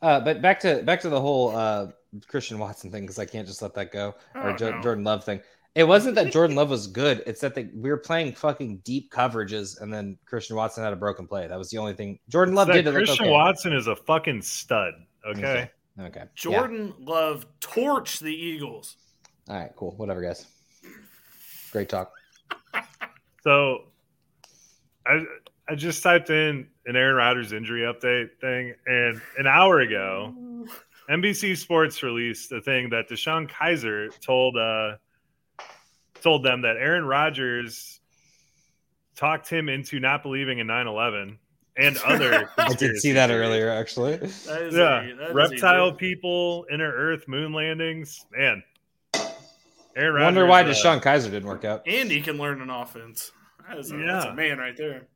Uh, 0.03 0.21
but 0.21 0.43
back 0.43 0.61
to 0.61 0.83
back 0.83 1.01
to 1.01 1.09
the 1.09 1.21
whole 1.21 1.55
uh, 1.57 1.89
Christian 2.27 2.59
Watson 2.59 2.91
thing 2.91 3.03
because 3.03 3.19
I 3.19 3.25
can't 3.25 3.47
just 3.47 3.63
let 3.63 3.75
that 3.75 3.93
go 3.93 4.15
or 4.35 4.51
Oh, 4.51 4.57
Jo- 4.57 4.71
no. 4.73 4.83
Jordan 4.83 5.05
Love 5.05 5.25
thing. 5.25 5.41
It 5.75 5.85
wasn't 5.85 6.15
that 6.15 6.31
Jordan 6.33 6.55
Love 6.55 6.71
was 6.71 6.87
good. 6.87 7.23
It's 7.27 7.41
that 7.41 7.55
they, 7.57 7.65
we 7.75 7.91
were 7.91 7.97
playing 7.97 8.33
fucking 8.35 8.79
deep 8.85 9.11
coverages, 9.11 9.81
and 9.81 9.93
then 9.93 10.17
Christian 10.25 10.55
Watson 10.55 10.85
had 10.85 10.93
a 10.93 10.97
broken 10.97 11.27
play. 11.27 11.49
That 11.49 11.59
was 11.59 11.69
the 11.71 11.79
only 11.79 11.95
thing 11.95 12.19
Jordan 12.29 12.55
Love 12.55 12.69
did. 12.69 12.87
It 12.87 12.93
looked 12.93 13.07
Christian 13.07 13.27
okay. 13.27 13.33
Watson 13.33 13.73
is 13.73 13.87
a 13.89 13.97
fucking 13.97 14.43
stud. 14.43 14.95
Okay. 15.27 15.41
Okay. 15.41 15.71
Okay. 16.01 16.21
Yeah. 16.21 16.27
Jordan 16.37 16.95
Love 17.01 17.47
torched 17.61 18.21
the 18.21 18.33
Eagles. 18.35 18.97
All 19.49 19.57
right. 19.57 19.71
Cool. 19.77 19.95
Whatever, 19.97 20.23
guys. 20.23 20.47
Great 21.75 21.89
talk. 21.89 22.13
So 23.43 23.87
I 25.05 25.25
I 25.69 25.75
just 25.75 26.05
typed 26.05 26.31
in 26.31 26.69
an 26.87 26.95
Aaron 26.95 27.17
Rodgers 27.17 27.53
injury 27.53 27.81
update 27.81 28.29
thing, 28.41 28.75
and 28.87 29.21
an 29.39 29.49
hour 29.49 29.81
ago, 29.81 30.33
NBC 31.11 31.57
Sports 31.57 32.01
released 32.05 32.53
a 32.53 32.61
thing 32.61 32.91
that 32.91 33.09
DeShone 33.11 33.51
Kizer 33.51 34.09
told 34.21 34.57
uh 34.57 34.99
told 36.23 36.45
them 36.45 36.63
that 36.63 36.77
Aaron 36.77 37.07
Rodgers 37.07 37.99
talked 39.17 39.49
him 39.51 39.69
into 39.69 39.99
not 39.99 40.23
believing 40.23 40.61
in 40.61 40.69
9/11 40.69 41.39
and 41.77 41.99
other. 42.07 42.51
I 42.57 42.73
did 42.75 42.99
see 42.99 43.11
that 43.13 43.31
theories. 43.31 43.49
earlier, 43.49 43.69
actually. 43.69 44.15
That 44.19 44.63
is 44.63 44.75
Yeah, 44.77 45.03
a- 45.03 45.15
that 45.17 45.29
is 45.31 45.35
reptile 45.35 45.91
joke. 45.91 45.99
people, 45.99 46.67
inner 46.71 46.93
Earth, 46.93 47.27
moon 47.27 47.53
landings, 47.53 48.25
man. 48.31 48.63
Aaron 49.97 50.15
Rodgers. 50.15 50.25
Wonder 50.25 50.47
why 50.47 50.63
uh, 50.63 50.67
DeShone 50.67 51.03
Kizer 51.03 51.31
didn't 51.31 51.47
work 51.47 51.65
out. 51.65 51.83
And 51.87 52.11
he 52.11 52.21
can 52.21 52.37
learn 52.37 52.61
an 52.61 52.71
offense. 52.71 53.33
That 53.69 53.79
is 53.79 53.93
a, 53.93 53.97
that's 53.97 54.27
a 54.27 54.35
man 54.35 54.59
right 54.59 54.77
there. 54.77 55.07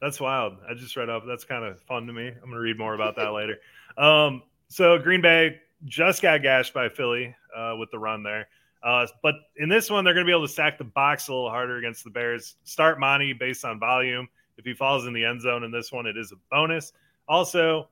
That's 0.00 0.20
wild. 0.20 0.54
I 0.68 0.74
just 0.74 0.96
read 0.96 1.08
up. 1.08 1.24
That's 1.26 1.44
kind 1.44 1.64
of 1.64 1.80
fun 1.82 2.06
to 2.06 2.12
me. 2.12 2.28
I'm 2.28 2.40
going 2.40 2.52
to 2.52 2.58
read 2.58 2.78
more 2.78 2.94
about 2.94 3.16
that 3.16 3.32
later. 3.32 3.58
Um, 3.96 4.42
so 4.68 4.98
Green 4.98 5.20
Bay 5.20 5.60
just 5.84 6.22
got 6.22 6.42
gashed 6.42 6.72
by 6.72 6.88
Philly 6.88 7.34
uh, 7.56 7.76
with 7.78 7.90
the 7.90 7.98
run 7.98 8.22
there. 8.22 8.48
Uh, 8.82 9.06
but 9.22 9.34
in 9.58 9.68
this 9.68 9.90
one, 9.90 10.04
they're 10.04 10.14
going 10.14 10.26
to 10.26 10.28
be 10.28 10.34
able 10.34 10.46
to 10.46 10.52
stack 10.52 10.76
the 10.76 10.84
box 10.84 11.28
a 11.28 11.32
little 11.32 11.50
harder 11.50 11.76
against 11.76 12.02
the 12.02 12.10
Bears. 12.10 12.56
Start 12.64 12.98
Monty 12.98 13.32
based 13.32 13.64
on 13.64 13.78
volume. 13.78 14.28
If 14.58 14.64
he 14.64 14.74
falls 14.74 15.06
in 15.06 15.12
the 15.12 15.24
end 15.24 15.40
zone 15.40 15.62
in 15.62 15.70
this 15.70 15.92
one, 15.92 16.06
it 16.06 16.16
is 16.16 16.32
a 16.32 16.36
bonus. 16.50 16.92
Also, 17.28 17.88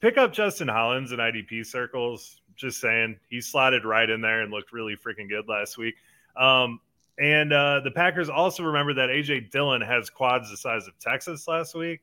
pick 0.00 0.16
up 0.16 0.32
Justin 0.32 0.68
Hollins 0.68 1.12
in 1.12 1.18
IDP 1.18 1.66
circles. 1.66 2.42
Just 2.56 2.80
saying, 2.80 3.18
he 3.28 3.40
slotted 3.40 3.84
right 3.84 4.08
in 4.08 4.20
there 4.20 4.42
and 4.42 4.52
looked 4.52 4.72
really 4.72 4.96
freaking 4.96 5.28
good 5.28 5.48
last 5.48 5.78
week. 5.78 5.94
Um, 6.36 6.80
and 7.18 7.52
uh, 7.52 7.80
the 7.84 7.90
Packers 7.90 8.28
also 8.28 8.64
remember 8.64 8.94
that 8.94 9.08
AJ 9.08 9.50
Dillon 9.50 9.80
has 9.80 10.10
quads 10.10 10.50
the 10.50 10.56
size 10.56 10.88
of 10.88 10.98
Texas 10.98 11.46
last 11.46 11.74
week, 11.74 12.00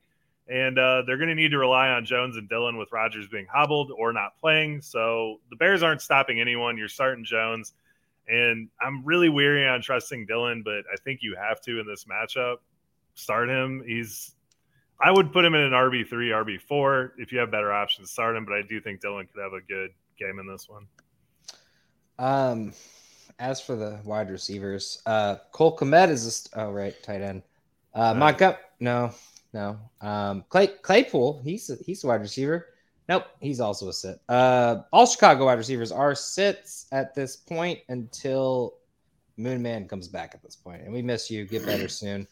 and 0.48 0.78
uh, 0.80 1.04
they're 1.06 1.18
going 1.18 1.30
to 1.30 1.36
need 1.36 1.52
to 1.52 1.58
rely 1.58 1.90
on 1.90 2.06
Jones 2.06 2.38
and 2.38 2.48
Dillon 2.48 2.78
with 2.78 2.92
Rodgers 2.92 3.28
being 3.28 3.46
hobbled 3.52 3.92
or 3.92 4.14
not 4.14 4.38
playing. 4.40 4.82
So 4.82 5.40
the 5.50 5.58
Bears 5.58 5.84
aren't 5.84 6.02
stopping 6.02 6.40
anyone. 6.40 6.78
You're 6.78 6.88
starting 6.88 7.26
Jones, 7.26 7.74
and 8.28 8.70
I'm 8.80 9.04
really 9.04 9.28
weary 9.28 9.68
on 9.68 9.82
trusting 9.82 10.28
Dillon, 10.28 10.64
but 10.64 10.84
I 10.92 10.96
think 11.04 11.20
you 11.22 11.36
have 11.36 11.60
to 11.62 11.80
in 11.80 11.86
this 11.86 12.06
matchup. 12.06 12.58
Start 13.14 13.50
him. 13.50 13.84
He's 13.86 14.34
I 15.04 15.12
would 15.12 15.34
put 15.34 15.44
him 15.44 15.56
in 15.56 15.62
an 15.62 15.72
RB 15.72 16.08
three, 16.08 16.30
RB 16.30 16.62
four. 16.62 17.14
If 17.18 17.32
you 17.32 17.40
have 17.40 17.50
better 17.50 17.74
options, 17.74 18.12
start 18.12 18.36
him. 18.36 18.46
But 18.46 18.54
I 18.54 18.62
do 18.62 18.80
think 18.80 19.02
Dillon 19.02 19.28
could 19.34 19.42
have 19.42 19.54
a 19.54 19.62
good 19.62 19.90
game 20.22 20.40
in 20.40 20.48
this 20.48 20.70
one. 20.70 20.88
Um, 22.20 22.74
as 23.40 23.60
for 23.60 23.76
the 23.76 24.00
wide 24.04 24.30
receivers, 24.30 25.02
uh, 25.06 25.38
Cole 25.52 25.76
Kmet 25.76 26.10
is 26.10 26.26
a 26.26 26.32
st- 26.32 26.54
oh 26.64 26.72
right 26.72 26.94
tight 27.04 27.22
end. 27.22 27.44
Uh, 27.94 28.14
No. 28.14 28.20
Montgomery, 28.20 28.58
no, 28.80 29.12
no. 29.54 29.80
Um, 30.02 30.46
Clay 30.50 30.68
Claypool, 30.68 31.42
he's 31.44 31.70
a, 31.70 31.76
he's 31.84 32.04
a 32.04 32.08
wide 32.08 32.22
receiver. 32.22 32.68
Nope, 33.10 33.26
he's 33.42 33.60
also 33.60 33.90
a 33.90 33.94
sit. 33.94 34.20
Uh, 34.30 34.84
all 34.94 35.06
Chicago 35.06 35.46
wide 35.46 35.58
receivers 35.58 35.92
are 35.92 36.16
sits 36.16 36.86
at 36.92 37.14
this 37.16 37.36
point 37.36 37.80
until 37.90 38.76
Moon 39.38 39.62
Man 39.62 39.88
comes 39.88 40.08
back 40.08 40.32
at 40.36 40.44
this 40.44 40.56
point, 40.56 40.84
and 40.84 40.94
we 40.94 41.02
miss 41.02 41.30
you. 41.32 41.46
Get 41.46 41.66
better 41.66 41.88
soon. 41.90 42.28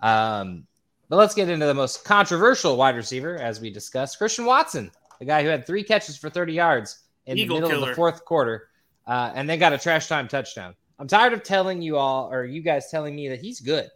Um, 0.00 0.66
but 1.10 1.16
let's 1.16 1.34
get 1.34 1.50
into 1.50 1.66
the 1.66 1.74
most 1.74 2.04
controversial 2.04 2.76
wide 2.76 2.96
receiver 2.96 3.36
as 3.36 3.60
we 3.60 3.70
discussed 3.70 4.16
Christian 4.18 4.46
Watson, 4.46 4.90
the 5.18 5.26
guy 5.26 5.42
who 5.42 5.48
had 5.50 5.66
three 5.66 5.84
catches 5.84 6.16
for 6.16 6.30
30 6.30 6.54
yards 6.54 7.03
in 7.26 7.38
Eagle 7.38 7.56
the 7.60 7.68
middle 7.68 7.82
of 7.82 7.88
the 7.88 7.94
fourth 7.94 8.24
quarter, 8.24 8.68
uh, 9.06 9.32
and 9.34 9.48
then 9.48 9.58
got 9.58 9.72
a 9.72 9.78
trash 9.78 10.08
time 10.08 10.28
touchdown. 10.28 10.74
I'm 10.98 11.08
tired 11.08 11.32
of 11.32 11.42
telling 11.42 11.82
you 11.82 11.96
all, 11.96 12.32
or 12.32 12.44
you 12.44 12.62
guys 12.62 12.90
telling 12.90 13.16
me 13.16 13.28
that 13.28 13.40
he's 13.40 13.60
good, 13.60 13.90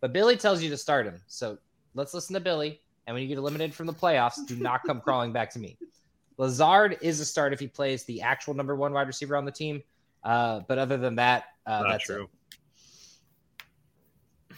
but 0.00 0.12
Billy 0.12 0.36
tells 0.36 0.62
you 0.62 0.70
to 0.70 0.76
start 0.76 1.06
him. 1.06 1.20
So 1.26 1.58
let's 1.94 2.14
listen 2.14 2.34
to 2.34 2.40
Billy. 2.40 2.80
And 3.06 3.14
when 3.14 3.22
you 3.22 3.28
get 3.28 3.38
eliminated 3.38 3.74
from 3.74 3.86
the 3.86 3.92
playoffs, 3.92 4.46
do 4.46 4.56
not 4.56 4.82
come 4.84 5.00
crawling 5.04 5.32
back 5.32 5.50
to 5.50 5.58
me. 5.58 5.76
Lazard 6.38 6.98
is 7.00 7.20
a 7.20 7.24
start 7.24 7.52
if 7.52 7.60
he 7.60 7.68
plays 7.68 8.04
the 8.04 8.22
actual 8.22 8.54
number 8.54 8.74
one 8.74 8.92
wide 8.92 9.06
receiver 9.06 9.36
on 9.36 9.44
the 9.44 9.52
team. 9.52 9.82
Uh, 10.22 10.60
but 10.66 10.78
other 10.78 10.96
than 10.96 11.16
that, 11.16 11.44
uh, 11.66 11.82
that's 11.82 12.04
true. 12.04 12.28
it. 14.50 14.56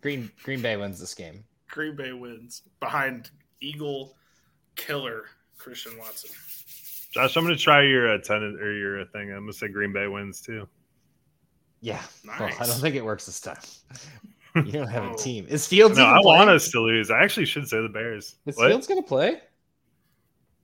Green 0.00 0.30
Green 0.42 0.62
Bay 0.62 0.76
wins 0.76 0.98
this 0.98 1.14
game. 1.14 1.44
Green 1.68 1.94
Bay 1.94 2.12
wins 2.12 2.62
behind 2.80 3.30
Eagle 3.60 4.16
killer 4.76 5.26
Christian 5.60 5.96
Watson. 5.98 6.30
Josh, 7.12 7.36
I'm 7.36 7.44
going 7.44 7.56
to 7.56 7.62
try 7.62 7.82
your 7.82 8.14
uh, 8.14 8.18
tenant 8.18 8.60
or 8.60 8.72
your 8.72 9.00
uh, 9.00 9.04
thing. 9.12 9.30
I'm 9.30 9.40
going 9.40 9.46
to 9.48 9.52
say 9.52 9.68
Green 9.68 9.92
Bay 9.92 10.06
wins 10.06 10.40
too. 10.40 10.66
Yeah. 11.80 12.02
Well, 12.26 12.50
I 12.60 12.66
don't 12.66 12.80
think 12.80 12.94
it 12.94 13.04
works 13.04 13.26
this 13.26 13.40
time. 13.40 13.58
You 14.56 14.72
don't 14.72 14.88
have 14.88 15.12
a 15.12 15.14
team. 15.14 15.46
Is 15.48 15.68
Fields 15.68 15.96
No, 15.96 16.02
even 16.02 16.16
I 16.16 16.20
want 16.24 16.50
us 16.50 16.72
to 16.72 16.80
lose. 16.80 17.08
I 17.08 17.22
actually 17.22 17.46
should 17.46 17.68
say 17.68 17.80
the 17.80 17.88
Bears. 17.88 18.34
Is 18.46 18.56
What? 18.56 18.66
Fields 18.66 18.88
going 18.88 19.00
to 19.00 19.06
play? 19.06 19.40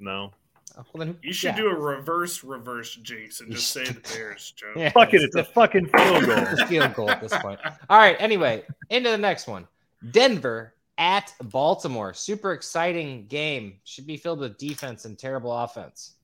No. 0.01 0.33
Oh, 0.77 0.85
well, 0.93 1.07
then, 1.07 1.09
who- 1.15 1.29
You 1.29 1.33
should 1.33 1.51
yeah. 1.51 1.57
do 1.57 1.69
a 1.69 1.75
reverse 1.75 2.43
reverse 2.43 2.97
jinx 2.97 3.41
and 3.41 3.53
just 3.53 3.71
say 3.71 3.85
the 3.85 4.01
Bears, 4.01 4.53
Joe. 4.57 4.73
Yeah, 4.75 4.91
Fuck 4.91 5.15
it. 5.15 5.23
It's 5.23 5.37
a 5.37 5.45
fucking 5.45 5.87
field 5.87 6.27
goal. 6.27 6.37
It's 6.51 6.63
a 6.63 6.67
field 6.67 6.95
goal 6.95 7.09
at 7.11 7.21
this 7.21 7.33
point. 7.39 7.61
All 7.89 7.97
right. 7.99 8.17
Anyway, 8.19 8.65
into 8.91 9.09
the 9.09 9.19
next 9.19 9.47
one. 9.47 9.69
Denver 10.11 10.75
at 10.99 11.33
Baltimore. 11.43 12.15
Super 12.15 12.53
exciting 12.53 13.27
game. 13.27 13.79
Should 13.85 14.07
be 14.07 14.17
filled 14.17 14.41
with 14.41 14.59
defense 14.59 15.05
and 15.05 15.19
terrible 15.19 15.53
offense. 15.53 16.15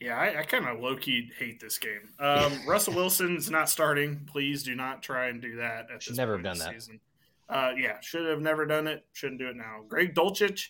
Yeah, 0.00 0.16
I, 0.16 0.40
I 0.40 0.42
kind 0.44 0.66
of 0.66 0.80
low 0.80 0.96
key 0.96 1.30
hate 1.38 1.60
this 1.60 1.78
game. 1.78 2.08
Um, 2.20 2.52
Russell 2.66 2.94
Wilson's 2.94 3.50
not 3.50 3.68
starting. 3.68 4.20
Please 4.26 4.62
do 4.62 4.74
not 4.74 5.02
try 5.02 5.26
and 5.28 5.42
do 5.42 5.56
that. 5.56 5.88
At 5.92 6.02
Should 6.02 6.12
this 6.12 6.18
never 6.18 6.34
have 6.34 6.44
done 6.44 6.58
that. 6.58 6.72
Season. 6.72 7.00
Uh, 7.48 7.72
yeah, 7.76 7.98
should 8.00 8.26
have 8.26 8.40
never 8.40 8.66
done 8.66 8.86
it. 8.86 9.04
Shouldn't 9.12 9.40
do 9.40 9.48
it 9.48 9.56
now. 9.56 9.80
Greg 9.88 10.14
Dulcich, 10.14 10.68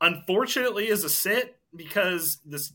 unfortunately, 0.00 0.88
is 0.88 1.04
a 1.04 1.08
sit 1.08 1.56
because 1.74 2.38
this 2.44 2.72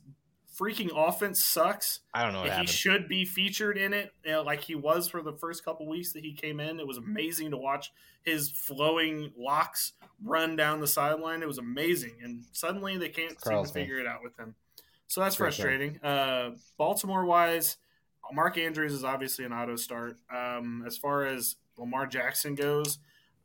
freaking 0.62 0.92
offense 0.96 1.44
sucks. 1.44 2.02
I 2.14 2.24
don't 2.24 2.34
know 2.34 2.40
what 2.40 2.50
he 2.50 2.52
happened. 2.52 2.70
should 2.70 3.08
be 3.08 3.26
featured 3.26 3.78
in 3.78 3.94
it, 3.94 4.14
you 4.24 4.32
know, 4.32 4.44
like 4.44 4.62
he 4.62 4.76
was 4.76 5.08
for 5.08 5.24
the 5.24 5.34
first 5.34 5.66
couple 5.66 5.88
weeks 5.88 6.14
that 6.14 6.24
he 6.24 6.34
came 6.34 6.60
in. 6.60 6.80
It 6.80 6.86
was 6.86 6.98
amazing 6.98 7.52
to 7.52 7.58
watch 7.58 7.92
his 8.24 8.52
flowing 8.52 9.32
locks 9.36 9.94
run 10.24 10.56
down 10.56 10.80
the 10.80 10.88
sideline. 10.88 11.42
It 11.42 11.48
was 11.48 11.58
amazing, 11.58 12.18
and 12.24 12.44
suddenly 12.52 12.98
they 12.98 13.10
can't 13.10 13.42
seem 13.42 13.64
to 13.64 13.74
me. 13.74 13.82
figure 13.82 14.00
it 14.00 14.06
out 14.06 14.22
with 14.24 14.38
him. 14.38 14.56
So 15.08 15.22
that's 15.22 15.36
Great 15.36 15.48
frustrating. 15.48 16.00
Uh, 16.04 16.52
Baltimore 16.78 17.26
wise, 17.26 17.78
Mark 18.32 18.58
Andrews 18.58 18.94
is 18.94 19.04
obviously 19.04 19.46
an 19.46 19.54
auto 19.54 19.76
start. 19.76 20.18
Um, 20.34 20.84
as 20.86 20.96
far 20.96 21.26
as 21.26 21.56
Lamar 21.78 22.06
Jackson 22.06 22.54
goes, 22.54 23.00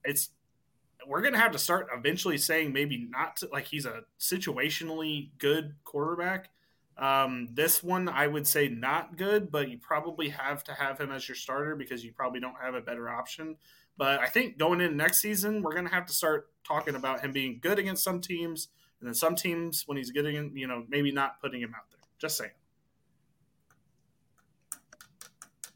it's 0.05 0.31
we're 1.07 1.23
gonna 1.23 1.39
have 1.39 1.53
to 1.53 1.59
start 1.59 1.89
eventually 1.97 2.37
saying 2.37 2.73
maybe 2.73 3.09
not 3.11 3.37
to, 3.37 3.49
like 3.53 3.67
he's 3.67 3.87
a 3.87 4.03
situationally 4.21 5.31
good 5.39 5.75
quarterback. 5.85 6.51
Um, 6.99 7.49
this 7.53 7.83
one 7.83 8.09
I 8.09 8.27
would 8.27 8.47
say 8.47 8.69
not 8.69 9.17
good, 9.17 9.51
but 9.51 9.69
you 9.69 9.79
probably 9.79 10.31
have 10.31 10.65
to 10.65 10.73
have 10.73 10.99
him 10.99 11.13
as 11.13 11.29
your 11.29 11.35
starter 11.35 11.77
because 11.77 12.05
you 12.05 12.13
probably 12.13 12.41
don't 12.41 12.57
have 12.61 12.75
a 12.75 12.81
better 12.81 13.09
option. 13.11 13.57
But 13.99 14.21
I 14.21 14.27
think 14.27 14.59
going 14.59 14.81
into 14.81 14.97
next 14.97 15.21
season, 15.21 15.63
we're 15.63 15.75
gonna 15.75 15.91
have 15.91 16.07
to 16.07 16.13
start 16.13 16.51
talking 16.65 16.95
about 16.95 17.21
him 17.21 17.33
being 17.33 17.59
good 17.61 17.79
against 17.79 18.03
some 18.03 18.21
teams, 18.21 18.69
and 19.01 19.07
then 19.07 19.15
some 19.15 19.35
teams 19.35 19.85
when 19.87 19.97
he's 19.99 20.11
getting, 20.11 20.57
you 20.57 20.67
know, 20.67 20.85
maybe 20.89 21.13
not 21.13 21.41
putting 21.41 21.61
him 21.61 21.75
out 21.77 21.91
there. 21.91 22.01
Just 22.19 22.39
saying. 22.39 22.51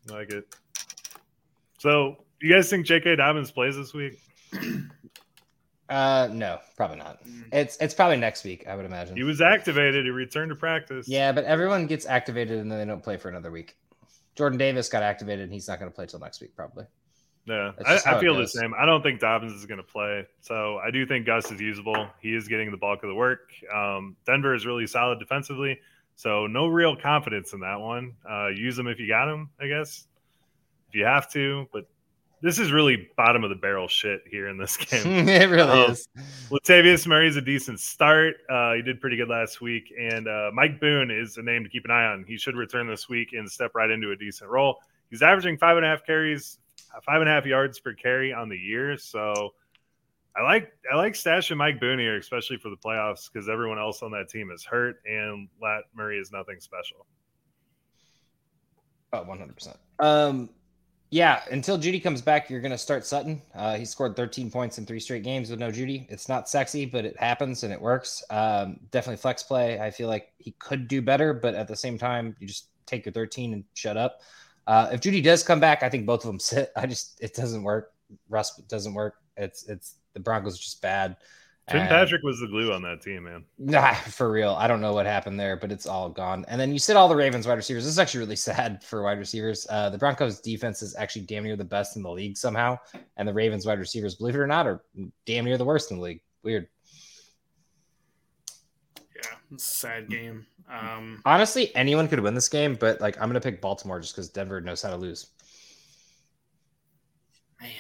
like 0.08 0.32
it. 0.32 0.56
So, 1.78 2.24
you 2.40 2.52
guys 2.52 2.68
think 2.68 2.84
J.K. 2.84 3.16
Dobbins 3.16 3.52
plays 3.52 3.76
this 3.76 3.94
week? 3.94 4.18
Uh, 5.90 6.28
no, 6.32 6.60
probably 6.76 6.98
not. 6.98 7.22
Mm. 7.26 7.44
It's 7.52 7.76
it's 7.78 7.94
probably 7.94 8.16
next 8.16 8.44
week, 8.44 8.66
I 8.68 8.76
would 8.76 8.86
imagine. 8.86 9.16
He 9.16 9.24
was 9.24 9.40
activated. 9.40 10.04
He 10.04 10.10
returned 10.10 10.50
to 10.50 10.56
practice. 10.56 11.08
yeah, 11.08 11.32
but 11.32 11.44
everyone 11.44 11.86
gets 11.86 12.06
activated 12.06 12.60
and 12.60 12.70
then 12.70 12.78
they 12.78 12.84
don't 12.84 13.02
play 13.02 13.16
for 13.16 13.28
another 13.28 13.50
week. 13.50 13.76
Jordan 14.36 14.56
Davis 14.58 14.88
got 14.88 15.02
activated 15.02 15.44
and 15.44 15.52
he's 15.52 15.66
not 15.66 15.80
going 15.80 15.90
to 15.90 15.94
play 15.94 16.06
till 16.06 16.20
next 16.20 16.40
week, 16.40 16.54
probably. 16.54 16.86
Yeah, 17.46 17.72
I, 17.84 17.98
I 18.06 18.20
feel 18.20 18.36
the 18.36 18.46
same. 18.46 18.72
I 18.78 18.86
don't 18.86 19.02
think 19.02 19.18
Dobbins 19.18 19.52
is 19.52 19.66
going 19.66 19.78
to 19.78 19.84
play. 19.84 20.26
So 20.40 20.78
I 20.78 20.92
do 20.92 21.04
think 21.04 21.26
Gus 21.26 21.50
is 21.50 21.60
usable. 21.60 22.08
He 22.20 22.34
is 22.34 22.46
getting 22.46 22.70
the 22.70 22.76
bulk 22.76 23.02
of 23.02 23.08
the 23.08 23.14
work. 23.14 23.50
Um, 23.74 24.16
Denver 24.24 24.54
is 24.54 24.64
really 24.64 24.86
solid 24.86 25.18
defensively. 25.18 25.80
So 26.14 26.46
no 26.46 26.66
real 26.68 26.96
confidence 26.96 27.52
in 27.52 27.60
that 27.60 27.80
one. 27.80 28.14
Uh, 28.30 28.48
use 28.48 28.76
them 28.76 28.86
if 28.86 29.00
you 29.00 29.08
got 29.08 29.26
them, 29.26 29.50
I 29.60 29.66
guess, 29.66 30.06
if 30.88 30.94
you 30.94 31.04
have 31.04 31.30
to. 31.32 31.66
But 31.72 31.88
this 32.42 32.58
is 32.58 32.72
really 32.72 33.08
bottom 33.16 33.44
of 33.44 33.50
the 33.50 33.56
barrel 33.56 33.86
shit 33.88 34.22
here 34.30 34.48
in 34.48 34.56
this 34.58 34.76
game. 34.78 35.28
it 35.28 35.48
really 35.48 35.70
Oh. 35.70 35.90
is. 35.90 36.08
Latavius 36.50 37.06
Murray's 37.06 37.36
a 37.36 37.40
decent 37.42 37.80
start. 37.80 38.36
Uh, 38.48 38.74
he 38.74 38.82
did 38.82 39.00
pretty 39.00 39.16
good 39.16 39.28
last 39.28 39.60
week. 39.60 39.92
And 39.98 40.26
uh, 40.26 40.50
Mike 40.54 40.80
Boone 40.80 41.10
is 41.10 41.36
a 41.36 41.42
name 41.42 41.64
to 41.64 41.68
keep 41.70 41.84
an 41.84 41.90
eye 41.90 42.04
on. 42.06 42.24
He 42.26 42.36
should 42.38 42.56
return 42.56 42.86
this 42.88 43.08
week 43.08 43.32
and 43.32 43.50
step 43.50 43.72
right 43.74 43.90
into 43.90 44.10
a 44.12 44.16
decent 44.16 44.48
role. 44.50 44.78
He's 45.10 45.22
averaging 45.22 45.58
five 45.58 45.76
and 45.76 45.84
a 45.84 45.88
half 45.88 46.04
carries, 46.06 46.58
five 47.04 47.20
and 47.20 47.28
a 47.28 47.32
half 47.32 47.44
yards 47.46 47.78
per 47.80 47.92
carry 47.94 48.32
on 48.32 48.48
the 48.48 48.56
year. 48.58 48.96
So 48.96 49.50
I 50.36 50.42
like 50.42 50.72
I 50.90 50.96
like 50.96 51.14
stashing 51.14 51.56
Mike 51.56 51.80
Boone 51.80 51.98
here, 51.98 52.16
especially 52.16 52.56
for 52.56 52.70
the 52.70 52.76
playoffs, 52.76 53.28
because 53.30 53.48
everyone 53.48 53.78
else 53.80 54.02
on 54.02 54.12
that 54.12 54.28
team 54.30 54.50
is 54.52 54.64
hurt 54.64 55.02
and 55.04 55.48
Lat 55.60 55.82
Murray 55.94 56.18
is 56.18 56.30
nothing 56.32 56.60
special. 56.60 57.04
Oh, 59.12 59.24
100%. 59.24 59.76
Um, 59.98 60.48
yeah, 61.10 61.42
until 61.50 61.76
Jeudy 61.76 62.00
comes 62.00 62.22
back, 62.22 62.48
you're 62.48 62.60
going 62.60 62.70
to 62.70 62.78
start 62.78 63.04
Sutton. 63.04 63.42
Uh, 63.54 63.76
he 63.76 63.84
scored 63.84 64.14
13 64.14 64.48
points 64.48 64.78
in 64.78 64.86
three 64.86 65.00
straight 65.00 65.24
games 65.24 65.50
with 65.50 65.58
no 65.58 65.70
Jeudy. 65.70 66.06
It's 66.08 66.28
not 66.28 66.48
sexy, 66.48 66.86
but 66.86 67.04
it 67.04 67.18
happens 67.18 67.64
and 67.64 67.72
it 67.72 67.80
works. 67.80 68.22
Um, 68.30 68.78
definitely 68.92 69.16
flex 69.16 69.42
play. 69.42 69.80
I 69.80 69.90
feel 69.90 70.08
like 70.08 70.32
he 70.38 70.52
could 70.60 70.86
do 70.86 71.02
better, 71.02 71.34
but 71.34 71.54
at 71.54 71.66
the 71.66 71.74
same 71.74 71.98
time, 71.98 72.36
you 72.38 72.46
just 72.46 72.68
take 72.86 73.04
your 73.04 73.12
13 73.12 73.54
and 73.54 73.64
shut 73.74 73.96
up. 73.96 74.20
Uh, 74.68 74.90
if 74.92 75.00
Jeudy 75.00 75.20
does 75.20 75.42
come 75.42 75.58
back, 75.58 75.82
I 75.82 75.88
think 75.88 76.06
both 76.06 76.20
of 76.20 76.28
them 76.28 76.38
sit. 76.40 76.70
I 76.76 76.86
just, 76.86 77.20
it 77.20 77.34
doesn't 77.34 77.64
work. 77.64 77.92
Russ 78.28 78.56
doesn't 78.68 78.94
work. 78.94 79.16
It's, 79.36 79.68
it's, 79.68 79.96
the 80.12 80.20
Broncos 80.20 80.58
just 80.58 80.82
bad. 80.82 81.16
Tim 81.70 81.80
And- 81.82 81.88
Patrick 81.88 82.22
was 82.24 82.40
the 82.40 82.48
glue 82.48 82.72
on 82.72 82.82
that 82.82 83.00
team, 83.00 83.22
man. 83.24 83.44
Nah, 83.58 83.94
for 83.94 84.30
real. 84.30 84.54
I 84.58 84.66
don't 84.66 84.80
know 84.80 84.92
what 84.92 85.06
happened 85.06 85.38
there, 85.38 85.56
but 85.56 85.70
it's 85.70 85.86
all 85.86 86.08
gone. 86.10 86.44
And 86.48 86.60
then 86.60 86.72
you 86.72 86.78
said 86.80 86.96
all 86.96 87.08
the 87.08 87.14
Ravens 87.14 87.46
wide 87.46 87.54
receivers. 87.54 87.84
This 87.84 87.92
is 87.92 87.98
actually 87.98 88.20
really 88.20 88.36
sad 88.50 88.82
for 88.82 89.02
wide 89.02 89.18
receivers. 89.18 89.66
Uh, 89.70 89.88
the 89.88 89.96
Broncos 89.98 90.40
defense 90.40 90.82
is 90.82 90.96
actually 90.96 91.22
damn 91.22 91.44
near 91.44 91.56
the 91.56 91.64
best 91.64 91.96
in 91.96 92.02
the 92.02 92.10
league 92.10 92.36
somehow. 92.36 92.76
And 93.16 93.28
the 93.28 93.32
Ravens 93.32 93.66
wide 93.66 93.78
receivers, 93.78 94.16
believe 94.16 94.34
it 94.34 94.38
or 94.40 94.46
not, 94.46 94.66
are 94.66 94.82
damn 95.26 95.44
near 95.44 95.56
the 95.58 95.64
worst 95.64 95.90
in 95.92 95.98
the 95.98 96.02
league. 96.02 96.20
Weird. 96.42 96.66
Yeah, 99.14 99.22
it's 99.52 99.64
a 99.64 99.76
sad 99.76 100.08
game. 100.08 100.46
Um, 100.68 101.20
Honestly, 101.24 101.74
anyone 101.76 102.08
could 102.08 102.20
win 102.20 102.34
this 102.34 102.48
game, 102.48 102.74
but 102.74 103.00
like 103.00 103.16
I'm 103.20 103.28
gonna 103.28 103.40
pick 103.40 103.60
Baltimore 103.60 104.00
just 104.00 104.14
because 104.14 104.28
Denver 104.28 104.60
knows 104.60 104.82
how 104.82 104.90
to 104.90 104.96
lose. 104.96 105.26
man, 107.60 107.70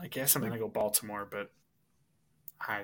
I 0.00 0.08
guess 0.08 0.34
I'm 0.36 0.42
gonna 0.42 0.58
go 0.58 0.68
Baltimore, 0.68 1.26
but 1.30 1.50
I, 2.60 2.82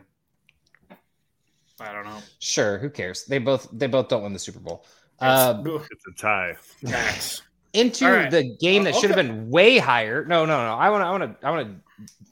I 1.80 1.92
don't 1.92 2.04
know. 2.04 2.18
Sure, 2.38 2.78
who 2.78 2.90
cares? 2.90 3.24
They 3.24 3.38
both 3.38 3.68
they 3.72 3.86
both 3.86 4.08
don't 4.08 4.22
win 4.22 4.32
the 4.32 4.38
Super 4.38 4.60
Bowl. 4.60 4.84
Uh, 5.18 5.62
It's 5.64 6.06
a 6.06 6.12
tie. 6.20 6.56
Max. 6.82 7.42
into 7.72 8.06
All 8.06 8.12
right. 8.12 8.30
the 8.30 8.56
game 8.60 8.84
that 8.84 8.94
Uh, 8.94 9.00
should 9.00 9.10
have 9.10 9.16
been 9.16 9.48
way 9.50 9.78
higher. 9.78 10.24
No, 10.24 10.44
no, 10.46 10.56
no. 10.66 10.74
I 10.74 10.88
want 10.90 11.02
to, 11.02 11.06
I 11.06 11.10
want 11.10 11.40
to, 11.40 11.46
I 11.46 11.50
want 11.50 11.68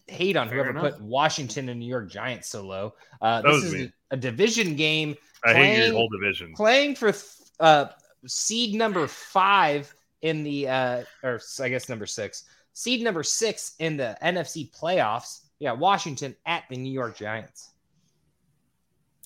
to 0.06 0.12
hate 0.14 0.36
on 0.36 0.48
Fair 0.48 0.64
whoever 0.64 0.70
enough. 0.70 0.92
put 0.94 1.00
Washington 1.02 1.68
and 1.68 1.78
New 1.80 1.86
York 1.86 2.10
Giants 2.10 2.48
so 2.48 2.64
low. 2.64 2.94
Uh, 3.20 3.42
That 3.42 3.48
this 3.48 3.54
was 3.56 3.64
is 3.64 3.74
me. 3.74 3.92
a 4.10 4.16
division 4.16 4.74
game 4.74 5.16
I 5.44 5.54
hate 5.54 5.84
your 5.86 5.92
whole 5.94 6.08
division. 6.08 6.54
playing 6.54 6.94
for 6.96 7.12
uh, 7.60 7.86
seed 8.26 8.74
number 8.74 9.06
five 9.06 9.92
in 10.22 10.42
the, 10.42 10.68
uh, 10.68 11.02
or 11.22 11.40
I 11.60 11.68
guess 11.68 11.88
number 11.88 12.06
six, 12.06 12.44
seed 12.72 13.02
number 13.02 13.22
six 13.22 13.74
in 13.78 13.96
the 13.96 14.16
NFC 14.22 14.70
playoffs 14.72 15.42
Yeah, 15.60 15.72
Washington 15.72 16.34
at 16.46 16.64
the 16.70 16.76
New 16.76 16.92
York 16.92 17.16
Giants. 17.16 17.70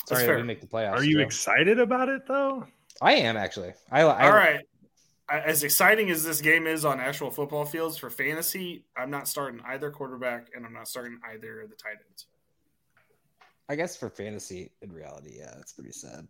Sorry 0.07 0.27
that 0.27 0.37
we 0.37 0.43
make 0.43 0.61
the 0.61 0.67
playoffs. 0.67 0.95
Are 0.95 1.05
you 1.05 1.19
Joe. 1.19 1.25
excited 1.25 1.79
about 1.79 2.09
it 2.09 2.27
though? 2.27 2.67
I 3.01 3.15
am 3.15 3.37
actually. 3.37 3.73
I, 3.91 4.03
I 4.03 4.27
All 4.27 4.33
right. 4.33 4.61
As 5.31 5.63
exciting 5.65 6.11
as 6.11 6.23
this 6.25 6.41
game 6.41 6.67
is 6.67 6.85
on 6.85 7.01
actual 7.01 7.31
football 7.31 7.65
fields 7.65 7.97
for 7.97 8.11
fantasy, 8.11 8.85
I'm 8.97 9.11
not 9.11 9.29
starting 9.29 9.61
either 9.65 9.91
quarterback, 9.91 10.49
and 10.55 10.67
I'm 10.67 10.75
not 10.75 10.89
starting 10.89 11.19
either 11.33 11.63
of 11.63 11.71
the 11.71 11.77
tight 11.77 11.97
ends. 12.07 12.27
I 13.69 13.77
guess 13.77 13.97
for 13.97 14.11
fantasy, 14.11 14.73
in 14.83 14.93
reality, 14.93 15.37
yeah, 15.39 15.55
it's 15.59 15.73
pretty 15.73 15.93
sad. 15.93 16.27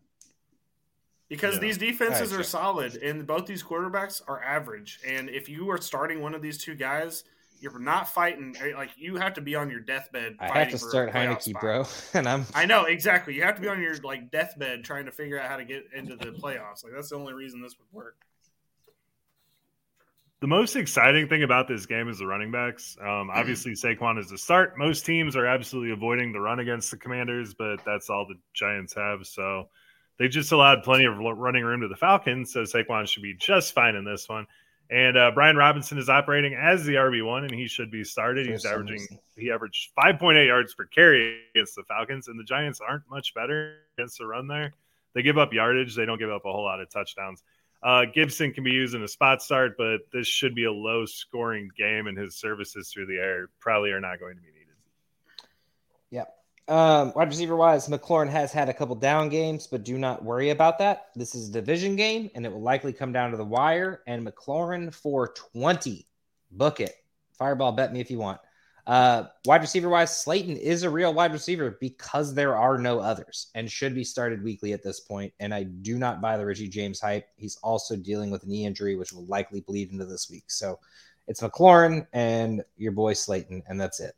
Because 1.29 1.55
Yeah. 1.55 1.61
these 1.63 1.79
defenses 1.79 2.31
Alright, 2.31 2.33
are 2.33 2.35
sure. 2.37 2.45
solid, 2.45 2.97
and 2.97 3.27
both 3.27 3.47
these 3.47 3.63
quarterbacks 3.65 4.23
are 4.29 4.41
average. 4.43 5.01
And 5.05 5.29
if 5.31 5.49
you 5.49 5.69
are 5.71 5.79
starting 5.81 6.21
one 6.21 6.35
of 6.35 6.43
these 6.43 6.63
two 6.63 6.77
guys, 6.77 7.25
you're 7.63 7.79
not 7.79 8.09
fighting. 8.09 8.55
eh, 8.61 8.73
Like 8.77 8.91
you 8.97 9.17
have 9.17 9.35
to 9.35 9.41
be 9.41 9.55
on 9.55 9.71
your 9.71 9.81
deathbed. 9.81 10.37
I 10.41 10.59
have 10.59 10.71
to 10.71 10.79
start 10.79 11.13
playoff 11.13 11.37
Heinicke, 11.39 11.43
spot. 11.43 11.61
bro, 11.63 11.87
and 12.15 12.29
I'm 12.29 12.47
I 12.55 12.67
know 12.67 12.85
exactly. 12.85 13.35
You 13.35 13.43
have 13.45 13.55
to 13.57 13.63
be 13.63 13.69
on 13.69 13.81
your 13.81 13.97
like 13.99 14.31
deathbed 14.31 14.85
trying 14.85 15.07
to 15.07 15.13
figure 15.13 15.39
out 15.41 15.49
how 15.49 15.57
to 15.57 15.65
get 15.65 15.85
into 15.95 16.17
the 16.17 16.27
playoffs. 16.33 16.85
Like 16.85 16.93
that's 16.95 17.11
the 17.11 17.17
only 17.17 17.33
reason 17.33 17.63
this 17.63 17.77
would 17.79 17.89
work. 17.93 18.17
The 20.41 20.49
most 20.49 20.75
exciting 20.75 21.29
thing 21.29 21.45
about 21.45 21.69
this 21.69 21.87
game 21.87 22.09
is 22.09 22.19
the 22.19 22.27
running 22.27 22.51
backs. 22.51 22.97
Um, 23.01 23.31
obviously, 23.33 23.73
Saquon 23.73 24.19
is 24.19 24.29
the 24.29 24.37
start. 24.37 24.77
Most 24.77 25.07
teams 25.07 25.37
are 25.37 25.47
absolutely 25.47 25.93
avoiding 25.93 26.33
the 26.33 26.41
run 26.41 26.59
against 26.59 26.91
the 26.91 26.97
Commanders, 26.97 27.55
but 27.55 27.77
that's 27.85 28.11
all 28.11 28.27
the 28.27 28.35
Giants 28.53 28.93
have. 28.95 29.25
So 29.25 29.69
they 30.19 30.27
just 30.27 30.51
allowed 30.51 30.83
plenty 30.83 31.05
of 31.05 31.17
running 31.17 31.63
room 31.63 31.83
to 31.83 31.89
the 31.89 31.95
Falcons. 31.95 32.53
So 32.53 32.63
Saquon 32.63 33.07
should 33.07 33.23
be 33.23 33.35
just 33.35 33.73
fine 33.73 33.95
in 33.95 34.05
this 34.05 34.29
one. 34.29 34.49
And 34.91 35.17
uh, 35.17 35.31
Brian 35.35 35.57
Robinson 35.57 35.97
is 35.97 36.09
operating 36.09 36.55
as 36.55 36.85
the 36.85 36.95
RB 36.95 37.25
one, 37.25 37.45
and 37.45 37.55
he 37.55 37.67
should 37.67 37.91
be 37.91 38.05
started. 38.05 38.47
He's 38.47 38.67
averaging 38.67 39.07
he 39.37 39.51
averaged 39.51 39.91
5.8 39.97 40.47
yards 40.47 40.75
per 40.75 40.85
carry 40.85 41.41
against 41.55 41.77
the 41.77 41.83
Falcons, 41.85 42.29
and 42.29 42.39
the 42.39 42.45
Giants 42.45 42.81
aren't 42.87 43.09
much 43.09 43.33
better 43.35 43.77
against 43.97 44.19
the 44.19 44.27
run 44.27 44.49
there. 44.49 44.75
They 45.15 45.23
give 45.23 45.39
up 45.39 45.53
yardage, 45.53 45.95
they 45.95 46.05
don't 46.05 46.19
give 46.19 46.31
up 46.31 46.45
a 46.45 46.53
whole 46.53 46.65
lot 46.65 46.81
of 46.81 46.91
touchdowns. 46.91 47.43
Uh, 47.83 48.05
Gibson 48.05 48.53
can 48.53 48.65
be 48.65 48.71
used 48.71 48.95
in 48.95 49.03
a 49.03 49.09
spot 49.09 49.43
start, 49.43 49.77
but 49.77 50.03
this 50.13 50.27
should 50.27 50.55
be 50.55 50.65
a 50.65 50.73
low 50.73 51.05
scoring 51.05 51.71
game, 51.77 52.07
and 52.07 52.17
his 52.17 52.37
services 52.37 52.91
through 52.91 53.07
the 53.07 53.17
air 53.17 53.49
probably 53.59 53.91
are 53.91 54.01
not 54.01 54.21
going 54.21 54.37
to 54.37 54.43
be 54.43 54.49
needed. 54.49 54.63
Um, 56.69 57.13
wide 57.17 57.29
receiver 57.29 57.57
wise, 57.57 57.89
McLaurin 57.89 58.31
has 58.31 58.53
had 58.53 58.69
a 58.69 58.75
couple 58.75 58.95
down 58.95 59.29
games, 59.29 59.67
but 59.67 59.85
do 59.85 59.99
not 59.99 60.25
worry 60.25 60.51
about 60.51 60.79
that. 60.79 61.09
This 61.17 61.35
is 61.35 61.49
a 61.49 61.53
division 61.53 61.97
game, 61.97 62.31
and 62.35 62.47
it 62.47 62.53
will 62.53 62.63
likely 62.63 62.93
come 62.93 63.13
down 63.13 63.33
to 63.33 63.37
the 63.37 63.45
wire. 63.45 64.03
And 64.07 64.27
McLaurin 64.27 64.95
for 64.95 65.35
20. 65.53 66.07
Book 66.53 66.81
it. 66.81 66.95
Fireball, 67.37 67.73
bet 67.73 67.93
me 67.93 68.01
if 68.01 68.11
you 68.11 68.19
want. 68.19 68.41
Uh, 68.87 69.25
wide 69.45 69.61
receiver 69.61 69.89
wise, 69.89 70.17
Slayton 70.17 70.57
is 70.57 70.83
a 70.83 70.91
real 70.91 71.15
wide 71.15 71.33
receiver 71.33 71.77
because 71.81 72.35
there 72.35 72.57
are 72.57 72.79
no 72.79 72.99
others 72.99 73.49
and 73.55 73.71
should 73.71 73.95
be 73.95 74.03
started 74.03 74.43
weekly 74.43 74.73
at 74.73 74.83
this 74.83 75.01
point. 75.01 75.33
And 75.39 75.55
I 75.55 75.63
do 75.63 75.99
not 75.99 76.21
buy 76.21 76.37
the 76.37 76.45
Richie 76.45 76.69
James 76.69 77.01
hype. 77.01 77.29
He's 77.37 77.57
also 77.63 77.97
dealing 77.97 78.31
with 78.31 78.43
a 78.43 78.49
knee 78.49 78.67
injury, 78.67 78.97
which 78.97 79.13
will 79.13 79.27
likely 79.27 79.61
bleed 79.61 79.93
into 79.93 80.05
this 80.05 80.29
week. 80.29 80.45
So 80.49 80.81
it's 81.29 81.41
McLaurin 81.41 82.07
and 82.13 82.65
your 82.77 82.93
boy 82.93 83.13
Slayton, 83.13 83.63
and 83.69 83.81
that's 83.81 84.01
it. 84.01 84.15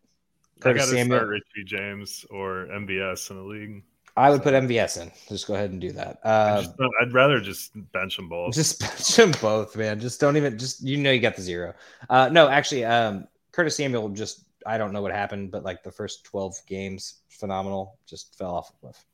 I 0.58 0.60
Curtis 0.60 0.82
got 0.86 0.90
to 0.90 0.96
Samuel. 0.96 1.18
start 1.18 1.28
Richie 1.28 1.64
James 1.64 2.24
or 2.30 2.66
MVS 2.70 3.30
in 3.30 3.36
the 3.36 3.42
league. 3.42 3.82
I 4.16 4.30
would 4.30 4.42
put 4.42 4.54
MVS 4.54 5.02
in. 5.02 5.10
Just 5.28 5.48
go 5.48 5.54
ahead 5.54 5.70
and 5.70 5.80
do 5.80 5.90
that. 5.92 6.20
Uh, 6.22 6.62
just, 6.62 6.74
I'd 7.00 7.12
rather 7.12 7.40
just 7.40 7.72
bench 7.92 8.16
them 8.16 8.28
both. 8.28 8.54
just 8.54 8.78
bench 8.80 9.16
them 9.16 9.32
both, 9.40 9.76
man. 9.76 9.98
Just 9.98 10.20
don't 10.20 10.36
even. 10.36 10.56
Just 10.56 10.82
you 10.82 10.96
know, 10.98 11.10
you 11.10 11.20
got 11.20 11.34
the 11.36 11.42
zero. 11.42 11.74
Uh, 12.08 12.28
no, 12.30 12.48
actually, 12.48 12.84
um, 12.84 13.26
Curtis 13.52 13.76
Samuel 13.76 14.08
just. 14.10 14.42
I 14.66 14.78
don't 14.78 14.92
know 14.92 15.02
what 15.02 15.12
happened, 15.12 15.50
but 15.50 15.62
like 15.62 15.82
the 15.82 15.90
first 15.90 16.24
twelve 16.24 16.54
games, 16.66 17.22
phenomenal. 17.28 17.98
Just 18.06 18.38
fell 18.38 18.54
off 18.54 18.70
a 18.70 18.72
cliff. 18.80 19.04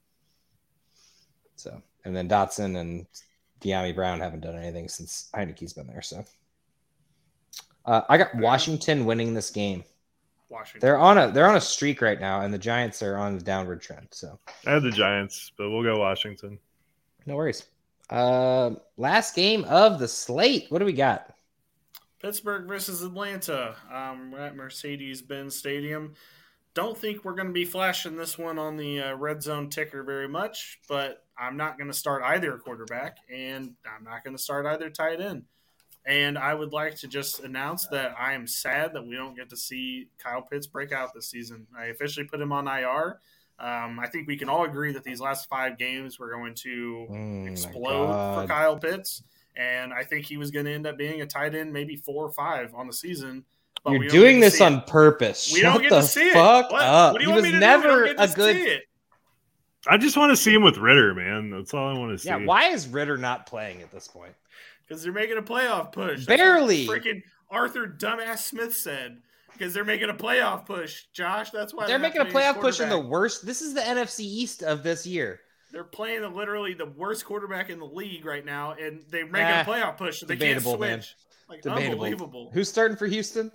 So, 1.56 1.82
and 2.04 2.14
then 2.14 2.28
Dotson 2.28 2.78
and 2.78 3.06
Dyami 3.60 3.94
Brown 3.94 4.20
haven't 4.20 4.40
done 4.40 4.56
anything 4.56 4.88
since 4.88 5.28
Heinicke's 5.34 5.72
been 5.72 5.86
there. 5.86 6.02
So, 6.02 6.24
uh, 7.84 8.02
I 8.08 8.16
got 8.16 8.34
Washington 8.36 9.06
winning 9.06 9.34
this 9.34 9.50
game. 9.50 9.82
Washington. 10.50 10.80
They're 10.80 10.98
on 10.98 11.18
a 11.18 11.30
they're 11.30 11.48
on 11.48 11.56
a 11.56 11.60
streak 11.60 12.02
right 12.02 12.20
now, 12.20 12.40
and 12.40 12.52
the 12.52 12.58
Giants 12.58 13.02
are 13.02 13.16
on 13.16 13.36
the 13.36 13.44
downward 13.44 13.80
trend. 13.80 14.08
So, 14.10 14.38
I 14.66 14.70
have 14.70 14.82
the 14.82 14.90
Giants, 14.90 15.52
but 15.56 15.70
we'll 15.70 15.82
go 15.82 15.98
Washington. 15.98 16.58
no 17.26 17.36
worries. 17.36 17.66
Uh, 18.10 18.72
last 18.96 19.36
game 19.36 19.64
of 19.64 19.98
the 20.00 20.08
slate. 20.08 20.66
What 20.70 20.80
do 20.80 20.84
we 20.84 20.92
got? 20.92 21.32
Pittsburgh 22.20 22.66
versus 22.66 23.02
Atlanta. 23.02 23.76
Um, 23.90 24.32
we're 24.32 24.40
at 24.40 24.56
Mercedes-Benz 24.56 25.56
Stadium. 25.56 26.14
Don't 26.74 26.96
think 26.98 27.24
we're 27.24 27.34
going 27.34 27.46
to 27.48 27.52
be 27.52 27.64
flashing 27.64 28.16
this 28.16 28.36
one 28.36 28.58
on 28.58 28.76
the 28.76 29.00
uh, 29.00 29.14
red 29.14 29.42
zone 29.42 29.70
ticker 29.70 30.02
very 30.02 30.28
much, 30.28 30.80
but 30.88 31.24
I'm 31.38 31.56
not 31.56 31.78
going 31.78 31.88
to 31.88 31.96
start 31.96 32.22
either 32.24 32.58
quarterback, 32.58 33.18
and 33.32 33.74
I'm 33.86 34.04
not 34.04 34.22
going 34.22 34.36
to 34.36 34.42
start 34.42 34.66
either 34.66 34.90
tight 34.90 35.20
end. 35.20 35.44
And 36.06 36.38
I 36.38 36.54
would 36.54 36.72
like 36.72 36.96
to 36.96 37.08
just 37.08 37.40
announce 37.40 37.86
that 37.88 38.14
I 38.18 38.32
am 38.32 38.46
sad 38.46 38.94
that 38.94 39.06
we 39.06 39.16
don't 39.16 39.36
get 39.36 39.50
to 39.50 39.56
see 39.56 40.08
Kyle 40.18 40.42
Pitts 40.42 40.66
break 40.66 40.92
out 40.92 41.12
this 41.14 41.28
season. 41.30 41.66
I 41.78 41.86
officially 41.86 42.26
put 42.26 42.40
him 42.40 42.52
on 42.52 42.66
IR. 42.66 43.20
Um, 43.58 44.00
I 44.00 44.06
think 44.06 44.26
we 44.26 44.38
can 44.38 44.48
all 44.48 44.64
agree 44.64 44.92
that 44.92 45.04
these 45.04 45.20
last 45.20 45.48
five 45.50 45.76
games 45.76 46.18
we're 46.18 46.32
going 46.32 46.54
to 46.54 47.06
Mm, 47.10 47.50
explode 47.50 48.40
for 48.42 48.46
Kyle 48.48 48.78
Pitts. 48.78 49.22
And 49.56 49.92
I 49.92 50.02
think 50.04 50.24
he 50.24 50.38
was 50.38 50.50
going 50.50 50.64
to 50.64 50.72
end 50.72 50.86
up 50.86 50.96
being 50.96 51.20
a 51.20 51.26
tight 51.26 51.54
end, 51.54 51.70
maybe 51.72 51.96
four 51.96 52.24
or 52.24 52.32
five 52.32 52.74
on 52.74 52.86
the 52.86 52.92
season. 52.94 53.44
But 53.84 53.92
You're 53.92 54.08
doing 54.08 54.40
this 54.40 54.60
on 54.62 54.74
it. 54.78 54.86
purpose. 54.86 55.52
We 55.52 55.60
Shut 55.60 55.72
don't 55.74 55.82
get 55.82 55.90
the 55.90 56.00
to 56.00 56.06
see 56.06 56.30
fuck 56.30 56.66
it. 56.70 56.72
What? 56.72 56.82
up. 56.82 57.12
What 57.12 57.18
do 57.20 57.24
you 57.24 57.30
he 57.30 57.32
want 57.34 57.42
was 57.42 57.44
me 57.44 57.50
to 57.52 57.56
do? 57.56 57.60
Don't 57.60 57.82
never 57.82 58.04
a 58.06 58.28
good. 58.28 58.56
see 58.56 58.62
it. 58.62 58.82
I 59.86 59.96
just 59.96 60.16
want 60.16 60.30
to 60.30 60.36
see 60.36 60.54
him 60.54 60.62
with 60.62 60.76
Ridder, 60.78 61.14
man. 61.14 61.50
That's 61.50 61.72
all 61.72 61.88
I 61.94 61.98
want 61.98 62.12
to 62.12 62.18
see. 62.18 62.28
Yeah, 62.28 62.44
why 62.44 62.68
is 62.68 62.86
Ridder 62.88 63.16
not 63.16 63.46
playing 63.46 63.80
at 63.82 63.90
this 63.90 64.08
point? 64.08 64.34
Because 64.90 65.04
they're 65.04 65.12
making 65.12 65.38
a 65.38 65.42
playoff 65.42 65.92
push. 65.92 66.26
That's 66.26 66.40
Barely. 66.40 66.84
Freaking 66.84 67.22
Arthur 67.48 67.86
Dumbass 67.86 68.38
Smith 68.38 68.74
said 68.76 69.18
because 69.52 69.72
they're 69.72 69.84
making 69.84 70.10
a 70.10 70.14
playoff 70.14 70.66
push. 70.66 71.04
Josh, 71.12 71.50
that's 71.50 71.72
why 71.72 71.86
They're 71.86 72.00
making 72.00 72.22
a 72.22 72.24
playoff 72.26 72.60
push 72.60 72.80
in 72.80 72.88
the 72.88 72.98
worst. 72.98 73.46
This 73.46 73.62
is 73.62 73.72
the 73.72 73.80
NFC 73.82 74.20
East 74.20 74.64
of 74.64 74.82
this 74.82 75.06
year. 75.06 75.40
They're 75.72 75.84
playing 75.84 76.22
the, 76.22 76.28
literally 76.28 76.74
the 76.74 76.86
worst 76.86 77.24
quarterback 77.24 77.70
in 77.70 77.78
the 77.78 77.86
league 77.86 78.24
right 78.24 78.44
now, 78.44 78.72
and 78.72 79.04
they're 79.10 79.26
making 79.26 79.46
Ah, 79.46 79.60
a 79.60 79.64
playoff 79.64 79.96
push, 79.96 80.18
so 80.18 80.26
they 80.26 80.34
debatable, 80.34 80.72
can't 80.72 80.80
man. 80.80 81.02
Like 81.48 81.62
Debatable. 81.62 81.92
unbelievable. 81.92 82.50
Who's 82.52 82.68
starting 82.68 82.96
for 82.96 83.06
Houston? 83.06 83.52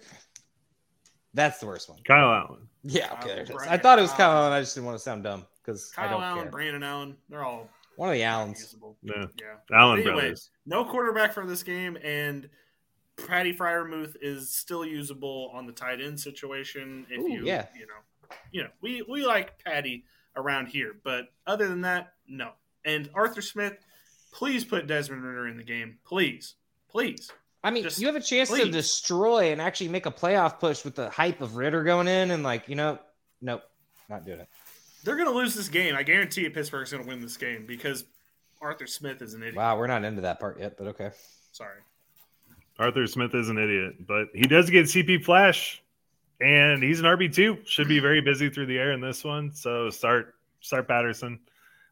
That's 1.34 1.60
the 1.60 1.66
worst 1.66 1.90
one. 1.90 2.00
Kyle 2.08 2.32
Allen. 2.32 2.62
Yeah, 2.84 3.12
okay. 3.22 3.44
there. 3.46 3.58
I 3.70 3.78
thought 3.78 4.00
it 4.00 4.04
was 4.04 4.12
Kyle 4.12 4.18
Kyle 4.20 4.32
Allen. 4.32 4.44
Allen. 4.44 4.54
I 4.54 4.62
just 4.62 4.76
didn't 4.76 4.86
want 4.86 4.98
to 4.98 5.04
sound 5.04 5.24
dumb 5.24 5.46
because 5.66 5.92
I 5.98 6.04
Kyle 6.04 6.12
don't 6.12 6.24
Allen, 6.24 6.42
care. 6.44 6.52
Brandon 6.52 6.84
Allen, 6.84 7.18
they're 7.30 7.44
all 7.44 7.70
One 7.98 8.10
of 8.10 8.16
the 8.16 8.24
Allens. 8.24 8.76
Yeah. 9.02 9.26
Yeah. 9.40 9.78
Allen 9.78 10.00
Anyways, 10.00 10.14
brothers. 10.14 10.50
no 10.66 10.86
quarterback 10.86 11.34
for 11.34 11.46
this 11.46 11.64
game, 11.64 11.98
and 12.04 12.50
Patty 13.28 13.54
Freiermuth 13.54 14.16
is 14.22 14.52
still 14.52 14.86
usable 14.86 15.52
on 15.54 15.66
the 15.66 15.72
tight 15.72 16.02
end 16.02 16.20
situation. 16.20 17.06
If 17.10 17.22
Ooh, 17.22 17.30
you, 17.30 17.46
yeah. 17.46 17.68
you 17.74 17.88
know, 17.88 18.36
you 18.52 18.64
know, 18.64 18.70
we 18.82 19.02
we 19.08 19.26
like 19.26 19.64
Patty 19.64 20.06
around 20.36 20.68
here, 20.68 20.96
but 21.04 21.26
other 21.48 21.68
than 21.68 21.82
that, 21.82 22.14
no. 22.28 22.52
And 22.84 23.10
Arthur 23.14 23.42
Smith, 23.42 23.78
please 24.32 24.64
put 24.66 24.88
Desmond 24.88 25.24
Ridder 25.24 25.48
in 25.48 25.58
the 25.58 25.64
game, 25.64 25.98
please, 26.06 26.56
please. 26.90 27.32
I 27.64 27.72
mean, 27.72 27.84
Just 27.84 28.00
you 28.00 28.06
have 28.08 28.16
a 28.16 28.22
chance 28.22 28.52
to 28.52 28.70
destroy 28.70 29.52
and 29.52 29.60
actually 29.60 29.88
make 29.88 30.06
a 30.06 30.12
playoff 30.12 30.60
push 30.60 30.86
with 30.86 30.94
the 30.94 31.10
hype 31.10 31.42
of 31.42 31.56
Ridder 31.56 31.84
going 31.84 32.08
in, 32.08 32.32
and 32.32 32.44
like 32.44 32.70
you 32.70 32.76
know, 32.76 33.00
nope, 33.42 33.64
not 34.10 34.26
doing 34.26 34.42
it. 34.42 34.50
They're 35.06 35.16
gonna 35.16 35.30
lose 35.30 35.54
this 35.54 35.70
game. 35.70 35.96
I 35.96 36.02
guarantee 36.02 36.42
you, 36.42 36.50
Pittsburgh's 36.50 36.92
gonna 36.92 37.06
win 37.06 37.22
this 37.22 37.38
game 37.38 37.66
because 37.68 38.06
Arthur 38.60 38.88
Smith 38.88 39.22
is 39.22 39.36
an 39.36 39.44
idiot. 39.44 39.56
Wow, 39.56 39.78
we're 39.78 39.86
not 39.86 40.04
into 40.04 40.22
that 40.22 40.40
part 40.40 40.60
yet, 40.60 40.78
but 40.78 40.88
okay. 40.88 41.12
Sorry. 41.52 41.78
Arthur 42.80 43.06
Smith 43.06 43.34
is 43.36 43.50
an 43.50 43.60
idiot, 43.60 44.06
but 44.06 44.30
he 44.34 44.48
does 44.48 44.70
get 44.70 44.88
CP 44.88 45.24
Flash, 45.24 45.82
and 46.42 46.82
he's 46.82 47.00
an 47.00 47.06
RB 47.06 47.32
two. 47.32 47.60
Should 47.66 47.88
be 47.88 48.00
very 48.00 48.20
busy 48.20 48.50
through 48.50 48.66
the 48.66 48.80
air 48.80 48.94
in 48.94 49.00
this 49.00 49.24
one. 49.24 49.54
So 49.54 49.92
start 49.92 50.34
start 50.60 50.88
Patterson. 50.88 51.40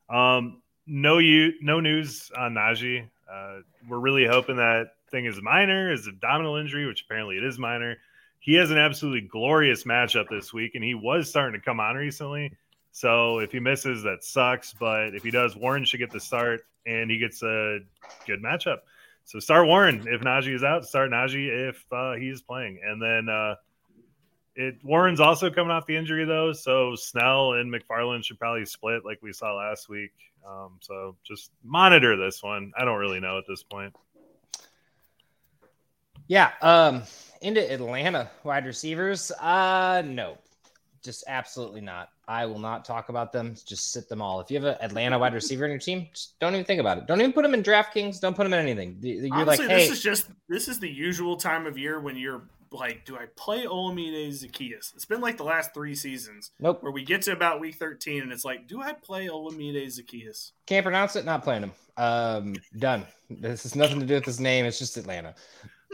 Um, 0.09 0.63
no 0.87 1.19
you 1.19 1.53
no 1.61 1.79
news 1.79 2.31
on 2.35 2.55
Najee. 2.55 3.07
Uh, 3.31 3.59
we're 3.87 3.99
really 3.99 4.25
hoping 4.25 4.55
that 4.55 4.95
thing 5.11 5.25
is 5.25 5.39
minor, 5.39 5.93
is 5.93 6.07
abdominal 6.07 6.55
injury, 6.55 6.87
which 6.87 7.03
apparently 7.03 7.37
it 7.37 7.43
is 7.43 7.59
minor. 7.59 7.97
He 8.39 8.55
has 8.55 8.71
an 8.71 8.79
absolutely 8.79 9.21
glorious 9.21 9.83
matchup 9.83 10.29
this 10.29 10.51
week, 10.51 10.73
and 10.73 10.83
he 10.83 10.95
was 10.95 11.29
starting 11.29 11.57
to 11.57 11.63
come 11.63 11.79
on 11.79 11.95
recently. 11.95 12.57
So 12.93 13.39
if 13.39 13.51
he 13.51 13.59
misses, 13.59 14.03
that 14.03 14.23
sucks. 14.23 14.73
But 14.73 15.15
if 15.15 15.23
he 15.23 15.31
does, 15.31 15.55
Warren 15.55 15.83
should 15.83 15.97
get 15.97 16.11
the 16.11 16.19
start, 16.19 16.61
and 16.85 17.11
he 17.11 17.17
gets 17.17 17.43
a 17.43 17.79
good 18.25 18.41
matchup. 18.41 18.77
So 19.25 19.39
start 19.39 19.67
Warren 19.67 20.05
if 20.07 20.21
Najee 20.21 20.53
is 20.53 20.63
out. 20.63 20.85
Start 20.85 21.09
Najee 21.11 21.69
if 21.69 21.83
uh, 21.91 22.13
he's 22.13 22.41
playing, 22.41 22.79
and 22.85 23.01
then 23.01 23.29
uh, 23.29 23.55
it 24.55 24.75
Warren's 24.83 25.19
also 25.19 25.49
coming 25.49 25.71
off 25.71 25.87
the 25.87 25.95
injury 25.95 26.25
though. 26.25 26.53
So 26.53 26.95
Snell 26.95 27.53
and 27.53 27.73
McFarland 27.73 28.25
should 28.25 28.39
probably 28.39 28.65
split 28.65 29.05
like 29.05 29.19
we 29.21 29.33
saw 29.33 29.55
last 29.55 29.89
week. 29.89 30.11
Um, 30.47 30.77
so 30.81 31.15
just 31.23 31.51
monitor 31.63 32.15
this 32.17 32.43
one. 32.43 32.73
I 32.77 32.85
don't 32.85 32.99
really 32.99 33.19
know 33.19 33.37
at 33.37 33.45
this 33.47 33.63
point. 33.63 33.95
Yeah, 36.27 36.51
um, 36.61 37.03
into 37.41 37.71
Atlanta 37.71 38.29
wide 38.43 38.65
receivers. 38.65 39.31
Uh, 39.31 40.03
no, 40.05 40.37
just 41.03 41.23
absolutely 41.27 41.81
not. 41.81 42.09
I 42.27 42.45
will 42.45 42.59
not 42.59 42.85
talk 42.85 43.09
about 43.09 43.31
them. 43.33 43.55
Just 43.65 43.91
sit 43.91 44.07
them 44.07 44.21
all. 44.21 44.39
If 44.39 44.49
you 44.49 44.57
have 44.61 44.65
an 44.65 44.77
Atlanta 44.81 45.19
wide 45.19 45.33
receiver 45.33 45.65
in 45.65 45.71
your 45.71 45.79
team, 45.79 46.07
just 46.13 46.39
don't 46.39 46.53
even 46.53 46.65
think 46.65 46.79
about 46.79 46.97
it. 46.97 47.05
Don't 47.05 47.19
even 47.19 47.33
put 47.33 47.43
them 47.43 47.53
in 47.53 47.63
DraftKings. 47.63 48.21
Don't 48.21 48.35
put 48.35 48.43
them 48.43 48.53
in 48.53 48.59
anything. 48.59 48.97
You're 49.01 49.33
Honestly, 49.33 49.65
like, 49.65 49.75
hey, 49.75 49.87
this 49.87 49.97
is 49.97 50.01
just 50.01 50.27
this 50.47 50.67
is 50.67 50.79
the 50.79 50.89
usual 50.89 51.35
time 51.35 51.65
of 51.65 51.77
year 51.77 51.99
when 51.99 52.15
you're 52.15 52.43
like, 52.71 53.05
do 53.05 53.15
I 53.15 53.25
play 53.35 53.65
Olamide 53.65 54.29
Zaccheaus? 54.29 54.93
It's 54.95 55.05
been 55.05 55.21
like 55.21 55.37
the 55.37 55.43
last 55.43 55.73
three 55.73 55.95
seasons 55.95 56.51
nope, 56.59 56.81
where 56.81 56.91
we 56.91 57.03
get 57.03 57.21
to 57.23 57.31
about 57.31 57.59
week 57.59 57.75
13 57.75 58.23
and 58.23 58.31
it's 58.31 58.43
like, 58.45 58.67
do 58.67 58.81
I 58.81 58.93
play 58.93 59.27
Olamide 59.27 59.85
Zaccheaus? 59.85 60.51
can't 60.65 60.83
pronounce 60.83 61.15
it. 61.15 61.25
Not 61.25 61.43
playing 61.43 61.63
him. 61.63 61.71
Um, 61.97 62.55
done. 62.79 63.05
This 63.29 63.63
has 63.63 63.75
nothing 63.75 63.99
to 63.99 64.05
do 64.05 64.15
with 64.15 64.25
his 64.25 64.39
name. 64.39 64.65
It's 64.65 64.79
just 64.79 64.97
Atlanta. 64.97 65.35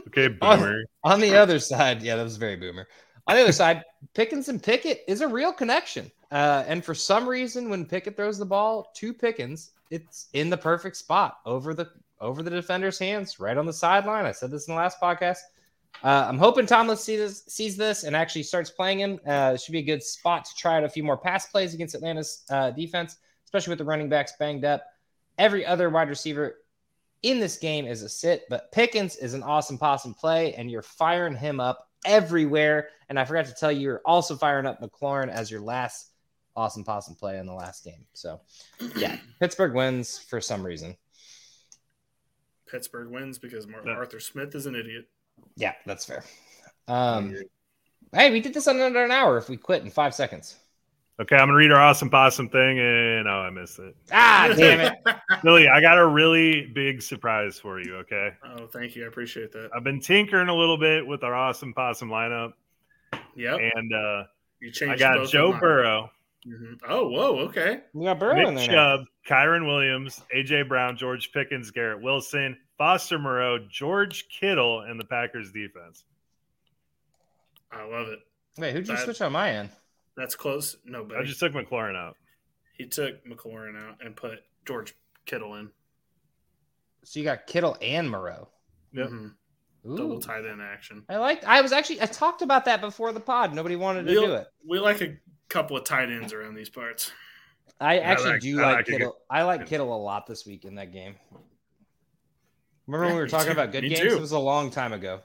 Okay, 0.07 0.27
On- 0.41 0.59
boomer. 0.59 0.83
On 1.03 1.19
the 1.19 1.35
other 1.35 1.59
side, 1.59 2.01
yeah, 2.01 2.15
that 2.15 2.23
was 2.23 2.37
very 2.37 2.55
boomer. 2.55 2.87
On 3.27 3.35
the 3.35 3.43
other 3.43 3.51
side, 3.51 3.83
Pickens 4.13 4.49
and 4.49 4.61
Pickett 4.61 5.03
is 5.07 5.21
a 5.21 5.27
real 5.27 5.53
connection. 5.53 6.11
Uh, 6.31 6.63
and 6.67 6.85
for 6.85 6.93
some 6.93 7.27
reason, 7.27 7.69
when 7.69 7.85
Pickett 7.85 8.15
throws 8.15 8.37
the 8.37 8.45
ball 8.45 8.91
to 8.95 9.13
Pickens, 9.13 9.71
it's 9.89 10.27
in 10.33 10.49
the 10.49 10.57
perfect 10.57 10.95
spot 10.95 11.39
over 11.45 11.73
the 11.73 11.89
over 12.21 12.43
the 12.43 12.49
defender's 12.49 12.99
hands, 12.99 13.39
right 13.39 13.57
on 13.57 13.65
the 13.65 13.73
sideline. 13.73 14.25
I 14.25 14.33
said 14.33 14.51
this 14.51 14.67
in 14.67 14.73
the 14.73 14.77
last 14.79 14.99
podcast. 14.99 15.39
Uh, 16.03 16.25
I'm 16.27 16.37
hoping 16.37 16.65
Tomlin 16.65 16.97
sees 16.97 17.19
this, 17.19 17.43
sees 17.47 17.77
this 17.77 18.03
and 18.03 18.15
actually 18.15 18.43
starts 18.43 18.69
playing 18.69 18.99
him. 18.99 19.19
Uh, 19.25 19.57
should 19.57 19.71
be 19.71 19.79
a 19.79 19.83
good 19.83 20.03
spot 20.03 20.45
to 20.45 20.55
try 20.55 20.77
out 20.77 20.83
a 20.83 20.89
few 20.89 21.03
more 21.03 21.17
pass 21.17 21.47
plays 21.47 21.73
against 21.73 21.95
Atlanta's 21.95 22.43
uh, 22.49 22.71
defense, 22.71 23.17
especially 23.45 23.71
with 23.71 23.79
the 23.79 23.85
running 23.85 24.09
backs 24.09 24.33
banged 24.37 24.65
up. 24.65 24.83
Every 25.37 25.65
other 25.65 25.89
wide 25.89 26.09
receiver 26.09 26.57
in 27.23 27.39
this 27.39 27.57
game 27.57 27.85
is 27.85 28.03
a 28.03 28.09
sit, 28.09 28.43
but 28.49 28.71
Pickens 28.71 29.15
is 29.15 29.33
an 29.33 29.43
awesome 29.43 29.77
possum 29.77 30.13
play, 30.13 30.53
and 30.53 30.69
you're 30.69 30.81
firing 30.81 31.35
him 31.35 31.59
up 31.59 31.89
everywhere. 32.05 32.89
And 33.09 33.19
I 33.19 33.25
forgot 33.25 33.45
to 33.45 33.53
tell 33.53 33.71
you, 33.71 33.81
you're 33.81 34.01
also 34.05 34.35
firing 34.35 34.65
up 34.65 34.81
McLaurin 34.81 35.29
as 35.29 35.49
your 35.49 35.61
last 35.61 36.11
awesome 36.55 36.83
possum 36.83 37.15
play 37.15 37.37
in 37.37 37.45
the 37.45 37.53
last 37.53 37.83
game. 37.83 38.05
So, 38.13 38.41
yeah, 38.95 39.17
Pittsburgh 39.39 39.73
wins 39.73 40.17
for 40.19 40.41
some 40.41 40.65
reason. 40.65 40.95
Pittsburgh 42.69 43.09
wins 43.09 43.39
because 43.39 43.67
Mar- 43.67 43.81
Yeah. 43.85 43.93
Arthur 43.93 44.19
Smith 44.19 44.53
is 44.55 44.65
an 44.65 44.75
idiot. 44.75 45.07
Yeah, 45.55 45.73
that's 45.85 46.05
fair. 46.05 46.23
Um, 46.87 47.35
hey, 48.13 48.31
we 48.31 48.39
did 48.41 48.53
this 48.53 48.67
in 48.67 48.79
under 48.79 49.03
an 49.03 49.11
hour 49.11 49.37
if 49.37 49.49
we 49.49 49.57
quit 49.57 49.83
in 49.83 49.89
five 49.89 50.13
seconds. 50.13 50.55
Okay, 51.21 51.35
I'm 51.35 51.47
gonna 51.47 51.55
read 51.55 51.71
our 51.71 51.81
awesome 51.81 52.09
possum 52.09 52.47
thing, 52.47 52.79
and 52.79 53.27
oh, 53.27 53.31
I 53.41 53.49
missed 53.49 53.77
it. 53.79 53.93
Ah, 54.11 54.53
damn 54.57 54.79
it. 54.79 54.93
Billy, 55.43 55.67
I 55.67 55.81
got 55.81 55.97
a 55.97 56.07
really 56.07 56.67
big 56.67 57.01
surprise 57.01 57.59
for 57.59 57.81
you. 57.81 57.97
Okay, 57.97 58.29
oh, 58.45 58.67
thank 58.67 58.95
you. 58.95 59.03
I 59.03 59.07
appreciate 59.07 59.51
that. 59.51 59.69
I've 59.75 59.83
been 59.83 59.99
tinkering 59.99 60.47
a 60.47 60.55
little 60.55 60.77
bit 60.77 61.05
with 61.05 61.23
our 61.23 61.35
awesome 61.35 61.73
possum 61.73 62.09
lineup, 62.09 62.53
Yep. 63.35 63.59
and 63.75 63.93
uh, 63.93 64.23
You 64.61 64.71
changed 64.71 64.93
I 65.03 65.17
got 65.17 65.27
Joe 65.27 65.47
of 65.47 65.51
mine. 65.53 65.59
Burrow, 65.59 66.11
Mhm. 66.47 66.79
Oh, 66.87 67.09
whoa. 67.09 67.39
Okay. 67.47 67.81
We 67.93 68.05
got 68.05 68.19
Burrow 68.19 68.47
in 68.47 68.55
Nick 68.55 68.67
there. 68.67 68.75
now. 68.75 68.97
Chubb, 68.97 69.05
Kyren 69.27 69.67
Williams, 69.67 70.21
AJ 70.33 70.63
Brown, 70.67 70.95
George 70.97 71.31
Pickens, 71.33 71.69
Garrett 71.71 72.01
Wilson, 72.01 72.57
Foster 72.77 73.19
Moreau, 73.19 73.59
George 73.69 74.27
Kittle, 74.29 74.81
and 74.81 74.99
the 74.99 75.03
Packers 75.05 75.51
defense. 75.51 76.05
I 77.71 77.83
love 77.83 78.07
it. 78.07 78.19
Wait, 78.57 78.73
who'd 78.73 78.87
you 78.87 78.95
That- 78.95 79.03
switch 79.03 79.21
on 79.21 79.31
my 79.33 79.51
end? 79.51 79.69
That's 80.15 80.35
close. 80.35 80.75
No, 80.85 81.03
but 81.03 81.17
I 81.17 81.23
just 81.23 81.39
took 81.39 81.53
McLaurin 81.53 81.95
out. 81.95 82.15
he 82.73 82.85
took 82.87 83.23
McLaurin 83.25 83.75
out 83.77 83.97
and 84.03 84.15
put 84.15 84.39
George 84.65 84.95
Kittle 85.25 85.55
in. 85.55 85.69
So 87.03 87.19
you 87.19 87.25
got 87.25 87.45
Kittle 87.45 87.77
and 87.81 88.09
Moreau. 88.09 88.47
Yep. 88.93 89.09
Mhm. 89.09 89.33
Ooh. 89.85 89.97
Double 89.97 90.19
tight 90.21 90.45
end 90.45 90.61
action. 90.61 91.03
I 91.09 91.17
liked. 91.17 91.43
I 91.45 91.61
was 91.61 91.71
actually. 91.73 92.01
I 92.01 92.05
talked 92.05 92.41
about 92.41 92.65
that 92.65 92.79
before 92.81 93.11
the 93.11 93.19
pod. 93.19 93.53
Nobody 93.53 93.75
wanted 93.75 94.05
to 94.07 94.11
We'll- 94.13 94.25
do 94.27 94.33
it. 94.35 94.47
We 94.65 94.79
like 94.79 95.01
a 95.01 95.17
couple 95.49 95.75
of 95.77 95.83
tight 95.83 96.09
ends 96.09 96.31
around 96.33 96.55
these 96.55 96.69
parts. 96.69 97.11
I 97.79 97.99
actually 97.99 98.31
like- 98.31 98.41
do 98.41 98.59
I 98.61 98.63
like, 98.65 98.75
like 98.75 98.87
a 98.87 98.91
Kittle. 98.91 99.17
I 99.29 99.43
like 99.43 99.65
Kittle 99.67 99.95
a 99.95 99.97
lot 100.01 100.27
this 100.27 100.45
week 100.45 100.65
in 100.65 100.75
that 100.75 100.91
game. 100.91 101.15
Remember 102.87 103.05
when 103.07 103.15
we 103.15 103.21
were 103.21 103.27
talking 103.27 103.47
too. 103.47 103.51
about 103.53 103.71
good 103.71 103.83
Me 103.83 103.89
games? 103.89 104.01
too. 104.01 104.15
It 104.17 104.19
was 104.21 104.31
a 104.31 104.39
long 104.39 104.71
time 104.71 104.93
ago. 104.93 105.21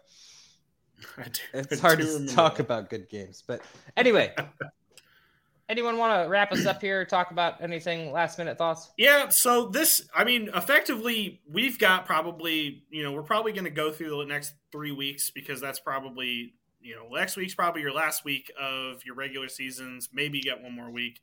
I 1.19 1.25
do, 1.25 1.41
It's 1.55 1.73
I 1.83 1.87
hard 1.89 1.99
do 1.99 2.05
to 2.07 2.13
remember 2.13 2.33
talk 2.33 2.59
about 2.59 2.91
good 2.91 3.09
games, 3.09 3.43
but 3.47 3.63
anyway. 3.97 4.35
anyone 5.69 5.97
want 5.97 6.23
to 6.25 6.29
wrap 6.29 6.53
us 6.53 6.67
up 6.67 6.81
here? 6.81 7.05
Talk 7.07 7.31
about 7.31 7.63
anything? 7.63 8.13
Last 8.13 8.39
minute 8.39 8.59
thoughts? 8.59 8.91
Yeah, 8.99 9.29
so 9.31 9.67
this, 9.69 10.07
I 10.15 10.25
mean, 10.25 10.51
effectively, 10.55 11.41
we've 11.51 11.79
got 11.79 12.05
probably, 12.07 12.85
you 12.91 13.03
know, 13.03 13.13
we're 13.13 13.23
probably 13.23 13.53
going 13.53 13.65
to 13.65 13.71
go 13.71 13.91
through 13.91 14.11
the 14.11 14.27
next 14.27 14.53
three 14.71 14.93
weeks 14.93 15.31
because 15.31 15.61
that's 15.63 15.81
probably, 15.81 16.55
you 16.85 16.95
know, 16.95 17.09
next 17.09 17.37
week's 17.37 17.55
probably 17.55 17.81
your 17.81 17.93
last 17.93 18.25
week 18.25 18.53
of 18.61 19.05
your 19.05 19.15
regular 19.15 19.49
seasons. 19.49 20.11
Maybe 20.13 20.39
you 20.39 20.45
get 20.45 20.63
one 20.63 20.73
more 20.75 20.91
week. 20.91 21.21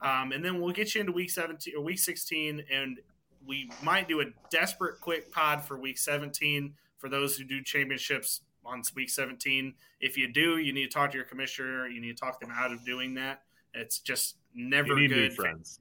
Um, 0.00 0.32
and 0.32 0.44
then 0.44 0.60
we'll 0.60 0.72
get 0.72 0.94
you 0.94 1.00
into 1.00 1.12
week 1.12 1.30
17 1.30 1.74
or 1.76 1.82
week 1.82 2.00
16, 2.00 2.64
and 2.70 2.98
we 3.46 3.70
might 3.82 4.08
do 4.08 4.20
a 4.20 4.24
desperate 4.50 5.00
quick 5.00 5.30
pod 5.30 5.62
for 5.62 5.78
week 5.78 5.98
17 5.98 6.74
for 6.98 7.08
those 7.08 7.36
who 7.36 7.44
do 7.44 7.62
championships 7.62 8.40
on 8.66 8.82
week 8.96 9.08
17. 9.08 9.72
If 10.00 10.18
you 10.18 10.32
do, 10.32 10.58
you 10.58 10.72
need 10.72 10.90
to 10.90 10.92
talk 10.92 11.12
to 11.12 11.16
your 11.16 11.26
commissioner. 11.26 11.86
You 11.86 12.00
need 12.00 12.16
to 12.16 12.20
talk 12.22 12.40
them 12.40 12.50
out 12.52 12.72
of 12.72 12.84
doing 12.84 13.14
that. 13.14 13.42
It's 13.72 14.00
just 14.00 14.36
never 14.54 14.88
You 14.88 15.00
need 15.00 15.10
new 15.10 15.28
good. 15.28 15.36
friends. 15.36 15.78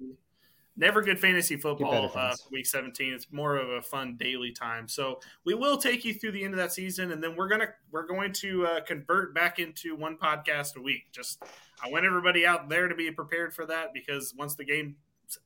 Never 0.76 1.02
good 1.04 1.20
fantasy 1.20 1.56
football 1.56 2.12
uh, 2.16 2.36
week 2.52 2.66
17. 2.66 3.14
It's 3.14 3.28
more 3.32 3.58
of 3.58 3.70
a 3.70 3.82
fun 3.82 4.16
daily 4.18 4.52
time. 4.52 4.88
So 4.88 5.20
we 5.46 5.54
will 5.54 5.78
take 5.78 6.04
you 6.04 6.16
through 6.16 6.32
the 6.32 6.44
end 6.44 6.54
of 6.54 6.58
that 6.58 6.72
season, 6.72 7.12
and 7.12 7.24
then 7.24 7.36
we're 7.36 7.48
gonna 7.48 7.68
we're 7.92 8.08
going 8.08 8.34
to 8.34 8.66
uh, 8.66 8.82
convert 8.82 9.36
back 9.36 9.60
into 9.60 9.96
one 9.96 10.18
podcast 10.18 10.76
a 10.76 10.82
week. 10.82 11.04
Just 11.12 11.44
I 11.84 11.92
want 11.92 12.06
everybody 12.06 12.48
out 12.48 12.70
there 12.70 12.88
to 12.88 12.96
be 12.96 13.12
prepared 13.12 13.54
for 13.54 13.68
that 13.68 13.94
because 13.94 14.34
once 14.36 14.56
the 14.56 14.66
games 14.66 14.96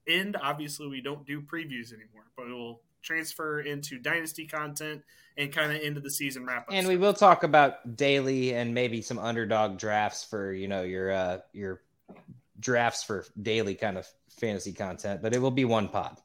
end, 0.08 0.38
obviously 0.42 0.88
we 0.88 1.02
don't 1.02 1.26
do 1.26 1.42
previews 1.42 1.92
anymore, 1.92 2.24
but 2.38 2.46
we 2.46 2.54
will 2.54 2.82
transfer 3.02 3.62
into 3.62 4.00
dynasty 4.00 4.46
content 4.46 5.02
and 5.38 5.52
kind 5.52 5.72
of 5.72 5.82
into 5.82 6.00
the 6.00 6.10
season 6.10 6.46
wrap 6.46 6.68
up. 6.68 6.74
And 6.74 6.88
we 6.88 6.98
will 6.98 7.14
talk 7.14 7.44
about 7.44 7.96
daily 7.96 8.54
and 8.54 8.74
maybe 8.74 9.02
some 9.02 9.20
underdog 9.20 9.78
drafts 9.78 10.24
for 10.24 10.54
you 10.54 10.68
know 10.68 10.84
your 10.84 11.12
uh 11.12 11.40
your 11.54 11.82
drafts 12.60 13.04
for 13.04 13.26
daily 13.42 13.76
kind 13.76 13.98
of 13.98 14.08
fantasy 14.40 14.74
content, 14.74 15.22
but 15.22 15.34
it 15.34 15.40
will 15.40 15.52
be 15.52 15.66
one 15.66 15.90
pod. 15.90 16.18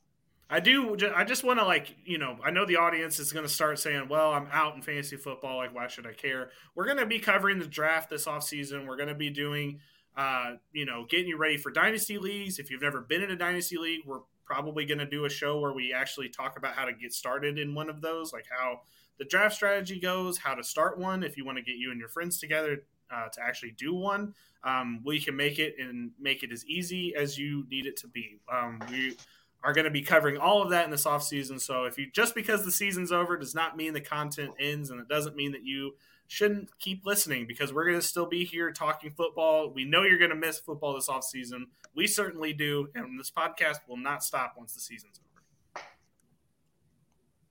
I 0.52 0.60
do. 0.60 0.94
I 1.16 1.24
just 1.24 1.44
want 1.44 1.60
to 1.60 1.64
like 1.64 1.96
you 2.04 2.18
know. 2.18 2.36
I 2.44 2.50
know 2.50 2.66
the 2.66 2.76
audience 2.76 3.18
is 3.18 3.32
going 3.32 3.46
to 3.46 3.52
start 3.52 3.78
saying, 3.78 4.08
"Well, 4.10 4.32
I'm 4.32 4.48
out 4.52 4.74
in 4.74 4.82
fantasy 4.82 5.16
football. 5.16 5.56
Like, 5.56 5.74
why 5.74 5.88
should 5.88 6.06
I 6.06 6.12
care?" 6.12 6.50
We're 6.74 6.84
going 6.84 6.98
to 6.98 7.06
be 7.06 7.18
covering 7.18 7.58
the 7.58 7.66
draft 7.66 8.10
this 8.10 8.26
offseason. 8.26 8.86
We're 8.86 8.98
going 8.98 9.08
to 9.08 9.14
be 9.14 9.30
doing, 9.30 9.80
uh, 10.14 10.56
you 10.72 10.84
know, 10.84 11.06
getting 11.08 11.28
you 11.28 11.38
ready 11.38 11.56
for 11.56 11.70
dynasty 11.70 12.18
leagues. 12.18 12.58
If 12.58 12.70
you've 12.70 12.82
never 12.82 13.00
been 13.00 13.22
in 13.22 13.30
a 13.30 13.36
dynasty 13.36 13.78
league, 13.78 14.02
we're 14.04 14.20
probably 14.44 14.84
going 14.84 14.98
to 14.98 15.06
do 15.06 15.24
a 15.24 15.30
show 15.30 15.58
where 15.58 15.72
we 15.72 15.94
actually 15.94 16.28
talk 16.28 16.58
about 16.58 16.74
how 16.74 16.84
to 16.84 16.92
get 16.92 17.14
started 17.14 17.58
in 17.58 17.74
one 17.74 17.88
of 17.88 18.02
those, 18.02 18.34
like 18.34 18.44
how 18.50 18.82
the 19.18 19.24
draft 19.24 19.54
strategy 19.54 19.98
goes, 19.98 20.36
how 20.36 20.54
to 20.54 20.62
start 20.62 20.98
one. 20.98 21.22
If 21.22 21.38
you 21.38 21.46
want 21.46 21.56
to 21.56 21.64
get 21.64 21.76
you 21.76 21.90
and 21.90 21.98
your 21.98 22.10
friends 22.10 22.38
together 22.38 22.82
uh, 23.12 23.28
to 23.28 23.42
actually 23.42 23.72
do 23.72 23.94
one, 23.94 24.34
um, 24.64 25.00
we 25.04 25.20
can 25.20 25.36
make 25.36 25.58
it 25.58 25.76
and 25.78 26.12
make 26.18 26.42
it 26.42 26.52
as 26.52 26.64
easy 26.66 27.14
as 27.14 27.38
you 27.38 27.66
need 27.70 27.86
it 27.86 27.96
to 27.98 28.08
be. 28.08 28.40
Um, 28.52 28.80
we 28.90 29.16
are 29.64 29.72
going 29.72 29.84
to 29.84 29.90
be 29.90 30.02
covering 30.02 30.38
all 30.38 30.62
of 30.62 30.70
that 30.70 30.84
in 30.84 30.90
this 30.90 31.06
off 31.06 31.22
season. 31.22 31.58
So 31.58 31.84
if 31.84 31.98
you 31.98 32.10
just 32.10 32.34
because 32.34 32.64
the 32.64 32.72
season's 32.72 33.12
over 33.12 33.36
does 33.36 33.54
not 33.54 33.76
mean 33.76 33.92
the 33.92 34.00
content 34.00 34.52
ends, 34.58 34.90
and 34.90 35.00
it 35.00 35.08
doesn't 35.08 35.36
mean 35.36 35.52
that 35.52 35.64
you 35.64 35.94
shouldn't 36.28 36.70
keep 36.78 37.04
listening 37.04 37.46
because 37.46 37.72
we're 37.72 37.84
going 37.84 37.98
to 37.98 38.06
still 38.06 38.26
be 38.26 38.44
here 38.44 38.72
talking 38.72 39.10
football. 39.10 39.70
We 39.70 39.84
know 39.84 40.02
you're 40.02 40.18
going 40.18 40.30
to 40.30 40.36
miss 40.36 40.58
football 40.58 40.94
this 40.94 41.08
off 41.08 41.24
season. 41.24 41.66
We 41.94 42.06
certainly 42.06 42.52
do, 42.52 42.88
and 42.94 43.20
this 43.20 43.30
podcast 43.30 43.78
will 43.86 43.98
not 43.98 44.24
stop 44.24 44.54
once 44.56 44.72
the 44.74 44.80
season's 44.80 45.20
over. 45.20 45.84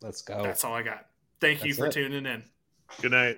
Let's 0.02 0.22
go. 0.24 0.42
That's 0.42 0.64
all 0.64 0.74
I 0.74 0.82
got. 0.82 1.06
Thank 1.40 1.64
you 1.64 1.74
for 1.74 1.88
it. 1.88 1.92
tuning 1.92 2.26
in. 2.26 2.44
Good 3.02 3.12
night. 3.12 3.38